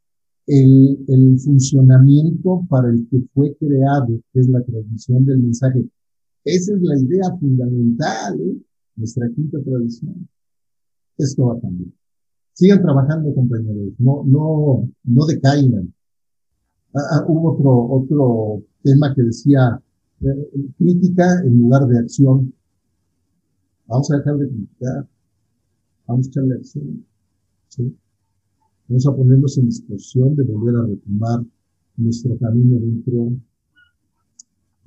el, 0.47 0.99
el 1.09 1.39
funcionamiento 1.39 2.67
para 2.69 2.91
el 2.91 3.07
que 3.09 3.23
fue 3.33 3.57
creado, 3.57 4.21
que 4.33 4.41
es 4.41 4.49
la 4.49 4.63
transmisión 4.63 5.25
del 5.25 5.39
mensaje, 5.39 5.89
esa 6.45 6.75
es 6.75 6.83
la 6.83 6.99
idea 6.99 7.37
fundamental, 7.39 8.41
¿eh? 8.41 8.57
nuestra 8.97 9.29
quinta 9.35 9.59
tradición. 9.63 10.29
Esto 11.17 11.47
va 11.47 11.55
a 11.55 11.61
cambiar. 11.61 11.91
Sigan 12.55 12.83
trabajando, 12.83 13.35
compañeros, 13.35 13.93
no, 13.99 14.25
no, 14.27 14.89
no 15.05 15.27
decaigan. 15.27 15.93
Ah, 16.95 17.01
ah, 17.13 17.25
hubo 17.29 17.53
otro, 17.53 17.87
otro 18.03 18.65
tema 18.83 19.15
que 19.15 19.23
decía 19.23 19.81
eh, 20.21 20.73
crítica 20.79 21.41
en 21.45 21.59
lugar 21.59 21.87
de 21.87 21.99
acción. 21.99 22.53
Vamos 23.87 24.11
a 24.11 24.17
dejar 24.19 24.37
de 24.37 24.49
criticar. 24.49 25.09
Vamos 26.07 26.27
a 26.27 26.31
echarle 26.31 26.55
acción. 26.55 27.07
¿sí? 27.69 27.97
Vamos 28.89 29.07
a 29.07 29.15
ponernos 29.15 29.59
en 29.59 29.67
disposición 29.67 30.35
de 30.35 30.45
volver 30.45 30.77
a 30.77 30.87
retomar 30.87 31.45
nuestro 31.97 32.39
camino 32.39 32.81
dentro 32.81 33.33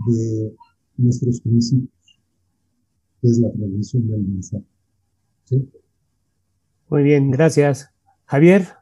de 0.08 0.56
nuestros 0.98 1.42
principios, 1.42 2.20
que 3.22 3.28
es 3.28 3.40
la 3.40 3.52
transmisión 3.52 4.08
del 4.08 4.22
mensaje. 4.22 4.66
¿sí? 5.46 5.70
Muy 6.90 7.04
bien, 7.04 7.30
gracias. 7.30 7.90
Javier. 8.26 8.81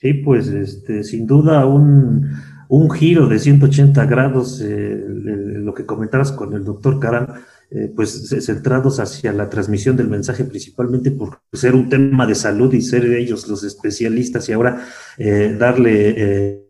Sí, 0.00 0.14
pues 0.14 0.48
este, 0.48 1.04
sin 1.04 1.26
duda 1.26 1.66
un, 1.66 2.30
un 2.68 2.90
giro 2.90 3.28
de 3.28 3.38
180 3.38 4.06
grados, 4.06 4.62
eh, 4.62 5.04
lo 5.06 5.74
que 5.74 5.84
comentabas 5.84 6.32
con 6.32 6.54
el 6.54 6.64
doctor 6.64 6.98
Caran, 6.98 7.34
eh, 7.70 7.92
pues 7.94 8.28
centrados 8.40 8.98
hacia 8.98 9.32
la 9.34 9.50
transmisión 9.50 9.96
del 9.98 10.08
mensaje, 10.08 10.44
principalmente 10.44 11.10
por 11.10 11.40
ser 11.52 11.74
un 11.74 11.90
tema 11.90 12.26
de 12.26 12.34
salud 12.34 12.72
y 12.72 12.80
ser 12.80 13.04
ellos 13.12 13.46
los 13.46 13.62
especialistas 13.62 14.48
y 14.48 14.52
ahora 14.52 14.86
eh, 15.18 15.54
darle 15.58 16.66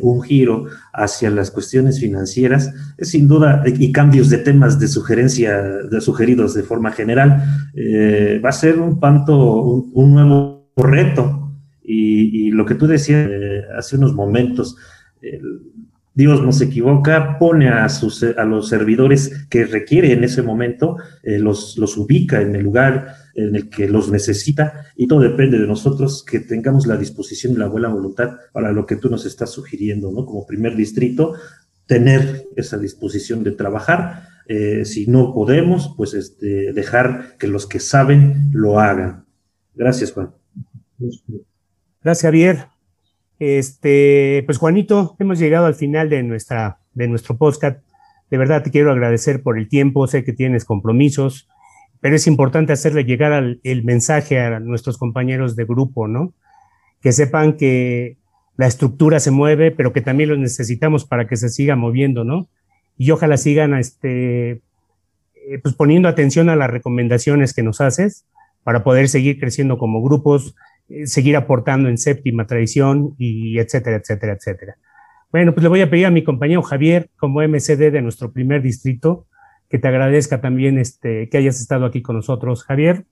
un 0.00 0.22
giro 0.22 0.64
hacia 0.94 1.28
las 1.28 1.50
cuestiones 1.50 2.00
financieras, 2.00 2.72
es 2.96 3.10
sin 3.10 3.28
duda, 3.28 3.62
y 3.66 3.92
cambios 3.92 4.30
de 4.30 4.38
temas 4.38 4.80
de 4.80 4.88
sugerencia, 4.88 5.60
de 5.60 6.00
sugeridos 6.00 6.54
de 6.54 6.62
forma 6.62 6.90
general, 6.90 7.42
va 8.42 8.48
a 8.48 8.52
ser 8.52 8.80
un 8.80 8.98
panto, 8.98 9.62
un 9.92 10.14
nuevo 10.14 10.57
reto. 10.82 11.52
Y, 11.82 12.50
lo 12.50 12.66
que 12.66 12.74
tú 12.74 12.86
decías 12.86 13.28
eh, 13.30 13.62
hace 13.76 13.96
unos 13.96 14.14
momentos, 14.14 14.76
Dios 16.18 16.42
no 16.42 16.50
se 16.50 16.64
equivoca, 16.64 17.38
pone 17.38 17.68
a, 17.68 17.88
sus, 17.88 18.24
a 18.24 18.44
los 18.44 18.68
servidores 18.68 19.46
que 19.48 19.64
requiere 19.64 20.12
en 20.12 20.24
ese 20.24 20.42
momento, 20.42 20.96
eh, 21.22 21.38
los, 21.38 21.78
los 21.78 21.96
ubica 21.96 22.42
en 22.42 22.56
el 22.56 22.64
lugar 22.64 23.14
en 23.36 23.54
el 23.54 23.70
que 23.70 23.86
los 23.88 24.10
necesita 24.10 24.86
y 24.96 25.06
todo 25.06 25.20
depende 25.20 25.60
de 25.60 25.68
nosotros 25.68 26.24
que 26.28 26.40
tengamos 26.40 26.88
la 26.88 26.96
disposición 26.96 27.52
y 27.52 27.56
la 27.56 27.68
buena 27.68 27.86
voluntad 27.86 28.32
para 28.52 28.72
lo 28.72 28.84
que 28.84 28.96
tú 28.96 29.08
nos 29.08 29.26
estás 29.26 29.50
sugiriendo, 29.50 30.10
¿no? 30.10 30.26
Como 30.26 30.44
primer 30.44 30.74
distrito, 30.74 31.34
tener 31.86 32.48
esa 32.56 32.78
disposición 32.78 33.44
de 33.44 33.52
trabajar. 33.52 34.24
Eh, 34.48 34.84
si 34.84 35.06
no 35.06 35.32
podemos, 35.32 35.94
pues 35.96 36.14
este, 36.14 36.72
dejar 36.72 37.36
que 37.38 37.46
los 37.46 37.68
que 37.68 37.78
saben 37.78 38.50
lo 38.52 38.80
hagan. 38.80 39.24
Gracias, 39.76 40.10
Juan. 40.10 40.37
Gracias, 42.02 42.22
Javier. 42.22 42.66
Este, 43.38 44.42
pues 44.46 44.58
Juanito, 44.58 45.16
hemos 45.18 45.38
llegado 45.38 45.66
al 45.66 45.74
final 45.74 46.10
de 46.10 46.22
nuestra, 46.22 46.80
de 46.94 47.08
nuestro 47.08 47.36
podcast. 47.36 47.80
De 48.30 48.38
verdad 48.38 48.62
te 48.62 48.70
quiero 48.70 48.90
agradecer 48.90 49.42
por 49.42 49.58
el 49.58 49.68
tiempo, 49.68 50.06
sé 50.06 50.24
que 50.24 50.32
tienes 50.32 50.64
compromisos, 50.64 51.48
pero 52.00 52.16
es 52.16 52.26
importante 52.26 52.72
hacerle 52.72 53.04
llegar 53.04 53.58
el 53.62 53.84
mensaje 53.84 54.40
a 54.40 54.60
nuestros 54.60 54.98
compañeros 54.98 55.56
de 55.56 55.64
grupo, 55.64 56.08
¿no? 56.08 56.34
Que 57.00 57.12
sepan 57.12 57.56
que 57.56 58.18
la 58.56 58.66
estructura 58.66 59.20
se 59.20 59.30
mueve, 59.30 59.70
pero 59.70 59.92
que 59.92 60.00
también 60.00 60.30
los 60.30 60.38
necesitamos 60.38 61.04
para 61.04 61.26
que 61.26 61.36
se 61.36 61.48
siga 61.48 61.76
moviendo, 61.76 62.24
¿no? 62.24 62.48
Y 62.96 63.12
ojalá 63.12 63.36
sigan 63.36 63.74
este, 63.74 64.50
eh, 64.50 65.58
pues 65.62 65.74
poniendo 65.74 66.08
atención 66.08 66.48
a 66.48 66.56
las 66.56 66.68
recomendaciones 66.68 67.54
que 67.54 67.62
nos 67.62 67.80
haces 67.80 68.26
para 68.64 68.82
poder 68.82 69.08
seguir 69.08 69.38
creciendo 69.38 69.78
como 69.78 70.02
grupos, 70.02 70.54
seguir 71.04 71.36
aportando 71.36 71.88
en 71.88 71.98
séptima 71.98 72.46
tradición 72.46 73.14
y 73.18 73.58
etcétera, 73.58 73.96
etcétera, 73.96 74.34
etcétera. 74.34 74.76
Bueno, 75.30 75.52
pues 75.52 75.62
le 75.62 75.68
voy 75.68 75.82
a 75.82 75.90
pedir 75.90 76.06
a 76.06 76.10
mi 76.10 76.24
compañero 76.24 76.62
Javier, 76.62 77.10
como 77.16 77.42
MCD 77.42 77.92
de 77.92 78.00
nuestro 78.00 78.32
primer 78.32 78.62
distrito, 78.62 79.26
que 79.68 79.78
te 79.78 79.88
agradezca 79.88 80.40
también 80.40 80.78
este, 80.78 81.28
que 81.28 81.36
hayas 81.36 81.60
estado 81.60 81.84
aquí 81.84 82.00
con 82.00 82.16
nosotros. 82.16 82.64
Javier. 82.64 83.04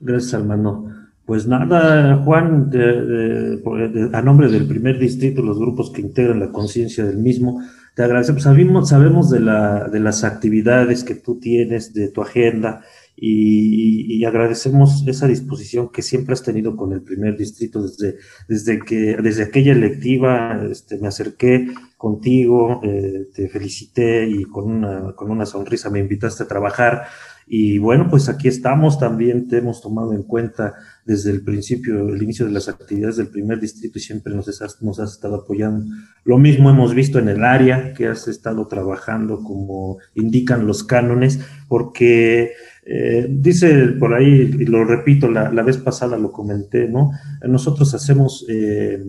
Gracias, 0.00 0.32
hermano. 0.32 0.90
Pues 1.26 1.46
nada, 1.46 2.16
Juan, 2.18 2.70
a 4.12 4.22
nombre 4.22 4.48
del 4.48 4.66
primer 4.68 4.98
distrito, 4.98 5.42
los 5.42 5.58
grupos 5.58 5.90
que 5.90 6.00
integran 6.00 6.38
la 6.38 6.52
conciencia 6.52 7.04
del 7.04 7.18
mismo, 7.18 7.60
te 7.96 8.04
agradecemos. 8.04 8.44
Sabemos, 8.44 8.88
sabemos 8.88 9.30
de, 9.30 9.40
la, 9.40 9.88
de 9.88 9.98
las 9.98 10.22
actividades 10.22 11.02
que 11.02 11.16
tú 11.16 11.40
tienes, 11.40 11.92
de 11.92 12.08
tu 12.08 12.22
agenda, 12.22 12.82
y, 13.16 14.24
agradecemos 14.24 15.04
esa 15.06 15.28
disposición 15.28 15.90
que 15.90 16.02
siempre 16.02 16.32
has 16.34 16.42
tenido 16.42 16.76
con 16.76 16.92
el 16.92 17.02
primer 17.02 17.36
distrito 17.36 17.80
desde, 17.80 18.16
desde 18.48 18.80
que 18.80 19.16
desde 19.22 19.44
aquella 19.44 19.72
electiva 19.72 20.66
este, 20.70 20.98
me 20.98 21.06
acerqué 21.08 21.68
contigo, 21.96 22.80
eh, 22.82 23.28
te 23.32 23.48
felicité 23.48 24.28
y 24.28 24.44
con 24.44 24.70
una, 24.70 25.12
con 25.14 25.30
una 25.30 25.46
sonrisa 25.46 25.90
me 25.90 26.00
invitaste 26.00 26.42
a 26.42 26.48
trabajar 26.48 27.04
y 27.48 27.78
bueno, 27.78 28.08
pues 28.10 28.28
aquí 28.28 28.48
estamos, 28.48 28.98
también 28.98 29.46
te 29.46 29.58
hemos 29.58 29.80
tomado 29.80 30.12
en 30.12 30.24
cuenta 30.24 30.74
desde 31.04 31.30
el 31.30 31.44
principio, 31.44 32.08
el 32.08 32.20
inicio 32.20 32.44
de 32.44 32.50
las 32.50 32.68
actividades 32.68 33.18
del 33.18 33.28
primer 33.28 33.60
distrito 33.60 33.98
y 33.98 34.02
siempre 34.02 34.34
nos 34.34 34.48
has, 34.60 34.82
nos 34.82 34.98
has 34.98 35.12
estado 35.12 35.36
apoyando. 35.36 35.86
Lo 36.24 36.38
mismo 36.38 36.70
hemos 36.70 36.92
visto 36.92 37.20
en 37.20 37.28
el 37.28 37.44
área 37.44 37.94
que 37.94 38.08
has 38.08 38.26
estado 38.26 38.66
trabajando 38.66 39.44
como 39.44 39.98
indican 40.16 40.66
los 40.66 40.82
cánones, 40.82 41.38
porque 41.68 42.50
Eh, 42.88 43.26
dice 43.28 43.88
por 43.98 44.14
ahí, 44.14 44.48
y 44.60 44.64
lo 44.64 44.84
repito, 44.84 45.28
la, 45.28 45.50
vez 45.64 45.76
pasada 45.76 46.16
lo 46.16 46.30
comenté, 46.30 46.88
¿no? 46.88 47.10
Nosotros 47.42 47.92
hacemos, 47.94 48.46
eh, 48.48 49.04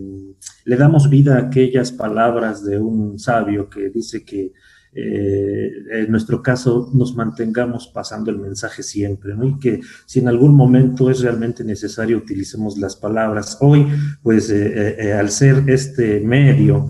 le 0.64 0.76
damos 0.76 1.08
vida 1.08 1.36
a 1.36 1.42
aquellas 1.42 1.92
palabras 1.92 2.64
de 2.64 2.80
un 2.80 3.20
sabio 3.20 3.70
que 3.70 3.90
dice 3.90 4.24
que 4.24 4.52
eh, 4.92 5.70
en 5.92 6.10
nuestro 6.10 6.42
caso 6.42 6.90
nos 6.92 7.14
mantengamos 7.14 7.86
pasando 7.94 8.32
el 8.32 8.40
mensaje 8.40 8.82
siempre, 8.82 9.36
¿no? 9.36 9.46
Y 9.46 9.60
que 9.60 9.80
si 10.06 10.18
en 10.18 10.26
algún 10.26 10.56
momento 10.56 11.08
es 11.08 11.20
realmente 11.20 11.62
necesario 11.62 12.18
utilicemos 12.18 12.78
las 12.78 12.96
palabras. 12.96 13.58
Hoy, 13.60 13.86
pues 14.24 14.52
al 14.52 15.30
ser 15.30 15.62
este 15.68 16.18
medio, 16.18 16.88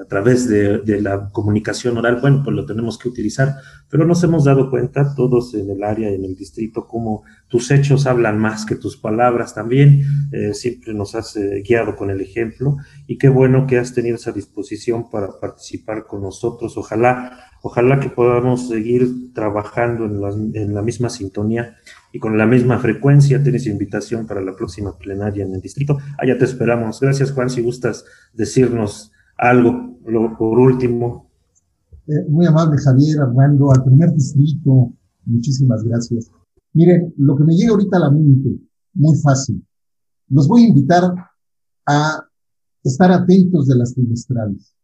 a 0.00 0.04
través 0.06 0.48
de, 0.48 1.00
la 1.00 1.30
comunicación 1.30 1.96
oral, 1.96 2.18
bueno, 2.20 2.42
pues 2.44 2.54
lo 2.54 2.66
tenemos 2.66 2.98
que 2.98 3.08
utilizar, 3.08 3.56
pero 3.92 4.06
nos 4.06 4.24
hemos 4.24 4.44
dado 4.44 4.70
cuenta 4.70 5.14
todos 5.14 5.52
en 5.52 5.68
el 5.68 5.84
área, 5.84 6.08
en 6.08 6.24
el 6.24 6.34
distrito, 6.34 6.86
como 6.88 7.24
tus 7.46 7.70
hechos 7.70 8.06
hablan 8.06 8.38
más 8.38 8.64
que 8.64 8.74
tus 8.74 8.96
palabras 8.96 9.54
también, 9.54 10.00
eh, 10.32 10.54
siempre 10.54 10.94
nos 10.94 11.14
has 11.14 11.36
eh, 11.36 11.62
guiado 11.62 11.94
con 11.94 12.08
el 12.08 12.22
ejemplo 12.22 12.78
y 13.06 13.18
qué 13.18 13.28
bueno 13.28 13.66
que 13.66 13.76
has 13.76 13.92
tenido 13.92 14.16
esa 14.16 14.32
disposición 14.32 15.10
para 15.10 15.38
participar 15.38 16.06
con 16.06 16.22
nosotros, 16.22 16.78
ojalá, 16.78 17.38
ojalá 17.60 18.00
que 18.00 18.08
podamos 18.08 18.66
seguir 18.66 19.34
trabajando 19.34 20.06
en 20.06 20.22
la, 20.22 20.72
la 20.72 20.80
misma 20.80 21.10
sintonía 21.10 21.76
y 22.14 22.18
con 22.18 22.38
la 22.38 22.46
misma 22.46 22.78
frecuencia. 22.78 23.42
Tienes 23.42 23.66
invitación 23.66 24.26
para 24.26 24.40
la 24.40 24.56
próxima 24.56 24.96
plenaria 24.96 25.44
en 25.44 25.54
el 25.54 25.60
distrito. 25.60 25.98
Allá 26.16 26.38
te 26.38 26.46
esperamos. 26.46 26.98
Gracias, 26.98 27.32
Juan, 27.32 27.50
si 27.50 27.60
gustas 27.60 28.06
decirnos 28.32 29.12
algo 29.36 29.98
por 30.38 30.58
último. 30.58 31.31
Eh, 32.06 32.28
muy 32.28 32.46
amable 32.46 32.78
Javier, 32.78 33.20
Armando, 33.20 33.70
al 33.70 33.84
primer 33.84 34.12
distrito, 34.12 34.92
muchísimas 35.24 35.84
gracias. 35.84 36.30
Miren, 36.72 37.14
lo 37.18 37.36
que 37.36 37.44
me 37.44 37.54
llega 37.54 37.70
ahorita 37.70 37.96
a 37.96 38.00
la 38.00 38.10
mente, 38.10 38.58
muy 38.94 39.16
fácil. 39.18 39.64
Los 40.28 40.48
voy 40.48 40.64
a 40.64 40.68
invitar 40.68 41.14
a 41.86 42.24
estar 42.82 43.12
atentos 43.12 43.66
de 43.66 43.76
las 43.76 43.94
trimestrales. 43.94 44.74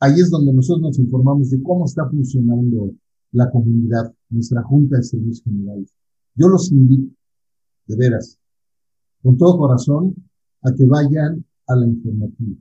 Ahí 0.00 0.14
es 0.18 0.30
donde 0.30 0.52
nosotros 0.52 0.82
nos 0.82 0.98
informamos 0.98 1.50
de 1.50 1.62
cómo 1.62 1.84
está 1.84 2.08
funcionando 2.08 2.94
la 3.32 3.50
comunidad, 3.50 4.12
nuestra 4.30 4.62
Junta 4.62 4.96
de 4.96 5.02
Servicios 5.02 5.42
Generales. 5.44 5.92
Yo 6.34 6.48
los 6.48 6.72
invito, 6.72 7.14
de 7.86 7.96
veras, 7.96 8.38
con 9.22 9.36
todo 9.36 9.58
corazón, 9.58 10.14
a 10.62 10.72
que 10.72 10.84
vayan 10.86 11.44
a 11.66 11.76
la 11.76 11.86
informativa. 11.86 12.56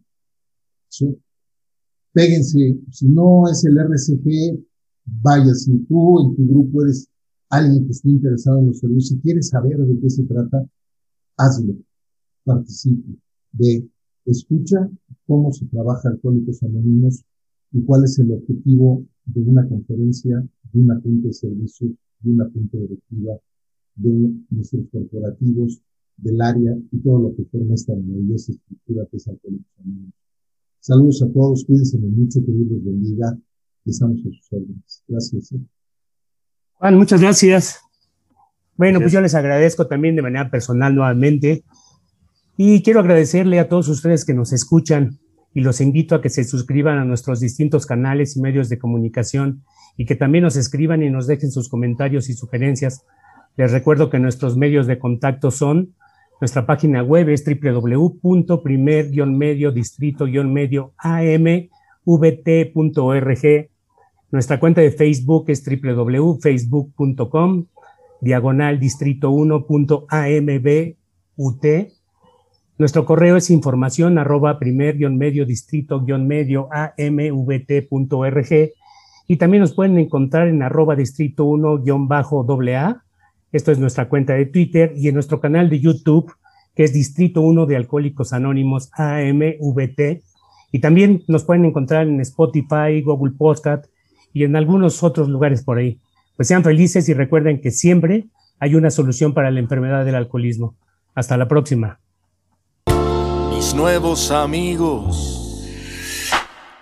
Péguense, 2.12 2.80
si 2.92 3.08
no 3.08 3.48
es 3.50 3.64
el 3.66 3.78
RCG, 3.78 4.60
vaya, 5.22 5.54
si 5.54 5.78
tú 5.86 6.20
en 6.22 6.36
tu 6.36 6.48
grupo 6.48 6.84
eres 6.84 7.08
alguien 7.50 7.86
que 7.86 7.92
esté 7.92 8.10
interesado 8.10 8.60
en 8.60 8.68
los 8.68 8.80
servicios 8.80 9.20
y 9.20 9.22
quieres 9.22 9.50
saber 9.50 9.78
de 9.78 10.00
qué 10.00 10.10
se 10.10 10.24
trata, 10.24 10.66
hazlo, 11.38 11.76
participe, 12.44 13.16
ve, 13.54 13.88
escucha 14.26 14.90
cómo 15.28 15.52
se 15.52 15.66
trabaja 15.68 16.10
Alcohólicos 16.10 16.64
Anónimos 16.64 17.24
y 17.72 17.82
cuál 17.84 18.04
es 18.04 18.18
el 18.20 18.32
objetivo 18.32 19.06
de 19.26 19.42
una 19.42 19.68
conferencia, 19.68 20.44
de 20.74 20.80
una 20.80 21.00
junta 21.02 21.28
de 21.28 21.34
servicios, 21.34 21.92
de 22.22 22.32
una 22.32 22.50
junta 22.50 22.78
directiva, 22.78 23.40
de 23.96 24.34
nuestros 24.50 24.86
corporativos, 24.92 25.80
del 26.18 26.42
área 26.42 26.76
y 26.92 26.98
todo 27.00 27.20
lo 27.20 27.36
que 27.36 27.46
forma 27.46 27.76
esta 27.76 27.96
maravillosa 27.96 28.52
estructura 28.52 29.06
que 29.10 29.18
es 29.18 29.28
Alcohólicos 29.28 29.80
Anónimos. 29.80 30.14
Saludos 30.80 31.22
a 31.22 31.32
todos, 31.34 31.66
cuídense 31.66 31.98
mucho, 31.98 32.40
que 32.46 32.52
Dios 32.52 32.68
los 32.70 32.84
bendiga. 32.84 33.38
Estamos 33.86 34.20
a 34.20 34.24
sus 34.24 34.54
órdenes. 34.54 35.04
Gracias. 35.08 35.52
¿eh? 35.52 35.60
Juan, 36.76 36.98
muchas 36.98 37.22
gracias. 37.22 37.80
Bueno, 38.78 39.00
pues 39.02 39.12
yo 39.12 39.20
les 39.20 39.36
agradezco 39.36 39.88
también 39.88 40.16
de 40.16 40.22
manera 40.22 40.50
personal 40.50 40.96
nuevamente 40.96 41.66
y 42.56 42.82
quiero 42.82 43.02
agradecerle 43.02 43.60
a 43.60 43.68
todos 43.68 43.90
ustedes 43.90 44.24
que 44.24 44.34
nos 44.34 44.54
escuchan 44.54 45.20
y 45.54 45.62
los 45.62 45.82
invito 45.82 46.16
a 46.16 46.22
que 46.22 46.30
se 46.30 46.46
suscriban 46.46 46.98
a 46.98 47.04
nuestros 47.04 47.42
distintos 47.42 47.86
canales 47.86 48.38
y 48.38 48.42
medios 48.42 48.70
de 48.70 48.80
comunicación 48.80 49.64
y 49.98 50.06
que 50.06 50.16
también 50.16 50.46
nos 50.46 50.56
escriban 50.56 51.04
y 51.04 51.10
nos 51.10 51.28
dejen 51.28 51.52
sus 51.52 51.68
comentarios 51.68 52.30
y 52.30 52.34
sugerencias. 52.34 53.04
Les 53.58 53.74
recuerdo 53.74 54.10
que 54.10 54.20
nuestros 54.20 54.56
medios 54.56 54.88
de 54.88 54.98
contacto 54.98 55.52
son 55.52 55.96
nuestra 56.40 56.66
página 56.66 57.04
web 57.04 57.30
es 57.30 57.46
www.primer-medio 57.46 59.72
distrito-medio 59.72 60.94
amvt.org. 60.98 61.70
Nuestra 64.32 64.60
cuenta 64.60 64.82
de 64.82 64.92
Facebook 64.92 65.46
es 65.50 65.64
www.facebook.com 65.66 67.66
diagonal 68.22 68.80
distrito 68.80 69.32
1.ambut. 69.32 70.96
Nuestro 72.78 73.06
correo 73.06 73.36
es 73.36 73.50
información 73.50 74.18
arroba 74.18 74.60
primer-medio 74.60 75.46
distrito-medio 75.46 76.70
amvt.org 76.98 78.72
y 79.28 79.38
también 79.38 79.62
nos 79.62 79.74
pueden 79.74 80.00
encontrar 80.00 80.48
en 80.48 80.64
arroba 80.64 80.96
distrito 80.96 81.46
1-a 81.46 83.04
esto 83.52 83.72
es 83.72 83.80
nuestra 83.80 84.10
cuenta 84.10 84.34
de 84.34 84.46
Twitter 84.46 84.94
y 84.96 85.08
en 85.08 85.16
nuestro 85.16 85.40
canal 85.40 85.70
de 85.70 85.80
YouTube, 85.80 86.32
que 86.76 86.84
es 86.84 86.94
Distrito 86.94 87.42
1 87.42 87.66
de 87.66 87.76
Alcohólicos 87.76 88.34
Anónimos 88.34 88.90
AMVT. 88.94 90.22
Y 90.72 90.80
también 90.80 91.24
nos 91.28 91.44
pueden 91.44 91.66
encontrar 91.66 92.08
en 92.08 92.22
Spotify, 92.22 93.02
Google 93.04 93.34
Podcast 93.38 93.86
y 94.34 94.44
en 94.44 94.56
algunos 94.56 95.02
otros 95.02 95.30
lugares 95.30 95.64
por 95.64 95.80
ahí. 95.80 96.00
Pues 96.36 96.48
sean 96.48 96.64
felices 96.64 97.10
y 97.10 97.14
recuerden 97.14 97.60
que 97.60 97.72
siempre 97.72 98.28
hay 98.60 98.76
una 98.76 98.92
solución 98.92 99.34
para 99.34 99.52
la 99.52 99.60
enfermedad 99.60 100.06
del 100.06 100.16
alcoholismo. 100.16 100.76
Hasta 101.16 101.38
la 101.38 101.48
próxima. 101.48 102.00
Mis 103.50 103.74
nuevos 103.74 104.32
amigos 104.32 105.68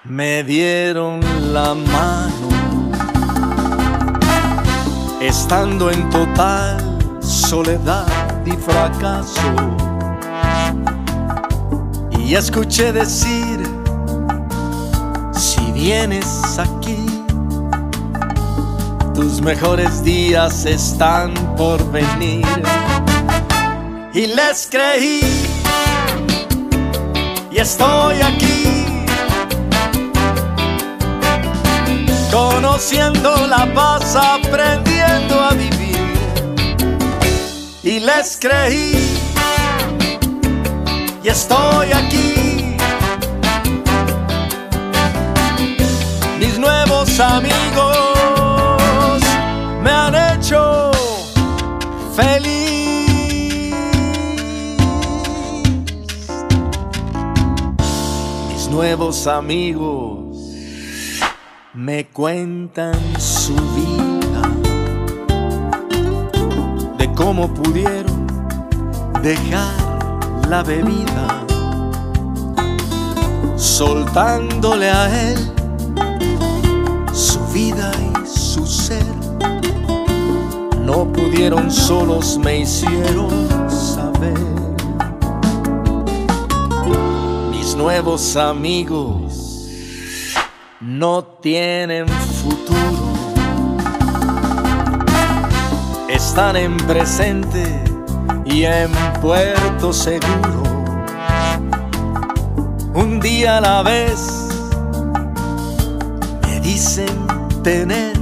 me 0.04 0.44
dieron 0.44 1.22
la 1.54 1.74
mano 1.74 2.47
estando 5.28 5.92
en 5.92 6.10
total 6.10 7.00
soledad 7.22 8.08
y 8.46 8.52
fracaso. 8.52 9.42
Y 12.18 12.36
escuché 12.36 12.94
decir, 12.94 13.62
si 15.34 15.72
vienes 15.74 16.58
aquí, 16.58 17.06
tus 19.14 19.42
mejores 19.42 20.02
días 20.04 20.66
están 20.66 21.34
por 21.58 21.80
venir. 21.92 22.46
Y 24.14 24.28
les 24.28 24.68
creí, 24.72 25.22
y 27.52 27.58
estoy 27.58 28.22
aquí 28.22 28.57
conociendo 32.38 33.48
la 33.48 33.66
paz, 33.74 34.16
aprendiendo 34.16 35.34
a 35.42 35.52
vivir. 35.54 35.98
Y 37.84 38.00
les 38.00 38.38
creí, 38.40 39.18
y 41.24 41.28
estoy 41.28 41.88
aquí. 41.94 42.78
Mis 46.40 46.60
nuevos 46.60 47.20
amigos 47.20 47.98
me 49.84 49.92
han 49.92 50.14
hecho 50.16 50.92
feliz. 52.16 53.74
Mis 58.50 58.68
nuevos 58.70 59.26
amigos 59.26 60.17
me 61.88 62.06
cuentan 62.08 63.00
su 63.18 63.56
vida, 63.56 64.42
de 66.98 67.14
cómo 67.14 67.48
pudieron 67.54 68.28
dejar 69.24 69.72
la 70.50 70.64
bebida, 70.64 71.46
soltándole 73.56 74.90
a 74.90 75.30
él 75.30 75.40
su 77.14 77.40
vida 77.54 77.90
y 78.22 78.28
su 78.28 78.68
ser. 78.68 79.16
No 80.84 81.06
pudieron 81.14 81.72
solos, 81.72 82.38
me 82.38 82.60
hicieron 82.60 83.30
saber. 83.70 84.38
Mis 87.50 87.78
nuevos 87.78 88.36
amigos 88.36 89.27
no 90.98 91.24
tienen 91.42 92.08
futuro. 92.08 92.76
Están 96.10 96.56
en 96.56 96.76
presente 96.78 97.64
y 98.46 98.64
en 98.64 98.92
puerto 99.22 99.94
seguro. 99.94 100.64
Un 102.96 103.20
día 103.20 103.58
a 103.58 103.62
la 103.62 103.84
vez 103.84 104.50
me 106.42 106.60
dicen 106.62 107.28
tener 107.64 108.18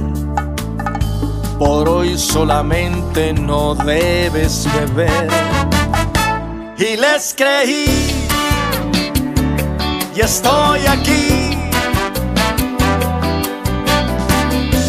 por 1.58 1.88
hoy 1.88 2.18
solamente 2.18 3.32
no 3.32 3.74
debes 3.74 4.68
beber. 4.74 5.28
Y 6.76 6.96
les 6.98 7.34
creí 7.34 8.26
y 10.14 10.20
estoy 10.20 10.80
aquí. 10.86 11.45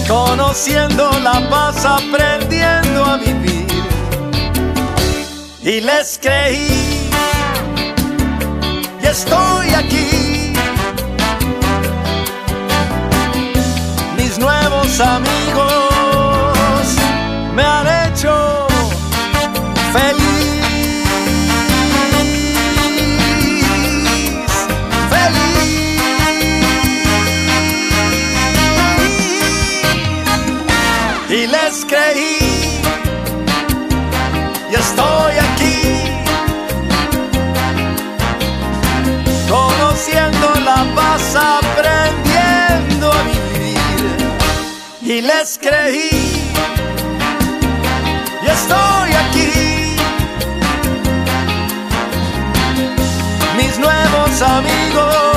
Conociendo 0.07 1.11
la 1.19 1.49
paz, 1.49 1.83
aprendiendo 1.85 3.03
a 3.03 3.17
vivir. 3.17 3.67
Y 5.61 5.81
les 5.81 6.17
creí 6.21 7.09
y 9.01 9.05
estoy 9.05 9.69
aquí. 9.73 10.53
Mis 14.17 14.39
nuevos 14.39 14.99
amigos 15.01 15.67
me 17.53 17.63
han 17.63 18.11
hecho 18.11 18.67
feliz. 19.91 20.26
y 45.17 45.21
les 45.21 45.57
creí. 45.57 46.09
Y 48.43 48.47
estoy 48.47 49.11
aquí. 49.23 49.95
Mis 53.57 53.79
nuevos 53.79 54.41
amigos. 54.41 55.36